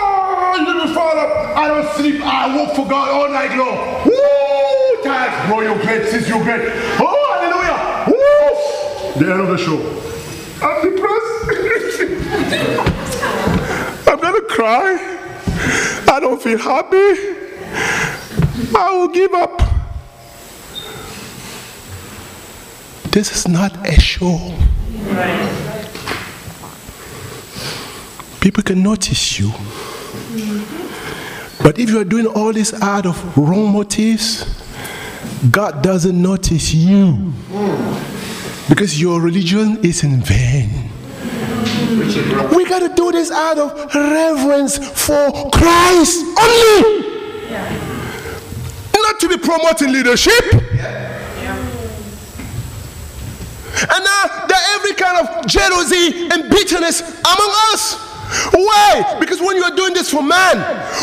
fire 0.97 1.19
up. 1.19 1.57
I 1.57 1.67
don't 1.67 1.89
sleep. 1.95 2.21
I 2.23 2.55
work 2.55 2.75
for 2.75 2.87
God 2.87 3.09
all 3.09 3.29
night 3.29 3.55
long. 3.55 3.77
Woo, 4.05 5.03
tired. 5.03 5.47
Bro, 5.47 5.61
you're 5.61 5.79
great. 5.83 6.09
Sis, 6.09 6.27
you're 6.27 6.43
great. 6.43 6.61
Oh, 6.99 7.13
hallelujah. 7.33 7.79
Woo. 8.09 9.19
The 9.19 9.25
end 9.31 9.41
of 9.41 9.49
the 9.53 9.57
show. 9.57 9.79
I'm 10.65 10.77
depressed. 10.89 11.27
I'm 14.07 14.19
gonna 14.19 14.41
cry. 14.41 14.89
I 16.09 16.19
don't 16.19 16.41
feel 16.41 16.57
happy. 16.57 17.35
I 18.75 18.91
will 18.97 19.09
give 19.09 19.33
up. 19.33 19.61
This 23.11 23.35
is 23.35 23.47
not 23.47 23.87
a 23.87 23.99
show. 23.99 24.53
People 28.47 28.63
can 28.63 28.81
notice 28.81 29.39
you. 29.41 29.51
But 31.61 31.77
if 31.79 31.89
you 31.89 31.99
are 31.99 32.05
doing 32.05 32.27
all 32.27 32.53
this 32.53 32.73
out 32.81 33.05
of 33.05 33.37
wrong 33.37 33.73
motives, 33.73 34.45
God 35.51 35.83
doesn't 35.83 36.21
notice 36.21 36.73
you. 36.73 37.33
Because 38.69 39.01
your 39.01 39.19
religion 39.19 39.79
is 39.83 40.05
in 40.05 40.21
vain. 40.21 40.89
We 42.55 42.63
got 42.63 42.87
to 42.87 42.93
do 42.95 43.11
this 43.11 43.31
out 43.31 43.57
of 43.57 43.93
reverence 43.93 44.77
for 44.77 45.29
Christ 45.51 46.23
only. 46.39 47.03
Not 48.95 49.19
to 49.19 49.27
be 49.27 49.37
promoting 49.37 49.91
leadership. 49.91 50.53
And 53.73 54.03
now 54.05 54.45
there 54.47 54.63
every 54.75 54.93
kind 54.93 55.27
of 55.27 55.47
jealousy 55.47 56.29
and 56.29 56.49
bitterness 56.49 57.01
among 57.01 57.51
us. 57.73 58.06
Why? 58.51 59.17
Because 59.19 59.39
when 59.41 59.55
you 59.57 59.63
are 59.63 59.75
doing 59.75 59.93
this 59.93 60.09
for 60.11 60.21
man, 60.21 60.57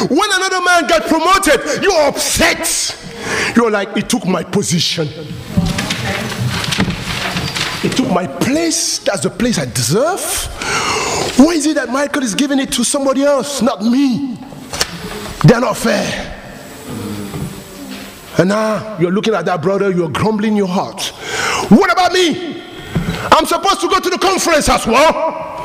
when 0.09 0.31
another 0.33 0.61
man 0.61 0.87
got 0.87 1.07
promoted, 1.07 1.83
you're 1.83 2.09
upset. 2.09 3.01
You're 3.57 3.70
like, 3.70 3.95
he 3.95 4.03
took 4.03 4.27
my 4.27 4.43
position. 4.43 5.07
He 7.81 7.89
took 7.91 8.09
my 8.11 8.27
place. 8.27 8.99
That's 8.99 9.22
the 9.22 9.31
place 9.31 9.59
I 9.59 9.66
deserve. 9.66 10.20
Why 11.39 11.53
is 11.55 11.66
it 11.66 11.75
that 11.75 11.89
Michael 11.91 12.22
is 12.22 12.35
giving 12.35 12.59
it 12.59 12.72
to 12.72 12.85
somebody 12.85 13.22
else, 13.22 13.61
not 13.62 13.83
me? 13.83 14.39
They're 15.45 15.61
not 15.61 15.77
fair. 15.77 16.31
And 18.39 18.49
now 18.49 18.99
you're 18.99 19.12
looking 19.12 19.35
at 19.35 19.45
that 19.45 19.62
brother, 19.62 19.91
you're 19.91 20.09
grumbling 20.09 20.53
in 20.53 20.57
your 20.57 20.68
heart. 20.68 21.03
What 21.70 21.93
about 21.93 22.12
me? 22.12 22.62
I'm 23.31 23.47
supposed 23.47 23.81
to 23.81 23.89
go 23.89 24.01
to 24.01 24.11
the 24.11 24.18
conference 24.18 24.68
as 24.68 24.87
well. 24.87 25.64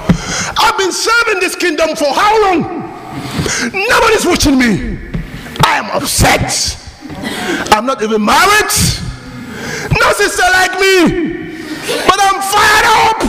I've 0.69 0.77
been 0.77 0.91
serving 0.91 1.39
this 1.39 1.55
kingdom 1.55 1.95
for 1.95 2.13
how 2.13 2.41
long? 2.43 2.61
Nobody's 3.73 4.23
watching 4.23 4.59
me. 4.59 4.99
I 5.63 5.77
am 5.79 5.85
upset. 5.89 6.77
I'm 7.71 7.87
not 7.87 8.03
even 8.03 8.23
married. 8.23 8.71
No 9.99 10.11
sister 10.13 10.43
like 10.53 10.79
me. 10.79 11.57
But 12.05 12.19
I'm 12.21 12.39
fired 12.53 12.85
up. 12.85 13.19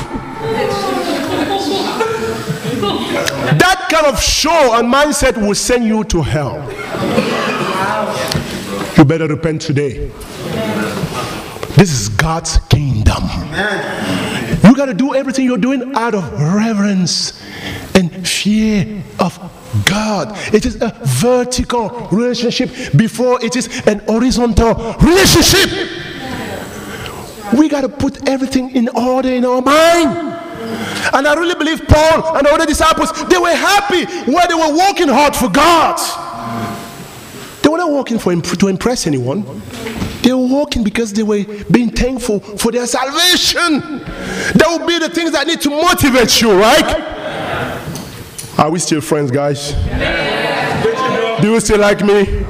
That 3.59 3.89
kind 3.91 4.07
of 4.07 4.21
show 4.23 4.75
and 4.79 4.93
mindset 4.93 5.39
will 5.39 5.55
send 5.55 5.87
you 5.87 6.05
to 6.05 6.21
hell. 6.21 6.61
You 8.99 9.05
better 9.07 9.27
repent 9.29 9.63
today. 9.63 10.09
This 11.75 11.91
is 11.91 12.11
God's 12.11 12.59
kingdom. 12.69 13.23
You 14.63 14.77
got 14.77 14.87
to 14.87 14.95
do 14.95 15.15
everything 15.15 15.45
you're 15.47 15.59
doing 15.59 15.95
out 15.95 16.15
of 16.15 16.33
reverence 16.33 17.41
and 17.95 18.27
fear 18.27 19.03
of 19.19 19.39
God. 19.85 20.37
It 20.55 20.67
is 20.67 20.81
a 20.81 20.97
vertical 21.05 21.89
relationship 22.13 22.71
before 22.97 23.43
it 23.45 23.57
is 23.57 23.69
an 23.87 24.01
horizontal 24.01 24.75
relationship. 25.01 25.71
We 27.57 27.69
got 27.69 27.81
to 27.83 27.89
put 27.89 28.29
everything 28.29 28.71
in 28.77 28.89
order 28.91 29.31
in 29.31 29.45
our 29.45 29.63
mind. 29.63 30.37
And 31.13 31.27
I 31.27 31.35
really 31.35 31.55
believe 31.55 31.83
Paul 31.89 32.37
and 32.37 32.47
all 32.47 32.59
the 32.59 32.67
disciples, 32.67 33.13
they 33.29 33.39
were 33.39 33.55
happy 33.55 34.05
where 34.31 34.47
they 34.47 34.55
were 34.55 34.77
working 34.77 35.09
hard 35.09 35.35
for 35.35 35.49
God. 35.49 35.99
They 37.63 37.69
were 37.69 37.79
not 37.79 37.91
working 37.91 38.19
for 38.19 38.35
to 38.37 38.69
impress 38.69 39.07
anyone. 39.07 39.45
They 40.31 40.35
were 40.35 40.47
walking 40.47 40.85
because 40.85 41.13
they 41.13 41.25
were 41.25 41.45
being 41.73 41.91
thankful 41.91 42.39
for 42.39 42.71
their 42.71 42.87
salvation. 42.87 43.81
That 44.55 44.67
would 44.69 44.87
be 44.87 44.97
the 45.01 45.13
things 45.13 45.33
that 45.33 45.45
need 45.45 45.61
to 45.63 45.71
motivate 45.71 46.41
you, 46.41 46.53
right? 46.53 46.95
Are 48.57 48.71
we 48.71 48.79
still 48.79 49.01
friends, 49.01 49.33
guys? 49.33 49.73
Do 51.43 51.51
you 51.51 51.59
still 51.59 51.81
like 51.81 52.05
me? 52.05 52.45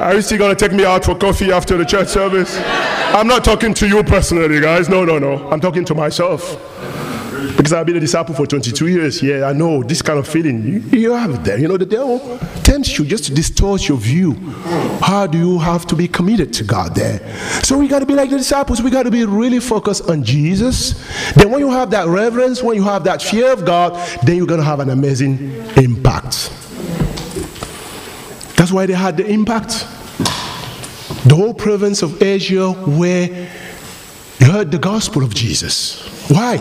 Are 0.00 0.16
you 0.16 0.22
still 0.22 0.38
gonna 0.38 0.56
take 0.56 0.72
me 0.72 0.84
out 0.84 1.04
for 1.04 1.14
coffee 1.14 1.52
after 1.52 1.76
the 1.76 1.84
church 1.84 2.08
service? 2.08 2.58
I'm 3.14 3.28
not 3.28 3.44
talking 3.44 3.72
to 3.74 3.86
you 3.86 4.02
personally, 4.02 4.60
guys. 4.60 4.88
No, 4.88 5.04
no, 5.04 5.20
no. 5.20 5.48
I'm 5.48 5.60
talking 5.60 5.84
to 5.84 5.94
myself. 5.94 6.58
Because 7.56 7.72
I've 7.72 7.86
been 7.86 7.96
a 7.96 8.00
disciple 8.00 8.34
for 8.34 8.46
22 8.46 8.88
years. 8.88 9.22
Yeah, 9.22 9.48
I 9.48 9.52
know 9.52 9.82
this 9.82 10.02
kind 10.02 10.18
of 10.18 10.26
feeling. 10.28 10.82
You, 10.92 11.12
have 11.12 11.44
there. 11.44 11.58
You 11.58 11.68
know, 11.68 11.76
the 11.76 11.86
devil 11.86 12.38
tempts 12.62 12.98
you 12.98 13.04
just 13.04 13.24
to 13.24 13.34
distort 13.34 13.88
your 13.88 13.98
view. 13.98 14.32
How 15.00 15.26
do 15.26 15.38
you 15.38 15.58
have 15.58 15.86
to 15.86 15.96
be 15.96 16.08
committed 16.08 16.52
to 16.54 16.64
God 16.64 16.94
there? 16.94 17.20
So 17.62 17.78
we 17.78 17.88
got 17.88 17.98
to 17.98 18.06
be 18.06 18.14
like 18.14 18.30
the 18.30 18.38
disciples. 18.38 18.82
We 18.82 18.90
got 18.90 19.04
to 19.04 19.10
be 19.10 19.24
really 19.24 19.60
focused 19.60 20.08
on 20.08 20.24
Jesus. 20.24 20.94
Then 21.34 21.50
when 21.50 21.60
you 21.60 21.70
have 21.70 21.90
that 21.90 22.06
reverence, 22.06 22.62
when 22.62 22.76
you 22.76 22.84
have 22.84 23.04
that 23.04 23.22
fear 23.22 23.52
of 23.52 23.64
God, 23.64 23.94
then 24.22 24.36
you're 24.36 24.46
going 24.46 24.60
to 24.60 24.66
have 24.66 24.80
an 24.80 24.90
amazing 24.90 25.52
impact. 25.76 26.50
That's 28.56 28.70
why 28.70 28.86
they 28.86 28.94
had 28.94 29.16
the 29.16 29.26
impact. 29.26 29.86
The 31.26 31.34
whole 31.36 31.54
province 31.54 32.02
of 32.02 32.22
Asia 32.22 32.70
where 32.72 33.48
you 34.38 34.46
heard 34.46 34.70
the 34.70 34.78
gospel 34.78 35.22
of 35.22 35.34
Jesus. 35.34 36.02
Why? 36.28 36.56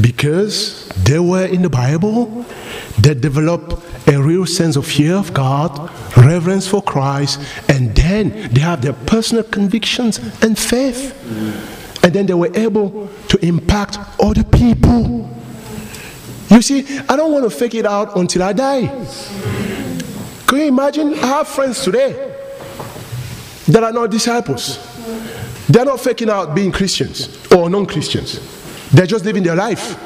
Because 0.00 0.88
they 1.04 1.18
were 1.18 1.44
in 1.44 1.62
the 1.62 1.70
Bible, 1.70 2.44
they 2.98 3.14
developed 3.14 3.74
a 4.08 4.20
real 4.20 4.46
sense 4.46 4.76
of 4.76 4.86
fear 4.86 5.14
of 5.14 5.32
God, 5.34 5.90
reverence 6.16 6.66
for 6.66 6.82
Christ, 6.82 7.40
and 7.68 7.94
then 7.94 8.52
they 8.52 8.60
have 8.60 8.82
their 8.82 8.92
personal 8.92 9.44
convictions 9.44 10.18
and 10.42 10.58
faith. 10.58 11.14
And 12.02 12.14
then 12.14 12.26
they 12.26 12.34
were 12.34 12.50
able 12.56 13.08
to 13.28 13.44
impact 13.44 13.98
other 14.18 14.44
people. 14.44 15.28
You 16.50 16.62
see, 16.62 16.98
I 17.08 17.16
don't 17.16 17.32
want 17.32 17.44
to 17.44 17.50
fake 17.50 17.74
it 17.74 17.86
out 17.86 18.16
until 18.16 18.42
I 18.42 18.52
die. 18.52 18.86
Can 20.46 20.58
you 20.58 20.64
imagine? 20.64 21.14
I 21.14 21.26
have 21.26 21.48
friends 21.48 21.84
today 21.84 22.34
that 23.68 23.84
are 23.84 23.92
not 23.92 24.10
disciples. 24.10 24.78
They're 25.68 25.84
not 25.84 26.00
faking 26.00 26.28
out 26.28 26.54
being 26.54 26.72
Christians 26.72 27.28
or 27.52 27.70
non 27.70 27.86
Christians. 27.86 28.59
They're 28.92 29.06
just 29.06 29.24
living 29.24 29.42
their 29.42 29.56
life. 29.56 29.96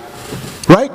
Right? 0.68 0.90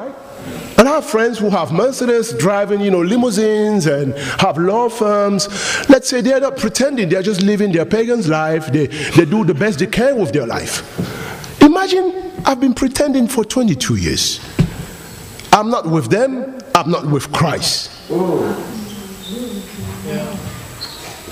And 0.77 0.87
I 0.87 0.93
have 0.93 1.05
friends 1.05 1.39
who 1.39 1.49
have 1.49 1.73
Mercedes 1.73 2.31
driving, 2.33 2.79
you 2.79 2.89
know, 2.89 3.01
limousines 3.01 3.85
and 3.85 4.13
have 4.39 4.57
law 4.57 4.87
firms. 4.87 5.49
Let's 5.89 6.07
say 6.07 6.21
they're 6.21 6.39
not 6.39 6.55
pretending, 6.55 7.09
they're 7.09 7.21
just 7.21 7.41
living 7.41 7.73
their 7.73 7.85
pagan's 7.85 8.29
life. 8.29 8.67
They, 8.71 8.87
they 8.87 9.25
do 9.25 9.43
the 9.43 9.53
best 9.53 9.79
they 9.79 9.87
can 9.87 10.17
with 10.17 10.31
their 10.31 10.47
life. 10.47 11.61
Imagine 11.61 12.31
I've 12.45 12.61
been 12.61 12.73
pretending 12.73 13.27
for 13.27 13.43
22 13.43 13.95
years. 13.95 14.39
I'm 15.51 15.69
not 15.69 15.85
with 15.85 16.09
them, 16.09 16.57
I'm 16.73 16.89
not 16.89 17.05
with 17.05 17.29
Christ. 17.33 17.91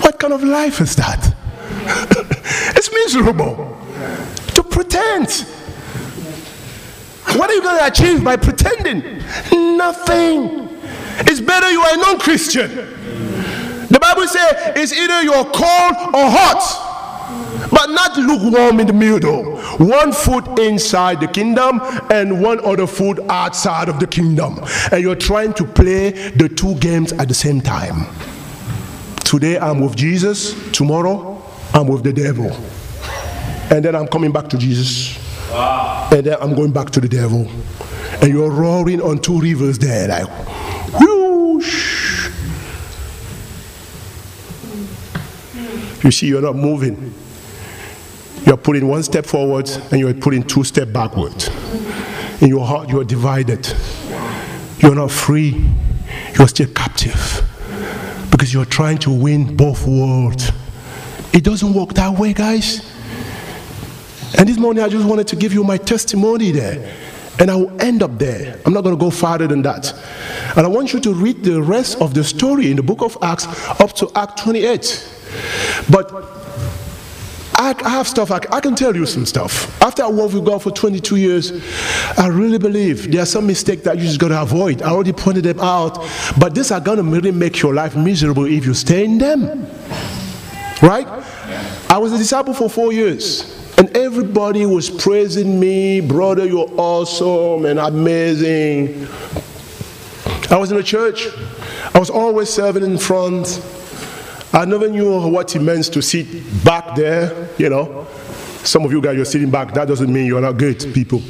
What 0.02 0.18
kind 0.18 0.34
of 0.34 0.42
life 0.42 0.82
is 0.82 0.94
that? 0.96 1.34
it's 2.76 2.92
miserable 2.92 3.78
to 4.54 4.62
pretend. 4.62 5.46
What 7.36 7.50
are 7.50 7.54
you 7.54 7.62
going 7.62 7.78
to 7.78 7.86
achieve 7.86 8.24
by 8.24 8.36
pretending? 8.36 9.18
Nothing. 9.76 10.68
It's 11.20 11.40
better 11.40 11.70
you 11.70 11.80
are 11.80 11.94
a 11.94 11.96
non 11.96 12.18
Christian. 12.18 12.70
The 13.88 13.98
Bible 14.00 14.26
says 14.26 14.72
it's 14.76 14.92
either 14.92 15.22
you're 15.22 15.44
cold 15.44 16.14
or 16.14 16.28
hot, 16.30 17.70
but 17.70 17.90
not 17.90 18.16
lukewarm 18.16 18.80
in 18.80 18.86
the 18.86 18.92
middle. 18.92 19.58
One 19.78 20.12
foot 20.12 20.58
inside 20.58 21.20
the 21.20 21.26
kingdom 21.26 21.80
and 22.10 22.42
one 22.42 22.64
other 22.64 22.86
foot 22.86 23.18
outside 23.28 23.88
of 23.88 23.98
the 23.98 24.06
kingdom. 24.06 24.60
And 24.92 25.02
you're 25.02 25.16
trying 25.16 25.54
to 25.54 25.64
play 25.64 26.10
the 26.10 26.48
two 26.48 26.74
games 26.76 27.12
at 27.12 27.28
the 27.28 27.34
same 27.34 27.60
time. 27.60 28.06
Today 29.24 29.58
I'm 29.58 29.80
with 29.80 29.96
Jesus, 29.96 30.54
tomorrow 30.72 31.42
I'm 31.74 31.86
with 31.86 32.02
the 32.02 32.12
devil. 32.12 32.50
And 33.70 33.84
then 33.84 33.94
I'm 33.94 34.08
coming 34.08 34.32
back 34.32 34.48
to 34.48 34.58
Jesus. 34.58 35.27
And 35.50 36.24
then 36.26 36.36
I'm 36.40 36.54
going 36.54 36.72
back 36.72 36.90
to 36.90 37.00
the 37.00 37.08
devil. 37.08 37.48
And 38.20 38.32
you're 38.32 38.50
roaring 38.50 39.00
on 39.00 39.18
two 39.20 39.40
rivers 39.40 39.78
there, 39.78 40.08
like 40.08 40.26
whoosh. 41.00 42.30
You 46.04 46.10
see, 46.10 46.26
you're 46.28 46.42
not 46.42 46.56
moving. 46.56 47.14
You're 48.46 48.56
putting 48.56 48.88
one 48.88 49.02
step 49.02 49.26
forward 49.26 49.68
and 49.90 50.00
you're 50.00 50.14
putting 50.14 50.42
two 50.42 50.64
steps 50.64 50.90
backward. 50.90 51.48
In 52.40 52.48
your 52.48 52.66
heart, 52.66 52.88
you're 52.88 53.04
divided. 53.04 53.70
You're 54.78 54.94
not 54.94 55.10
free. 55.10 55.68
You're 56.38 56.48
still 56.48 56.68
captive 56.72 57.42
because 58.30 58.54
you're 58.54 58.64
trying 58.64 58.98
to 58.98 59.10
win 59.10 59.56
both 59.56 59.86
worlds. 59.86 60.50
It 61.32 61.44
doesn't 61.44 61.74
work 61.74 61.94
that 61.94 62.18
way, 62.18 62.32
guys. 62.32 62.87
And 64.36 64.48
this 64.48 64.58
morning, 64.58 64.82
I 64.82 64.88
just 64.88 65.06
wanted 65.06 65.26
to 65.28 65.36
give 65.36 65.52
you 65.54 65.64
my 65.64 65.78
testimony 65.78 66.50
there. 66.50 66.94
And 67.40 67.50
I 67.50 67.56
will 67.56 67.80
end 67.80 68.02
up 68.02 68.18
there. 68.18 68.60
I'm 68.66 68.72
not 68.72 68.82
going 68.82 68.96
to 68.96 69.00
go 69.00 69.10
farther 69.10 69.46
than 69.46 69.62
that. 69.62 69.94
And 70.56 70.66
I 70.66 70.68
want 70.68 70.92
you 70.92 71.00
to 71.00 71.14
read 71.14 71.44
the 71.44 71.62
rest 71.62 72.00
of 72.00 72.12
the 72.12 72.24
story 72.24 72.70
in 72.70 72.76
the 72.76 72.82
book 72.82 73.00
of 73.00 73.16
Acts 73.22 73.46
up 73.80 73.92
to 73.96 74.10
Act 74.16 74.40
28. 74.40 75.14
But 75.88 76.12
I, 77.54 77.74
I 77.84 77.88
have 77.90 78.08
stuff, 78.08 78.30
I, 78.30 78.40
I 78.50 78.60
can 78.60 78.74
tell 78.74 78.94
you 78.94 79.06
some 79.06 79.24
stuff. 79.24 79.80
After 79.82 80.02
I 80.02 80.08
worked 80.08 80.34
with 80.34 80.44
God 80.44 80.62
for 80.62 80.70
22 80.70 81.16
years, 81.16 81.52
I 82.18 82.26
really 82.26 82.58
believe 82.58 83.10
there 83.10 83.22
are 83.22 83.26
some 83.26 83.46
mistakes 83.46 83.82
that 83.82 83.96
you 83.96 84.04
just 84.04 84.20
got 84.20 84.28
to 84.28 84.42
avoid. 84.42 84.82
I 84.82 84.90
already 84.90 85.12
pointed 85.12 85.44
them 85.44 85.60
out. 85.60 86.04
But 86.38 86.54
these 86.54 86.70
are 86.72 86.80
going 86.80 86.98
to 86.98 87.04
really 87.04 87.32
make 87.32 87.62
your 87.62 87.72
life 87.72 87.96
miserable 87.96 88.46
if 88.46 88.66
you 88.66 88.74
stay 88.74 89.04
in 89.04 89.18
them. 89.18 89.66
Right? 90.82 91.06
I 91.88 91.98
was 91.98 92.12
a 92.12 92.18
disciple 92.18 92.52
for 92.52 92.68
four 92.68 92.92
years. 92.92 93.57
And 93.78 93.96
everybody 93.96 94.66
was 94.66 94.90
praising 94.90 95.60
me, 95.60 96.00
brother, 96.00 96.44
you're 96.44 96.68
awesome 96.76 97.64
and 97.64 97.78
amazing. 97.78 99.06
I 100.50 100.56
was 100.56 100.72
in 100.72 100.78
a 100.78 100.82
church. 100.82 101.28
I 101.94 101.98
was 101.98 102.10
always 102.10 102.50
serving 102.50 102.82
in 102.82 102.98
front. 102.98 103.62
I 104.52 104.64
never 104.64 104.88
knew 104.88 105.20
what 105.28 105.54
it 105.54 105.60
meant 105.60 105.92
to 105.92 106.02
sit 106.02 106.26
back 106.64 106.96
there, 106.96 107.50
you 107.56 107.68
know. 107.68 108.08
Some 108.64 108.84
of 108.84 108.90
you 108.90 109.00
guys, 109.00 109.14
you're 109.14 109.24
sitting 109.24 109.50
back. 109.50 109.72
That 109.74 109.86
doesn't 109.86 110.12
mean 110.12 110.26
you're 110.26 110.40
not 110.40 110.56
good 110.56 110.92
people. 110.92 111.22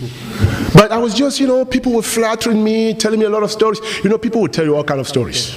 But 0.73 0.91
I 0.91 0.97
was 0.97 1.13
just, 1.13 1.41
you 1.41 1.47
know, 1.47 1.67
people 1.67 1.93
were 1.93 2.03
flattering 2.03 2.65
me, 2.65 2.95
telling 2.95 3.21
me 3.21 3.27
a 3.27 3.31
lot 3.31 3.43
of 3.43 3.51
stories. 3.51 3.81
You 4.03 4.09
know, 4.09 4.17
people 4.17 4.41
will 4.41 4.49
tell 4.49 4.65
you 4.65 4.75
all 4.75 4.85
kind 4.85 5.01
of 5.01 5.07
stories. 5.07 5.55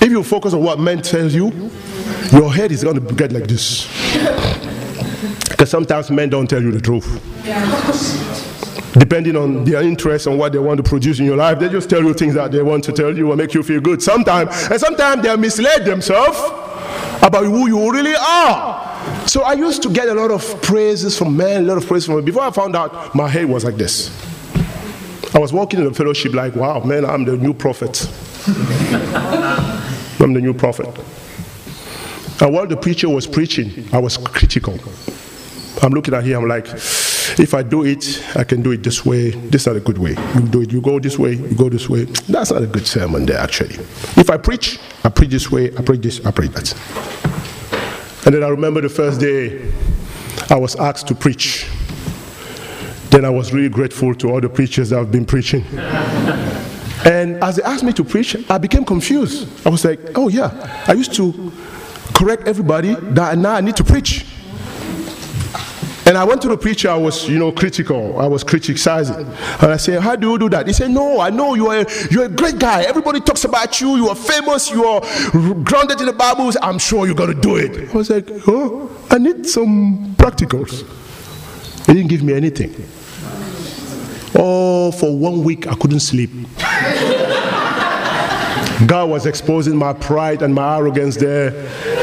If 0.00 0.10
you 0.10 0.22
focus 0.22 0.54
on 0.54 0.62
what 0.62 0.78
men 0.78 1.02
tell 1.02 1.28
you, 1.28 1.70
your 2.30 2.54
head 2.54 2.70
is 2.70 2.84
going 2.84 3.04
to 3.04 3.14
get 3.14 3.32
like 3.32 3.48
this. 3.48 3.86
Because 5.56 5.70
sometimes 5.70 6.10
men 6.10 6.28
don't 6.28 6.46
tell 6.46 6.60
you 6.60 6.70
the 6.70 6.82
truth. 6.82 7.06
Depending 8.92 9.36
on 9.36 9.64
their 9.64 9.80
interest 9.80 10.26
and 10.26 10.38
what 10.38 10.52
they 10.52 10.58
want 10.58 10.76
to 10.76 10.82
produce 10.82 11.18
in 11.18 11.24
your 11.24 11.38
life, 11.38 11.58
they 11.58 11.70
just 11.70 11.88
tell 11.88 12.02
you 12.02 12.12
things 12.12 12.34
that 12.34 12.52
they 12.52 12.60
want 12.62 12.84
to 12.84 12.92
tell 12.92 13.16
you 13.16 13.30
and 13.30 13.38
make 13.38 13.54
you 13.54 13.62
feel 13.62 13.80
good. 13.80 14.02
Sometimes, 14.02 14.50
and 14.70 14.78
sometimes 14.78 15.22
they 15.22 15.34
misled 15.34 15.86
themselves 15.86 16.38
about 17.22 17.44
who 17.44 17.68
you 17.68 17.90
really 17.90 18.14
are. 18.14 19.26
So 19.26 19.44
I 19.44 19.54
used 19.54 19.82
to 19.84 19.90
get 19.90 20.10
a 20.10 20.14
lot 20.14 20.30
of 20.30 20.60
praises 20.60 21.16
from 21.16 21.34
men, 21.34 21.64
a 21.64 21.66
lot 21.66 21.78
of 21.78 21.86
praise 21.86 22.04
from 22.04 22.16
men. 22.16 22.26
Before 22.26 22.42
I 22.42 22.50
found 22.50 22.76
out, 22.76 23.14
my 23.14 23.26
head 23.26 23.46
was 23.46 23.64
like 23.64 23.76
this. 23.76 24.10
I 25.34 25.38
was 25.38 25.54
walking 25.54 25.80
in 25.80 25.86
the 25.86 25.94
fellowship 25.94 26.34
like, 26.34 26.54
wow, 26.54 26.80
man, 26.80 27.06
I'm 27.06 27.24
the 27.24 27.38
new 27.38 27.54
prophet. 27.54 28.06
I'm 30.20 30.34
the 30.34 30.40
new 30.42 30.52
prophet. 30.52 30.86
And 32.42 32.52
while 32.52 32.66
the 32.66 32.76
preacher 32.76 33.08
was 33.08 33.26
preaching, 33.26 33.88
I 33.90 33.98
was 33.98 34.18
critical. 34.18 34.78
I'm 35.82 35.92
looking 35.92 36.14
at 36.14 36.24
him, 36.24 36.42
I'm 36.42 36.48
like, 36.48 36.66
if 37.38 37.54
I 37.54 37.62
do 37.62 37.84
it, 37.84 38.24
I 38.34 38.44
can 38.44 38.62
do 38.62 38.72
it 38.72 38.82
this 38.82 39.04
way. 39.04 39.30
This 39.30 39.62
is 39.62 39.66
not 39.66 39.76
a 39.76 39.80
good 39.80 39.98
way. 39.98 40.10
You 40.34 40.40
do 40.48 40.62
it, 40.62 40.72
you 40.72 40.80
go 40.80 40.98
this 40.98 41.18
way, 41.18 41.32
you 41.34 41.54
go 41.54 41.68
this 41.68 41.88
way. 41.88 42.04
That's 42.04 42.50
not 42.50 42.62
a 42.62 42.66
good 42.66 42.86
sermon 42.86 43.26
there, 43.26 43.38
actually. 43.38 43.74
If 44.16 44.30
I 44.30 44.36
preach, 44.36 44.78
I 45.04 45.08
preach 45.10 45.30
this 45.30 45.50
way, 45.50 45.76
I 45.76 45.82
preach 45.82 46.02
this, 46.02 46.24
I 46.24 46.30
preach 46.30 46.52
that. 46.52 46.72
And 48.24 48.34
then 48.34 48.42
I 48.42 48.48
remember 48.48 48.80
the 48.80 48.88
first 48.88 49.20
day 49.20 49.70
I 50.50 50.56
was 50.56 50.76
asked 50.76 51.08
to 51.08 51.14
preach. 51.14 51.68
Then 53.10 53.24
I 53.24 53.30
was 53.30 53.52
really 53.52 53.68
grateful 53.68 54.14
to 54.14 54.30
all 54.30 54.40
the 54.40 54.48
preachers 54.48 54.90
that 54.90 54.98
have 54.98 55.12
been 55.12 55.26
preaching. 55.26 55.64
And 57.04 57.36
as 57.44 57.56
they 57.56 57.62
asked 57.62 57.84
me 57.84 57.92
to 57.92 58.02
preach, 58.02 58.36
I 58.50 58.58
became 58.58 58.84
confused. 58.84 59.46
I 59.64 59.68
was 59.68 59.84
like, 59.84 60.00
oh 60.16 60.28
yeah, 60.28 60.84
I 60.88 60.94
used 60.94 61.14
to 61.14 61.52
correct 62.14 62.48
everybody 62.48 62.94
that 62.94 63.38
now 63.38 63.54
I 63.54 63.60
need 63.60 63.76
to 63.76 63.84
preach. 63.84 64.26
And 66.06 66.16
I 66.16 66.22
went 66.22 66.40
to 66.42 66.48
the 66.48 66.56
preacher, 66.56 66.88
I 66.88 66.96
was, 66.96 67.28
you 67.28 67.36
know, 67.36 67.50
critical. 67.50 68.20
I 68.20 68.28
was 68.28 68.44
criticizing. 68.44 69.26
And 69.26 69.72
I 69.72 69.76
said, 69.76 70.00
How 70.00 70.14
do 70.14 70.30
you 70.30 70.38
do 70.38 70.48
that? 70.50 70.68
He 70.68 70.72
said, 70.72 70.92
No, 70.92 71.20
I 71.20 71.30
know 71.30 71.54
you 71.54 71.66
are, 71.66 71.84
you're 72.12 72.26
a 72.26 72.28
great 72.28 72.60
guy. 72.60 72.82
Everybody 72.82 73.20
talks 73.20 73.44
about 73.44 73.80
you. 73.80 73.96
You 73.96 74.08
are 74.08 74.14
famous. 74.14 74.70
You 74.70 74.84
are 74.84 75.00
grounded 75.64 75.98
in 76.00 76.06
the 76.06 76.12
Bible. 76.12 76.52
I'm 76.62 76.78
sure 76.78 77.06
you're 77.06 77.16
going 77.16 77.34
to 77.34 77.40
do 77.40 77.56
it. 77.56 77.90
I 77.90 77.92
was 77.92 78.08
like, 78.08 78.28
Oh, 78.46 78.88
I 79.10 79.18
need 79.18 79.46
some 79.46 80.14
practicals. 80.14 80.86
He 81.86 81.94
didn't 81.94 82.08
give 82.08 82.22
me 82.22 82.34
anything. 82.34 82.72
Oh, 84.38 84.92
for 84.92 85.16
one 85.16 85.42
week, 85.42 85.66
I 85.66 85.74
couldn't 85.74 86.00
sleep. 86.00 86.30
God 88.84 89.08
was 89.08 89.24
exposing 89.24 89.74
my 89.76 89.94
pride 89.94 90.42
and 90.42 90.54
my 90.54 90.76
arrogance 90.76 91.16
there. 91.16 91.50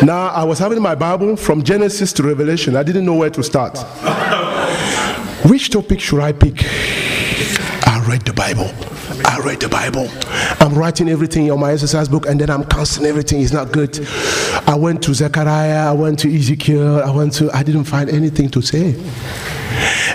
Now 0.02 0.28
I 0.28 0.44
was 0.44 0.58
having 0.58 0.82
my 0.82 0.96
Bible 0.96 1.36
from 1.36 1.62
Genesis 1.64 2.12
to 2.14 2.24
Revelation. 2.24 2.76
I 2.76 2.82
didn't 2.82 3.06
know 3.06 3.14
where 3.14 3.30
to 3.30 3.44
start. 3.44 3.78
Which 5.50 5.70
topic 5.70 6.00
should 6.00 6.22
I 6.22 6.32
pick? 6.32 6.64
I 7.86 8.04
read 8.10 8.22
the 8.22 8.34
Bible. 8.34 8.72
I 9.26 9.40
read 9.40 9.60
the 9.60 9.70
Bible. 9.70 10.08
I'm 10.60 10.74
writing 10.74 11.10
everything 11.10 11.52
on 11.52 11.60
my 11.60 11.74
exercise 11.74 12.08
book 12.08 12.26
and 12.26 12.42
then 12.42 12.50
I'm 12.50 12.64
canceling 12.64 13.08
everything. 13.08 13.42
It's 13.42 13.54
not 13.54 13.72
good. 13.72 14.08
I 14.68 14.76
went 14.76 15.04
to 15.04 15.14
Zechariah, 15.14 15.90
I 15.90 15.94
went 15.94 16.20
to 16.20 16.36
Ezekiel, 16.36 17.04
I 17.04 17.12
went 17.12 17.34
to, 17.34 17.52
I 17.52 17.62
didn't 17.62 17.84
find 17.84 18.10
anything 18.10 18.50
to 18.50 18.62
say. 18.62 18.96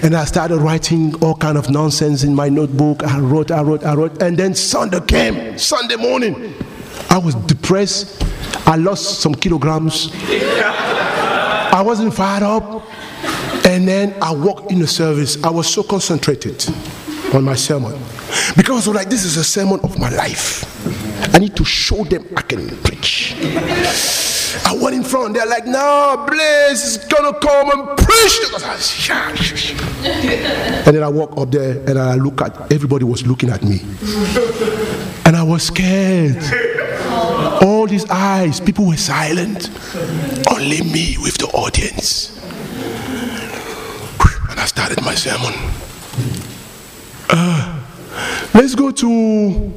And 0.02 0.14
I 0.14 0.24
started 0.24 0.58
writing 0.58 1.14
all 1.22 1.34
kind 1.34 1.58
of 1.58 1.70
nonsense 1.70 2.22
in 2.22 2.34
my 2.34 2.48
notebook. 2.48 3.02
I 3.02 3.18
wrote, 3.18 3.50
I 3.50 3.62
wrote, 3.62 3.84
I 3.84 3.94
wrote. 3.94 4.22
And 4.22 4.36
then 4.36 4.54
Sunday 4.54 5.00
came, 5.00 5.58
Sunday 5.58 5.96
morning. 5.96 6.54
I 7.10 7.18
was 7.18 7.34
depressed. 7.34 8.24
I 8.66 8.76
lost 8.76 9.20
some 9.20 9.34
kilograms. 9.34 10.10
I 10.14 11.82
wasn't 11.84 12.14
fired 12.14 12.44
up. 12.44 12.86
And 13.66 13.88
then 13.88 14.14
I 14.22 14.32
walked 14.32 14.70
in 14.70 14.78
the 14.78 14.86
service. 14.86 15.42
I 15.42 15.50
was 15.50 15.66
so 15.66 15.82
concentrated 15.82 16.64
on 17.34 17.44
my 17.44 17.54
sermon. 17.54 17.92
Because 18.56 18.86
I 18.86 18.90
was 18.90 18.96
like, 18.96 19.10
this 19.10 19.24
is 19.24 19.36
a 19.36 19.44
sermon 19.44 19.80
of 19.82 19.98
my 19.98 20.10
life. 20.10 20.64
I 21.34 21.38
need 21.38 21.56
to 21.56 21.64
show 21.64 22.04
them 22.04 22.24
I 22.36 22.42
can 22.42 22.68
preach. 22.78 23.34
I 24.64 24.76
went 24.80 24.94
in 24.96 25.02
front. 25.04 25.34
They're 25.34 25.46
like, 25.46 25.66
no, 25.66 26.24
Blaze 26.28 26.84
is 26.84 26.98
gonna 26.98 27.32
come 27.38 27.70
and 27.70 27.98
preach. 27.98 28.40
And 30.86 30.96
then 30.96 31.02
I 31.02 31.08
walk 31.08 31.36
up 31.38 31.50
there 31.50 31.82
and 31.88 31.98
I 31.98 32.14
look 32.14 32.40
at 32.42 32.72
everybody 32.72 33.04
was 33.04 33.26
looking 33.26 33.50
at 33.50 33.62
me. 33.62 33.80
And 35.24 35.36
I 35.36 35.42
was 35.42 35.64
scared. 35.64 36.42
All 37.62 37.86
these 37.86 38.08
eyes, 38.10 38.60
people 38.60 38.86
were 38.86 38.96
silent. 38.96 39.70
Only 40.50 40.82
me 40.82 41.16
with 41.20 41.36
the 41.38 41.46
audience. 41.54 42.38
And 44.50 44.58
I 44.60 44.64
started 44.66 45.02
my 45.02 45.14
sermon. 45.14 45.52
Uh, 47.30 47.80
let's 48.54 48.74
go 48.74 48.90
to 48.90 49.72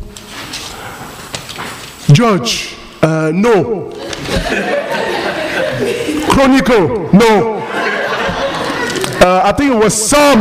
Judge. 2.13 2.75
Uh, 3.01 3.31
no. 3.33 3.89
Chronicle. 6.29 7.09
No. 7.13 7.57
Uh, 9.23 9.41
I 9.43 9.51
think 9.53 9.73
it 9.73 9.77
was 9.83 9.93
Psalm. 10.09 10.39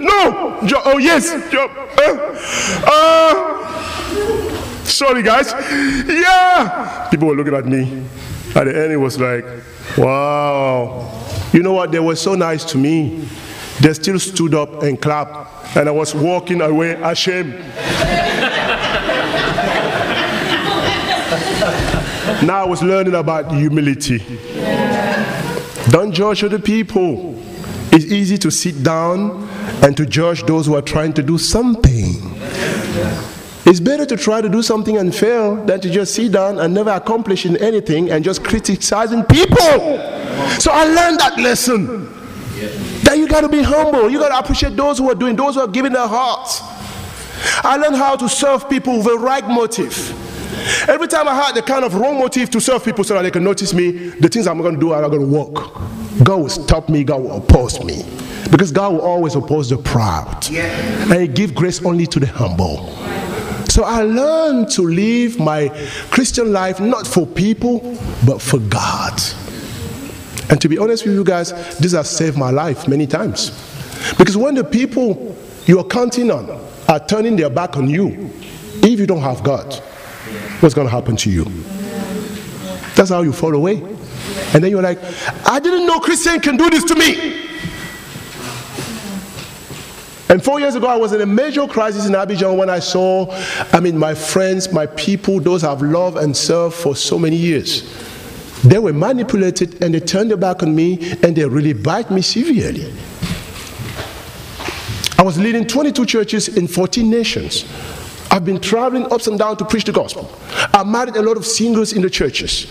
No. 0.00 0.60
Jo- 0.66 0.82
oh 0.84 0.98
yes. 0.98 1.30
Jo- 1.50 1.68
uh, 1.98 2.38
uh, 2.86 4.84
sorry 4.84 5.22
guys. 5.22 5.52
Yeah. 6.08 7.08
People 7.10 7.28
were 7.28 7.34
looking 7.36 7.54
at 7.54 7.66
me. 7.66 8.04
At 8.54 8.64
the 8.64 8.76
end, 8.82 8.92
it 8.92 8.96
was 8.98 9.18
like, 9.18 9.44
wow. 9.96 11.08
You 11.52 11.62
know 11.62 11.72
what? 11.72 11.90
They 11.92 12.00
were 12.00 12.16
so 12.16 12.34
nice 12.34 12.64
to 12.72 12.78
me. 12.78 13.26
They 13.80 13.92
still 13.94 14.18
stood 14.18 14.54
up 14.54 14.82
and 14.82 15.00
clapped, 15.00 15.76
and 15.76 15.88
I 15.88 15.92
was 15.92 16.14
walking 16.14 16.60
away 16.60 16.92
ashamed. 17.02 17.54
Now 22.42 22.62
I 22.62 22.66
was 22.66 22.82
learning 22.82 23.14
about 23.14 23.52
humility. 23.52 24.18
Don't 25.90 26.12
judge 26.12 26.44
other 26.44 26.58
people. 26.58 27.38
It's 27.92 28.06
easy 28.06 28.38
to 28.38 28.50
sit 28.50 28.82
down 28.82 29.48
and 29.82 29.96
to 29.96 30.06
judge 30.06 30.44
those 30.44 30.66
who 30.66 30.74
are 30.74 30.82
trying 30.82 31.12
to 31.14 31.22
do 31.22 31.38
something. 31.38 32.14
It's 33.64 33.80
better 33.80 34.04
to 34.06 34.16
try 34.16 34.40
to 34.40 34.48
do 34.48 34.62
something 34.62 34.96
and 34.96 35.14
fail 35.14 35.56
than 35.64 35.80
to 35.80 35.90
just 35.90 36.14
sit 36.14 36.32
down 36.32 36.58
and 36.58 36.74
never 36.74 36.90
accomplish 36.90 37.46
anything 37.46 38.10
and 38.10 38.24
just 38.24 38.42
criticizing 38.44 39.22
people. 39.24 39.58
So 40.58 40.72
I 40.72 40.84
learned 40.84 41.20
that 41.20 41.38
lesson. 41.38 42.06
That 43.04 43.18
you 43.18 43.28
got 43.28 43.42
to 43.42 43.48
be 43.48 43.62
humble. 43.62 44.08
You 44.08 44.18
got 44.18 44.28
to 44.28 44.38
appreciate 44.38 44.76
those 44.76 44.98
who 44.98 45.10
are 45.10 45.14
doing, 45.14 45.36
those 45.36 45.56
who 45.56 45.60
are 45.60 45.68
giving 45.68 45.92
their 45.92 46.06
hearts. 46.06 46.60
I 47.64 47.76
learned 47.76 47.96
how 47.96 48.16
to 48.16 48.28
serve 48.28 48.68
people 48.70 48.96
with 48.96 49.06
the 49.06 49.18
right 49.18 49.46
motive. 49.46 50.31
Every 50.88 51.08
time 51.08 51.28
I 51.28 51.34
had 51.34 51.54
the 51.54 51.62
kind 51.62 51.84
of 51.84 51.94
wrong 51.94 52.18
motive 52.18 52.50
to 52.50 52.60
serve 52.60 52.84
people 52.84 53.04
so 53.04 53.14
that 53.14 53.22
they 53.22 53.30
can 53.30 53.44
notice 53.44 53.72
me, 53.72 53.90
the 53.90 54.28
things 54.28 54.46
I'm 54.46 54.58
going 54.58 54.74
to 54.74 54.80
do 54.80 54.92
are 54.92 55.02
not 55.02 55.08
going 55.08 55.22
to 55.22 55.36
work. 55.36 55.54
God 56.24 56.36
will 56.36 56.48
stop 56.48 56.88
me, 56.88 57.04
God 57.04 57.22
will 57.22 57.36
oppose 57.36 57.82
me. 57.84 58.04
Because 58.50 58.70
God 58.70 58.92
will 58.92 59.00
always 59.00 59.34
oppose 59.34 59.70
the 59.70 59.78
proud. 59.78 60.46
And 60.50 61.20
He 61.20 61.28
give 61.28 61.54
grace 61.54 61.84
only 61.84 62.06
to 62.06 62.20
the 62.20 62.26
humble. 62.26 62.94
So 63.68 63.84
I 63.84 64.02
learned 64.02 64.70
to 64.72 64.82
live 64.82 65.38
my 65.38 65.68
Christian 66.10 66.52
life 66.52 66.78
not 66.78 67.06
for 67.06 67.26
people, 67.26 67.98
but 68.26 68.42
for 68.42 68.58
God. 68.58 69.20
And 70.50 70.60
to 70.60 70.68
be 70.68 70.76
honest 70.76 71.06
with 71.06 71.14
you 71.14 71.24
guys, 71.24 71.52
this 71.78 71.92
has 71.92 72.10
saved 72.10 72.36
my 72.36 72.50
life 72.50 72.86
many 72.86 73.06
times. 73.06 73.50
Because 74.18 74.36
when 74.36 74.54
the 74.54 74.64
people 74.64 75.34
you 75.64 75.78
are 75.78 75.84
counting 75.84 76.30
on 76.30 76.50
are 76.88 77.00
turning 77.06 77.36
their 77.36 77.48
back 77.48 77.78
on 77.78 77.88
you, 77.88 78.30
if 78.82 79.00
you 79.00 79.06
don't 79.06 79.22
have 79.22 79.42
God, 79.42 79.82
what's 80.60 80.74
going 80.74 80.86
to 80.86 80.92
happen 80.92 81.16
to 81.16 81.30
you? 81.30 81.44
That's 82.94 83.10
how 83.10 83.22
you 83.22 83.32
fall 83.32 83.54
away. 83.54 83.76
And 84.54 84.62
then 84.62 84.70
you're 84.70 84.82
like, 84.82 84.98
I 85.46 85.60
didn't 85.60 85.86
know 85.86 85.98
Christian 86.00 86.40
can 86.40 86.56
do 86.56 86.68
this 86.70 86.84
to 86.84 86.94
me. 86.94 87.48
And 90.28 90.42
four 90.42 90.60
years 90.60 90.74
ago, 90.74 90.86
I 90.86 90.96
was 90.96 91.12
in 91.12 91.20
a 91.20 91.26
major 91.26 91.66
crisis 91.66 92.06
in 92.06 92.12
Abidjan 92.12 92.56
when 92.56 92.70
I 92.70 92.78
saw, 92.78 93.26
I 93.72 93.80
mean, 93.80 93.98
my 93.98 94.14
friends, 94.14 94.72
my 94.72 94.86
people, 94.86 95.40
those 95.40 95.62
I've 95.62 95.82
loved 95.82 96.16
and 96.16 96.34
served 96.34 96.74
for 96.74 96.96
so 96.96 97.18
many 97.18 97.36
years. 97.36 97.82
They 98.64 98.78
were 98.78 98.94
manipulated 98.94 99.82
and 99.82 99.92
they 99.92 100.00
turned 100.00 100.30
their 100.30 100.38
back 100.38 100.62
on 100.62 100.74
me 100.74 101.12
and 101.22 101.36
they 101.36 101.44
really 101.44 101.74
bite 101.74 102.10
me 102.10 102.22
severely. 102.22 102.90
I 105.18 105.22
was 105.22 105.38
leading 105.38 105.66
22 105.66 106.06
churches 106.06 106.48
in 106.56 106.66
14 106.66 107.10
nations. 107.10 107.64
I've 108.32 108.46
been 108.46 108.60
traveling 108.60 109.12
ups 109.12 109.26
and 109.26 109.38
down 109.38 109.58
to 109.58 109.64
preach 109.66 109.84
the 109.84 109.92
gospel. 109.92 110.32
I 110.72 110.82
married 110.84 111.16
a 111.16 111.22
lot 111.22 111.36
of 111.36 111.44
singles 111.44 111.92
in 111.92 112.00
the 112.00 112.08
churches. 112.08 112.66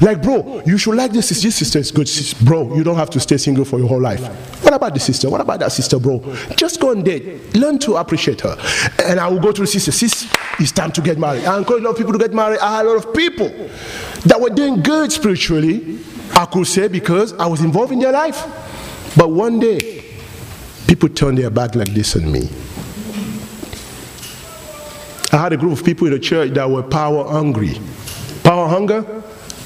Like, 0.00 0.22
bro, 0.22 0.60
you 0.66 0.76
should 0.76 0.96
like 0.96 1.12
this. 1.12 1.28
This 1.28 1.54
sister 1.54 1.78
is 1.78 1.92
good. 1.92 2.10
Bro, 2.44 2.74
you 2.74 2.82
don't 2.82 2.96
have 2.96 3.10
to 3.10 3.20
stay 3.20 3.36
single 3.36 3.64
for 3.64 3.78
your 3.78 3.86
whole 3.86 4.00
life. 4.00 4.20
What 4.64 4.74
about 4.74 4.92
the 4.92 4.98
sister? 4.98 5.30
What 5.30 5.40
about 5.40 5.60
that 5.60 5.70
sister, 5.70 6.00
bro? 6.00 6.18
Just 6.56 6.80
go 6.80 6.90
and 6.90 7.04
date. 7.04 7.54
Learn 7.54 7.78
to 7.80 7.94
appreciate 7.94 8.40
her. 8.40 8.56
And 9.04 9.20
I 9.20 9.28
will 9.28 9.38
go 9.38 9.52
to 9.52 9.60
the 9.60 9.68
sister. 9.68 9.92
Sis, 9.92 10.28
it's 10.58 10.72
time 10.72 10.90
to 10.92 11.00
get 11.00 11.16
married. 11.16 11.44
I 11.44 11.56
encourage 11.56 11.82
a 11.82 11.84
lot 11.84 11.92
of 11.92 11.96
people 11.96 12.12
to 12.12 12.18
get 12.18 12.34
married. 12.34 12.58
I 12.58 12.78
had 12.78 12.86
a 12.86 12.88
lot 12.88 13.04
of 13.06 13.14
people 13.14 13.48
that 14.24 14.40
were 14.40 14.50
doing 14.50 14.82
good 14.82 15.12
spiritually, 15.12 16.00
I 16.32 16.46
could 16.46 16.66
say, 16.66 16.88
because 16.88 17.32
I 17.34 17.46
was 17.46 17.60
involved 17.60 17.92
in 17.92 18.00
their 18.00 18.12
life. 18.12 18.42
But 19.16 19.30
one 19.30 19.60
day, 19.60 20.02
people 20.88 21.08
turned 21.08 21.38
their 21.38 21.50
back 21.50 21.76
like 21.76 21.94
this 21.94 22.16
on 22.16 22.32
me. 22.32 22.48
I 25.34 25.38
had 25.38 25.52
a 25.52 25.56
group 25.56 25.72
of 25.72 25.84
people 25.84 26.06
in 26.06 26.12
the 26.12 26.20
church 26.20 26.52
that 26.52 26.70
were 26.70 26.84
power 26.84 27.24
hungry. 27.24 27.76
Power 28.44 28.68
hunger, 28.68 29.02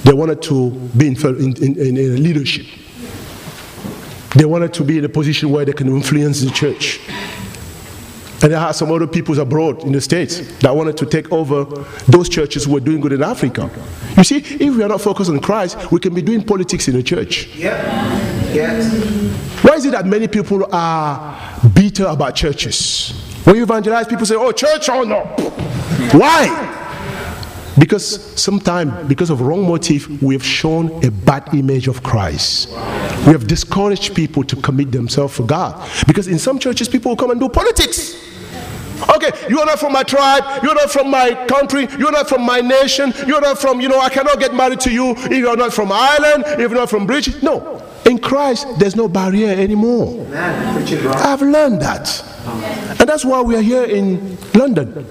they 0.02 0.14
wanted 0.14 0.40
to 0.44 0.70
be 0.96 1.08
in, 1.08 1.16
in, 1.16 1.56
in, 1.78 1.96
in 1.98 2.22
leadership. 2.22 2.64
They 4.34 4.46
wanted 4.46 4.72
to 4.74 4.84
be 4.84 4.96
in 4.96 5.04
a 5.04 5.10
position 5.10 5.50
where 5.50 5.66
they 5.66 5.74
can 5.74 5.88
influence 5.88 6.40
the 6.40 6.50
church. 6.50 7.00
And 8.42 8.54
I 8.54 8.68
had 8.68 8.72
some 8.72 8.90
other 8.90 9.06
peoples 9.06 9.36
abroad 9.36 9.82
in 9.82 9.92
the 9.92 10.00
States 10.00 10.40
that 10.60 10.74
wanted 10.74 10.96
to 10.96 11.06
take 11.06 11.30
over 11.30 11.64
those 12.06 12.30
churches 12.30 12.64
who 12.64 12.72
were 12.72 12.80
doing 12.80 13.02
good 13.02 13.12
in 13.12 13.22
Africa. 13.22 13.68
You 14.16 14.24
see, 14.24 14.36
if 14.38 14.74
we 14.74 14.82
are 14.82 14.88
not 14.88 15.02
focused 15.02 15.28
on 15.28 15.38
Christ, 15.40 15.92
we 15.92 16.00
can 16.00 16.14
be 16.14 16.22
doing 16.22 16.44
politics 16.44 16.88
in 16.88 16.94
the 16.94 17.02
church. 17.02 17.48
Yep. 17.56 17.84
Yes. 18.54 19.62
Why 19.62 19.74
is 19.74 19.84
it 19.84 19.90
that 19.90 20.06
many 20.06 20.28
people 20.28 20.66
are 20.72 21.60
bitter 21.74 22.06
about 22.06 22.36
churches? 22.36 23.27
When 23.48 23.56
you 23.56 23.62
evangelize, 23.62 24.06
people 24.06 24.26
say, 24.26 24.34
oh, 24.34 24.52
church 24.52 24.90
or 24.90 25.06
no. 25.06 25.20
Why? 26.12 26.76
Because 27.78 28.38
sometimes, 28.38 29.08
because 29.08 29.30
of 29.30 29.40
wrong 29.40 29.66
motive, 29.66 30.22
we 30.22 30.34
have 30.34 30.44
shown 30.44 31.02
a 31.02 31.10
bad 31.10 31.54
image 31.54 31.88
of 31.88 32.02
Christ. 32.02 32.68
We 32.68 33.32
have 33.32 33.46
discouraged 33.46 34.14
people 34.14 34.44
to 34.44 34.56
commit 34.56 34.92
themselves 34.92 35.34
for 35.34 35.44
God. 35.44 35.88
Because 36.06 36.28
in 36.28 36.38
some 36.38 36.58
churches, 36.58 36.90
people 36.90 37.12
will 37.12 37.16
come 37.16 37.30
and 37.30 37.40
do 37.40 37.48
politics. 37.48 38.22
Okay, 39.16 39.30
you 39.48 39.58
are 39.60 39.64
not 39.64 39.78
from 39.78 39.94
my 39.94 40.02
tribe, 40.02 40.62
you're 40.62 40.74
not 40.74 40.90
from 40.90 41.08
my 41.08 41.32
country, 41.46 41.88
you're 41.98 42.12
not 42.12 42.28
from 42.28 42.42
my 42.42 42.60
nation, 42.60 43.14
you're 43.26 43.40
not 43.40 43.58
from, 43.58 43.80
you 43.80 43.88
know, 43.88 43.98
I 43.98 44.10
cannot 44.10 44.40
get 44.40 44.54
married 44.54 44.80
to 44.80 44.92
you 44.92 45.12
if 45.16 45.30
you're 45.30 45.56
not 45.56 45.72
from 45.72 45.90
Ireland, 45.90 46.44
if 46.48 46.58
you're 46.58 46.74
not 46.74 46.90
from 46.90 47.06
British. 47.06 47.42
No, 47.42 47.82
in 48.08 48.18
Christ, 48.18 48.66
there's 48.78 48.96
no 48.96 49.08
barrier 49.08 49.48
anymore. 49.50 50.26
I've 50.32 51.42
learned 51.42 51.80
that. 51.82 52.24
And 52.98 53.08
that's 53.08 53.24
why 53.24 53.42
we 53.42 53.54
are 53.56 53.62
here 53.62 53.84
in 53.84 54.36
London. 54.54 55.06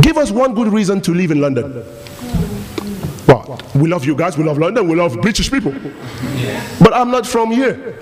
Give 0.00 0.16
us 0.16 0.30
one 0.30 0.54
good 0.54 0.72
reason 0.72 1.00
to 1.02 1.14
live 1.14 1.30
in 1.30 1.40
London. 1.40 1.84
Well, 3.26 3.60
we 3.74 3.88
love 3.88 4.06
you 4.06 4.16
guys, 4.16 4.38
we 4.38 4.44
love 4.44 4.58
London, 4.58 4.88
we 4.88 4.96
love 4.96 5.20
British 5.20 5.50
people. 5.50 5.74
But 6.80 6.94
I'm 6.94 7.10
not 7.10 7.26
from 7.26 7.50
here. 7.50 7.98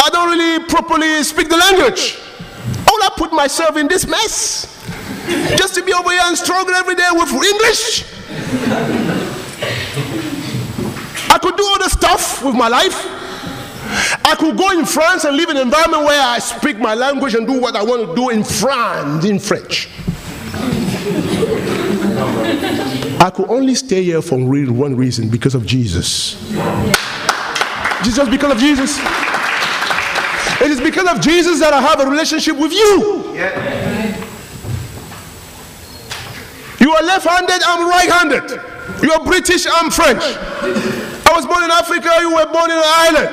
I 0.00 0.08
don't 0.10 0.30
really 0.30 0.64
properly 0.66 1.22
speak 1.22 1.50
the 1.50 1.58
language. 1.58 2.18
All 2.86 3.02
I 3.02 3.10
put 3.16 3.32
myself 3.32 3.76
in 3.76 3.86
this 3.88 4.06
mess 4.06 4.74
just 5.56 5.74
to 5.74 5.84
be 5.84 5.92
over 5.92 6.10
here 6.10 6.22
and 6.24 6.38
struggle 6.38 6.74
every 6.74 6.94
day 6.94 7.08
with 7.12 7.30
English. 7.32 8.04
I 11.38 11.40
could 11.40 11.56
do 11.56 11.70
other 11.72 11.88
stuff 11.88 12.44
with 12.44 12.56
my 12.56 12.66
life. 12.66 12.96
I 14.24 14.34
could 14.36 14.58
go 14.58 14.76
in 14.76 14.84
France 14.84 15.22
and 15.22 15.36
live 15.36 15.50
in 15.50 15.56
an 15.56 15.62
environment 15.62 16.02
where 16.02 16.20
I 16.20 16.40
speak 16.40 16.80
my 16.80 16.94
language 16.94 17.36
and 17.36 17.46
do 17.46 17.60
what 17.60 17.76
I 17.76 17.82
want 17.84 18.08
to 18.08 18.14
do 18.16 18.30
in 18.30 18.42
France, 18.42 19.24
in 19.24 19.38
French. 19.38 19.88
I 23.20 23.30
could 23.32 23.48
only 23.48 23.76
stay 23.76 24.02
here 24.02 24.20
for 24.20 24.36
one 24.36 24.96
reason 24.96 25.28
because 25.28 25.54
of 25.54 25.64
Jesus. 25.64 26.34
Just 28.02 28.32
because 28.32 28.50
of 28.50 28.58
Jesus. 28.58 28.98
It 30.60 30.72
is 30.72 30.80
because 30.80 31.06
of 31.06 31.20
Jesus 31.20 31.60
that 31.60 31.72
I 31.72 31.80
have 31.80 32.00
a 32.00 32.10
relationship 32.10 32.58
with 32.58 32.72
you. 32.72 33.32
You 36.80 36.92
are 36.94 37.02
left 37.04 37.28
handed, 37.28 37.62
I'm 37.64 37.88
right 37.88 38.10
handed. 38.10 38.60
You 39.04 39.12
are 39.12 39.24
British, 39.24 39.68
I'm 39.70 39.88
French. 39.92 41.17
Was 41.38 41.46
born 41.46 41.62
in 41.62 41.70
Africa, 41.70 42.10
you 42.18 42.34
were 42.34 42.46
born 42.46 42.68
in 42.68 42.80
Ireland. 42.82 43.28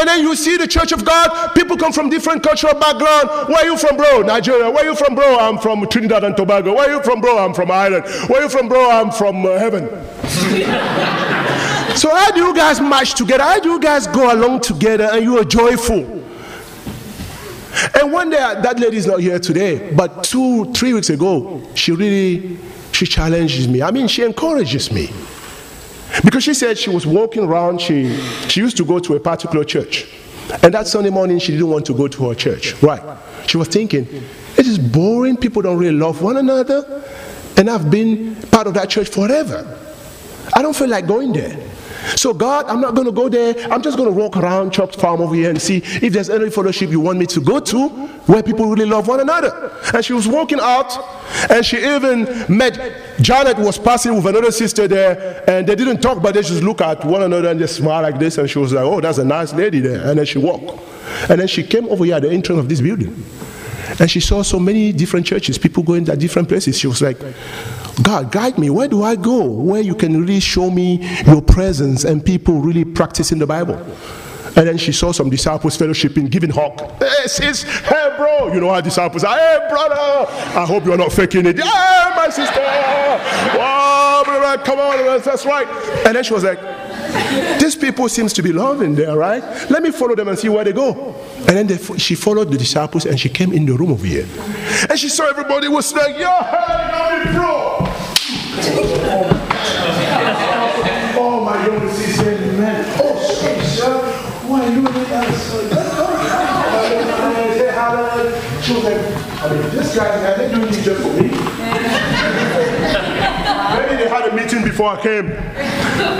And 0.00 0.08
then 0.08 0.22
you 0.22 0.34
see 0.34 0.56
the 0.56 0.66
church 0.66 0.90
of 0.90 1.04
God, 1.04 1.54
people 1.54 1.76
come 1.76 1.92
from 1.92 2.08
different 2.08 2.42
cultural 2.42 2.72
background. 2.72 3.50
Where 3.50 3.58
are 3.58 3.66
you 3.66 3.76
from, 3.76 3.98
bro? 3.98 4.22
Nigeria. 4.22 4.70
Where 4.70 4.86
are 4.86 4.88
you 4.88 4.96
from, 4.96 5.14
bro? 5.14 5.38
I'm 5.38 5.58
from 5.58 5.86
Trinidad 5.88 6.24
and 6.24 6.34
Tobago. 6.34 6.74
Where 6.74 6.88
are 6.88 6.96
you 6.96 7.02
from, 7.02 7.20
bro? 7.20 7.36
I'm 7.36 7.52
from 7.52 7.70
Ireland. 7.70 8.06
Where 8.30 8.40
are 8.40 8.44
you 8.44 8.48
from, 8.48 8.70
bro? 8.70 8.90
I'm 8.90 9.10
from 9.10 9.44
uh, 9.44 9.58
heaven. 9.58 9.86
so 11.94 12.08
how 12.08 12.30
do 12.30 12.40
you 12.40 12.56
guys 12.56 12.80
match 12.80 13.16
together? 13.16 13.42
How 13.42 13.60
do 13.60 13.72
you 13.72 13.80
guys 13.80 14.06
go 14.06 14.32
along 14.32 14.60
together 14.60 15.10
and 15.12 15.22
you 15.22 15.36
are 15.36 15.44
joyful? 15.44 16.24
And 18.00 18.10
one 18.10 18.30
day, 18.30 18.38
that 18.38 18.80
lady 18.80 18.96
is 18.96 19.06
not 19.06 19.20
here 19.20 19.38
today, 19.38 19.92
but 19.92 20.24
two, 20.24 20.72
three 20.72 20.94
weeks 20.94 21.10
ago, 21.10 21.60
she 21.74 21.92
really, 21.92 22.56
she 22.92 23.04
challenges 23.04 23.68
me. 23.68 23.82
I 23.82 23.90
mean, 23.90 24.08
she 24.08 24.22
encourages 24.22 24.90
me. 24.90 25.10
Because 26.24 26.44
she 26.44 26.54
said 26.54 26.78
she 26.78 26.90
was 26.90 27.06
walking 27.06 27.44
around, 27.44 27.80
she, 27.80 28.16
she 28.48 28.60
used 28.60 28.76
to 28.78 28.84
go 28.84 28.98
to 28.98 29.14
a 29.14 29.20
particular 29.20 29.64
church. 29.64 30.06
And 30.62 30.72
that 30.74 30.86
Sunday 30.86 31.10
morning, 31.10 31.38
she 31.38 31.52
didn't 31.52 31.68
want 31.68 31.86
to 31.86 31.94
go 31.94 32.08
to 32.08 32.28
her 32.28 32.34
church. 32.34 32.80
Right. 32.82 33.02
She 33.46 33.56
was 33.56 33.68
thinking, 33.68 34.06
it 34.56 34.66
is 34.66 34.78
boring, 34.78 35.36
people 35.36 35.62
don't 35.62 35.78
really 35.78 35.96
love 35.96 36.22
one 36.22 36.36
another. 36.36 37.04
And 37.56 37.68
I've 37.68 37.90
been 37.90 38.36
part 38.50 38.66
of 38.66 38.74
that 38.74 38.88
church 38.88 39.08
forever. 39.08 39.78
I 40.54 40.62
don't 40.62 40.74
feel 40.74 40.88
like 40.88 41.06
going 41.06 41.32
there. 41.32 41.58
So, 42.16 42.32
God, 42.32 42.66
I'm 42.66 42.80
not 42.80 42.94
going 42.94 43.06
to 43.06 43.12
go 43.12 43.28
there. 43.28 43.54
I'm 43.70 43.82
just 43.82 43.96
going 43.96 44.08
to 44.08 44.14
walk 44.14 44.36
around 44.36 44.72
Church 44.72 44.96
Farm 44.96 45.20
over 45.20 45.34
here 45.34 45.50
and 45.50 45.60
see 45.60 45.78
if 45.78 46.12
there's 46.12 46.30
any 46.30 46.50
fellowship 46.50 46.90
you 46.90 47.00
want 47.00 47.18
me 47.18 47.26
to 47.26 47.40
go 47.40 47.60
to 47.60 47.88
where 48.28 48.42
people 48.42 48.68
really 48.68 48.84
love 48.84 49.08
one 49.08 49.20
another. 49.20 49.72
And 49.94 50.04
she 50.04 50.12
was 50.12 50.28
walking 50.28 50.58
out, 50.60 50.92
and 51.50 51.64
she 51.64 51.78
even 51.78 52.24
met 52.48 53.18
Janet 53.20 53.58
was 53.58 53.78
passing 53.78 54.14
with 54.14 54.26
another 54.26 54.52
sister 54.52 54.86
there, 54.86 55.44
and 55.48 55.66
they 55.66 55.74
didn't 55.74 56.00
talk, 56.00 56.22
but 56.22 56.34
they 56.34 56.42
just 56.42 56.62
look 56.62 56.80
at 56.80 57.04
one 57.04 57.22
another 57.22 57.48
and 57.48 57.58
just 57.58 57.76
smile 57.76 58.02
like 58.02 58.18
this. 58.18 58.38
And 58.38 58.48
she 58.48 58.58
was 58.58 58.72
like, 58.72 58.84
"Oh, 58.84 59.00
that's 59.00 59.18
a 59.18 59.24
nice 59.24 59.52
lady 59.52 59.80
there." 59.80 60.08
And 60.08 60.18
then 60.18 60.26
she 60.26 60.38
walked, 60.38 60.78
and 61.28 61.40
then 61.40 61.48
she 61.48 61.62
came 61.62 61.88
over 61.88 62.04
here 62.04 62.16
at 62.16 62.22
the 62.22 62.30
entrance 62.30 62.60
of 62.60 62.68
this 62.68 62.80
building. 62.80 63.24
And 64.00 64.10
she 64.10 64.20
saw 64.20 64.42
so 64.42 64.58
many 64.60 64.92
different 64.92 65.26
churches, 65.26 65.58
people 65.58 65.82
going 65.82 66.04
to 66.04 66.16
different 66.16 66.48
places. 66.48 66.78
She 66.78 66.86
was 66.86 67.00
like, 67.00 67.18
God, 68.02 68.30
guide 68.30 68.58
me. 68.58 68.70
Where 68.70 68.88
do 68.88 69.02
I 69.02 69.16
go? 69.16 69.44
Where 69.44 69.80
you 69.80 69.94
can 69.94 70.20
really 70.20 70.40
show 70.40 70.70
me 70.70 70.98
your 71.26 71.42
presence 71.42 72.04
and 72.04 72.24
people 72.24 72.60
really 72.60 72.84
practicing 72.84 73.38
the 73.38 73.46
Bible. 73.46 73.76
And 74.56 74.66
then 74.66 74.76
she 74.76 74.92
saw 74.92 75.12
some 75.12 75.30
disciples 75.30 75.78
fellowshipping, 75.78 76.30
giving 76.30 76.50
hug. 76.50 76.80
Hey, 76.98 77.26
sis, 77.26 77.62
hey, 77.62 78.14
bro. 78.16 78.52
You 78.52 78.60
know 78.60 78.72
how 78.72 78.80
disciples 78.80 79.22
are. 79.22 79.36
Hey, 79.36 79.66
brother. 79.68 80.26
I 80.58 80.64
hope 80.66 80.84
you're 80.84 80.96
not 80.96 81.12
faking 81.12 81.46
it. 81.46 81.58
Hey, 81.58 82.12
my 82.16 82.28
sister. 82.28 82.60
Wow, 83.56 84.56
come 84.64 84.80
on. 84.80 85.20
That's 85.22 85.46
right. 85.46 85.68
And 86.06 86.16
then 86.16 86.24
she 86.24 86.32
was 86.32 86.42
like, 86.42 86.58
these 87.60 87.76
people 87.76 88.08
seems 88.08 88.32
to 88.32 88.42
be 88.42 88.52
loving 88.52 88.94
there, 88.94 89.16
right? 89.16 89.42
Let 89.70 89.82
me 89.82 89.90
follow 89.92 90.14
them 90.14 90.28
and 90.28 90.38
see 90.38 90.48
where 90.48 90.64
they 90.64 90.72
go. 90.72 91.14
And 91.46 91.56
then 91.56 91.66
they, 91.66 91.76
she 91.96 92.14
followed 92.14 92.50
the 92.50 92.58
disciples 92.58 93.06
and 93.06 93.18
she 93.18 93.28
came 93.28 93.52
in 93.52 93.64
the 93.64 93.74
room 93.74 93.92
over 93.92 94.06
here. 94.06 94.26
And 94.90 94.98
she 94.98 95.08
saw 95.08 95.28
everybody 95.28 95.68
was 95.68 95.92
like, 95.92 96.18
yo, 96.18 96.30
hey, 96.30 97.32
bro. 97.32 97.87
Oh, 101.16 101.44
my 101.44 101.66
God, 101.66 101.90
sister, 101.94 102.36
man. 102.58 102.84
Oh, 103.00 103.16
sorry, 103.22 103.60
sir. 103.64 103.94
Why 104.48 104.64
are 104.64 104.70
you 104.70 104.82
doing 104.82 105.08
that? 105.10 105.28
She 108.62 108.74
was 108.74 108.84
like, 108.84 109.00
I 109.42 109.54
mean, 109.54 109.62
this 109.70 109.96
guy, 109.96 110.32
are 110.32 110.36
they 110.36 110.48
doing 110.54 110.66
this 110.66 110.84
just 110.84 111.00
for 111.00 111.12
me? 111.14 111.28
Maybe 113.78 113.96
they 113.96 114.08
had 114.08 114.28
a 114.28 114.34
meeting 114.34 114.62
before 114.64 114.90
I 114.90 115.00
came. 115.00 115.28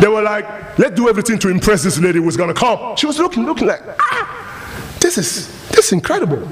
They 0.01 0.09
were 0.09 0.23
like, 0.23 0.79
let's 0.79 0.95
do 0.95 1.09
everything 1.09 1.39
to 1.41 1.49
impress 1.49 1.83
this 1.83 1.99
lady 1.99 2.19
who's 2.21 2.37
gonna 2.37 2.55
come. 2.55 2.97
She 2.97 3.07
was 3.07 3.19
looking, 3.19 3.45
looking 3.45 3.67
like, 3.67 3.83
ah, 4.01 4.97
this 5.01 5.19
is 5.19 5.49
this 5.69 5.87
is 5.87 5.93
incredible. 5.93 6.47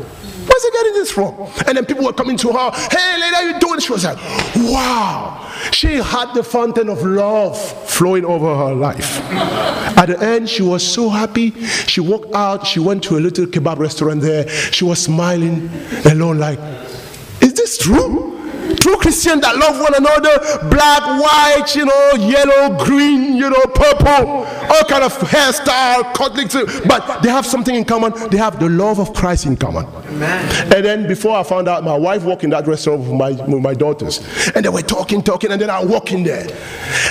Where's 0.56 0.64
he 0.64 0.70
getting 0.70 0.92
this 0.94 1.10
from? 1.10 1.34
And 1.66 1.76
then 1.76 1.84
people 1.84 2.04
were 2.04 2.14
coming 2.14 2.38
to 2.38 2.50
her, 2.50 2.70
hey 2.90 3.20
lady, 3.20 3.34
how 3.34 3.42
you 3.42 3.58
doing? 3.58 3.78
She 3.78 3.92
was 3.92 4.04
like, 4.04 4.16
wow. 4.56 5.52
She 5.70 5.96
had 5.96 6.32
the 6.32 6.42
fountain 6.42 6.88
of 6.88 7.02
love 7.02 7.60
flowing 7.86 8.24
over 8.24 8.56
her 8.56 8.74
life. 8.74 9.20
At 9.98 10.06
the 10.06 10.18
end, 10.18 10.48
she 10.48 10.62
was 10.62 10.82
so 10.82 11.10
happy. 11.10 11.50
She 11.86 12.00
walked 12.00 12.34
out, 12.34 12.66
she 12.66 12.80
went 12.80 13.04
to 13.04 13.18
a 13.18 13.20
little 13.20 13.44
kebab 13.44 13.78
restaurant 13.78 14.22
there. 14.22 14.48
She 14.48 14.84
was 14.84 15.02
smiling 15.02 15.68
alone, 16.06 16.38
like, 16.38 16.58
is 17.42 17.52
this 17.52 17.76
true? 17.76 18.35
True 18.74 18.96
Christians 18.96 19.42
that 19.42 19.56
love 19.56 19.80
one 19.80 19.94
another, 19.94 20.68
black, 20.68 21.02
white, 21.20 21.74
you 21.74 21.84
know, 21.84 22.12
yellow, 22.18 22.76
green, 22.84 23.36
you 23.36 23.50
know, 23.50 23.62
purple, 23.74 24.44
all 24.44 24.84
kind 24.88 25.04
of 25.04 25.12
hairstyle, 25.18 26.12
cutting, 26.14 26.48
but 26.86 27.22
they 27.22 27.28
have 27.28 27.46
something 27.46 27.74
in 27.74 27.84
common. 27.84 28.12
They 28.30 28.38
have 28.38 28.58
the 28.58 28.68
love 28.68 28.98
of 28.98 29.14
Christ 29.14 29.46
in 29.46 29.56
common. 29.56 29.86
Amen. 29.86 30.74
And 30.74 30.84
then 30.84 31.06
before 31.06 31.36
I 31.36 31.42
found 31.42 31.68
out, 31.68 31.84
my 31.84 31.96
wife 31.96 32.24
walked 32.24 32.44
in 32.44 32.50
that 32.50 32.66
restaurant 32.66 33.00
with 33.00 33.12
my, 33.12 33.30
with 33.30 33.62
my 33.62 33.74
daughters, 33.74 34.20
and 34.54 34.64
they 34.64 34.68
were 34.68 34.82
talking, 34.82 35.22
talking, 35.22 35.52
and 35.52 35.60
then 35.60 35.70
I 35.70 35.84
walked 35.84 36.12
in 36.12 36.22
there, 36.22 36.46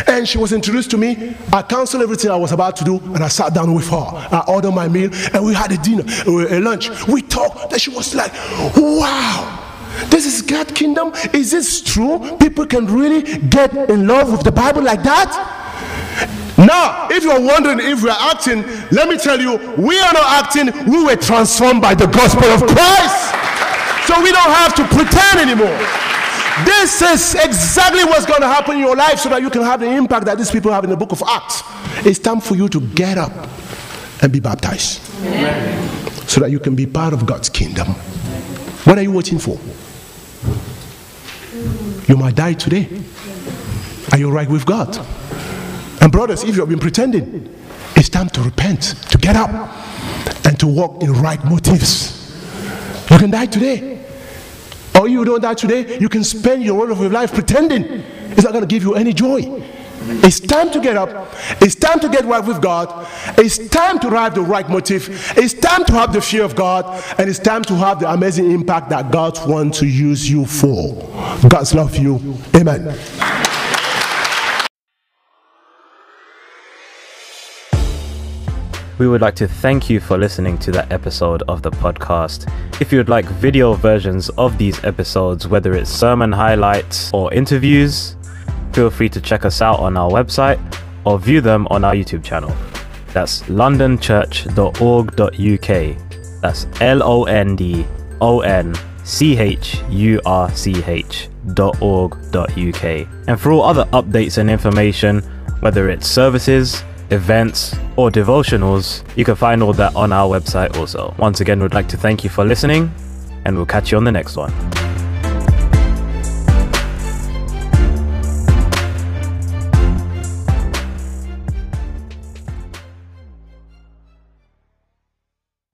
and 0.08 0.28
she 0.28 0.38
was 0.38 0.52
introduced 0.52 0.92
to 0.92 0.98
me. 0.98 1.36
I 1.54 1.62
canceled 1.62 2.04
everything 2.04 2.32
I 2.32 2.36
was 2.36 2.52
about 2.52 2.76
to 2.78 2.84
do, 2.84 2.98
and 2.98 3.24
I 3.24 3.28
sat 3.28 3.54
down 3.54 3.74
with 3.74 3.88
her. 3.90 3.96
I 3.98 4.44
ordered 4.48 4.72
my 4.72 4.88
meal, 4.88 5.10
and 5.34 5.46
we 5.46 5.54
had 5.54 5.72
a 5.72 5.78
dinner, 5.78 6.04
a 6.28 6.60
lunch. 6.60 6.90
We 7.08 7.22
talked, 7.22 7.72
and 7.72 7.82
she 7.82 7.90
was 7.90 8.14
like, 8.16 8.34
"Wow." 8.76 9.65
This 10.10 10.26
is 10.26 10.42
God's 10.42 10.72
kingdom. 10.74 11.14
Is 11.34 11.52
this 11.52 11.82
true? 11.82 12.38
People 12.40 12.66
can 12.66 12.86
really 12.86 13.22
get 13.50 13.74
in 13.90 14.08
love 14.08 14.32
with 14.32 14.44
the 14.44 14.52
Bible 14.52 14.84
like 14.84 15.04
that? 15.04 15.64
Now, 16.58 17.08
if 17.12 17.24
you're 17.24 17.42
wondering 17.42 17.80
if 17.82 18.02
we're 18.02 18.10
acting, 18.12 18.64
let 18.92 19.10
me 19.10 19.18
tell 19.18 19.40
you, 19.40 19.58
we 19.78 20.00
are 20.00 20.14
not 20.14 20.46
acting, 20.46 20.72
we 20.90 21.04
were 21.04 21.16
transformed 21.18 21.82
by 21.82 21.94
the 21.94 22.08
gospel 22.08 22.46
of 22.46 22.62
Christ. 22.64 23.36
So 24.08 24.22
we 24.22 24.32
don't 24.32 24.54
have 24.54 24.74
to 24.76 24.86
pretend 24.88 25.40
anymore. 25.40 25.78
This 26.64 27.02
is 27.02 27.36
exactly 27.36 28.06
what's 28.06 28.26
going 28.26 28.40
to 28.40 28.48
happen 28.48 28.76
in 28.76 28.82
your 28.82 28.96
life 28.96 29.20
so 29.20 29.28
that 29.30 29.42
you 29.42 29.50
can 29.50 29.64
have 29.64 29.82
the 29.82 29.92
impact 29.92 30.26
that 30.28 30.38
these 30.38 30.50
people 30.52 30.72
have 30.72 30.86
in 30.86 30.90
the 30.90 30.96
book 30.96 31.12
of 31.12 31.22
Acts. 31.28 31.62
It's 32.06 32.20
time 32.20 32.40
for 32.40 32.56
you 32.56 32.70
to 32.70 32.80
get 32.80 33.18
up 33.18 33.34
and 34.22 34.32
be 34.32 34.40
baptized 34.40 35.02
Amen. 35.26 35.90
so 36.28 36.40
that 36.40 36.52
you 36.52 36.60
can 36.60 36.74
be 36.74 36.86
part 36.86 37.14
of 37.14 37.26
God's 37.26 37.50
kingdom. 37.50 37.88
What 38.86 38.98
are 38.98 39.02
you 39.02 39.12
waiting 39.12 39.40
for? 39.40 39.60
You 42.08 42.18
might 42.18 42.36
die 42.36 42.54
today. 42.54 42.88
Are 44.12 44.18
you 44.18 44.30
right 44.30 44.50
with 44.50 44.66
God? 44.66 44.96
And 46.02 46.12
brothers, 46.12 46.44
if 46.44 46.56
you 46.56 46.62
have 46.62 46.70
been 46.70 46.80
pretending, 46.80 47.54
it's 47.96 48.10
time 48.10 48.30
to 48.30 48.42
repent, 48.42 48.96
to 49.10 49.18
get 49.18 49.36
up, 49.36 49.50
and 50.46 50.60
to 50.60 50.68
walk 50.68 51.02
in 51.02 51.12
right 51.14 51.44
motives. 51.44 52.32
You 53.10 53.18
can 53.18 53.32
die 53.32 53.48
today. 53.48 54.06
Or 55.00 55.08
you 55.08 55.26
don't 55.26 55.42
die 55.42 55.56
today, 55.56 55.98
you 56.00 56.08
can 56.08 56.24
spend 56.24 56.64
your 56.64 56.76
whole 56.76 56.92
of 56.92 57.00
your 57.00 57.10
life 57.10 57.34
pretending. 57.34 57.84
It's 57.84 58.44
not 58.44 58.54
going 58.54 58.64
to 58.64 58.68
give 58.68 58.84
you 58.84 58.96
any 58.96 59.12
joy. 59.12 59.62
It's 60.08 60.40
time 60.40 60.72
to 60.72 60.80
get 60.80 60.98
up. 60.98 61.10
It's 61.62 61.74
time 61.74 62.00
to 62.00 62.10
get 62.10 62.26
right 62.26 62.46
with 62.46 62.62
God. 62.62 63.08
It's 63.40 63.58
time 63.70 63.98
to 64.00 64.10
have 64.12 64.36
the 64.36 64.42
right 64.42 64.70
motive. 64.70 65.10
It's 65.36 65.54
time 65.54 65.84
to 65.86 65.94
have 65.94 66.14
the 66.14 66.22
fear 66.22 66.44
of 66.44 66.56
God. 66.56 67.04
And 67.18 67.28
it's 67.28 67.40
time 67.40 67.64
to 67.64 67.76
have 67.76 68.00
the 68.00 68.12
amazing 68.12 68.52
impact 68.52 68.90
that 68.90 69.12
God 69.12 69.40
wants 69.48 69.80
to 69.80 69.88
use 69.88 70.30
you 70.30 70.46
for. 70.46 70.94
God's 71.50 71.74
love 71.74 71.98
you. 71.98 72.38
Amen. 72.56 72.96
We 78.98 79.08
would 79.08 79.22
like 79.22 79.36
to 79.36 79.48
thank 79.48 79.90
you 79.90 80.00
for 80.00 80.18
listening 80.18 80.58
to 80.60 80.72
that 80.72 80.92
episode 80.92 81.44
of 81.48 81.62
the 81.64 81.72
podcast. 81.72 82.50
If 82.80 82.92
you 82.92 83.00
would 83.00 83.10
like 83.10 83.26
video 83.26 83.74
versions 83.74 84.30
of 84.38 84.58
these 84.58 84.82
episodes, 84.86 85.48
whether 85.48 85.74
it's 85.74 85.90
sermon 85.90 86.32
highlights 86.32 87.12
or 87.12 87.34
interviews, 87.34 88.16
feel 88.74 88.90
free 88.90 89.10
to 89.10 89.22
check 89.22 89.46
us 89.46 89.62
out 89.62 89.80
on 89.80 89.98
our 89.98 90.10
website 90.10 90.60
or 91.06 91.20
view 91.20 91.42
them 91.42 91.68
on 91.70 91.84
our 91.84 91.94
YouTube 91.94 92.24
channel. 92.24 92.56
That's 93.14 93.44
londonchurch.org.uk. 93.44 96.42
That's 96.42 96.68
L 96.82 97.02
O 97.02 97.24
N 97.24 97.56
D 97.56 97.86
O 98.22 98.42
N 98.42 98.76
C 99.04 99.38
H 99.38 99.82
U 99.90 100.22
R 100.26 100.54
C 100.54 100.84
H 100.86 101.30
dot 101.54 101.82
org 101.82 102.18
dot 102.32 102.58
uk. 102.58 102.84
And 102.84 103.40
for 103.40 103.52
all 103.52 103.64
other 103.64 103.86
updates 103.86 104.38
and 104.38 104.50
information, 104.50 105.22
whether 105.62 105.90
it's 105.90 106.08
services, 106.08 106.84
events, 107.12 107.76
or 107.96 108.10
devotionals, 108.10 109.04
you 109.16 109.24
can 109.24 109.36
find 109.36 109.64
all 109.64 109.74
that 109.74 109.96
on 109.96 110.12
our 110.12 110.28
website 110.28 110.76
also. 110.78 111.14
Once 111.18 111.42
again, 111.42 111.62
we'd 111.62 111.74
like 111.74 111.88
to 111.90 111.98
thank 111.98 112.24
you 112.24 112.30
for 112.30 112.44
listening, 112.44 112.94
and 113.46 113.56
we'll 113.56 113.66
catch 113.66 113.92
you 113.92 113.98
on 113.98 114.04
the 114.04 114.12
next 114.12 114.36
one. 114.36 114.52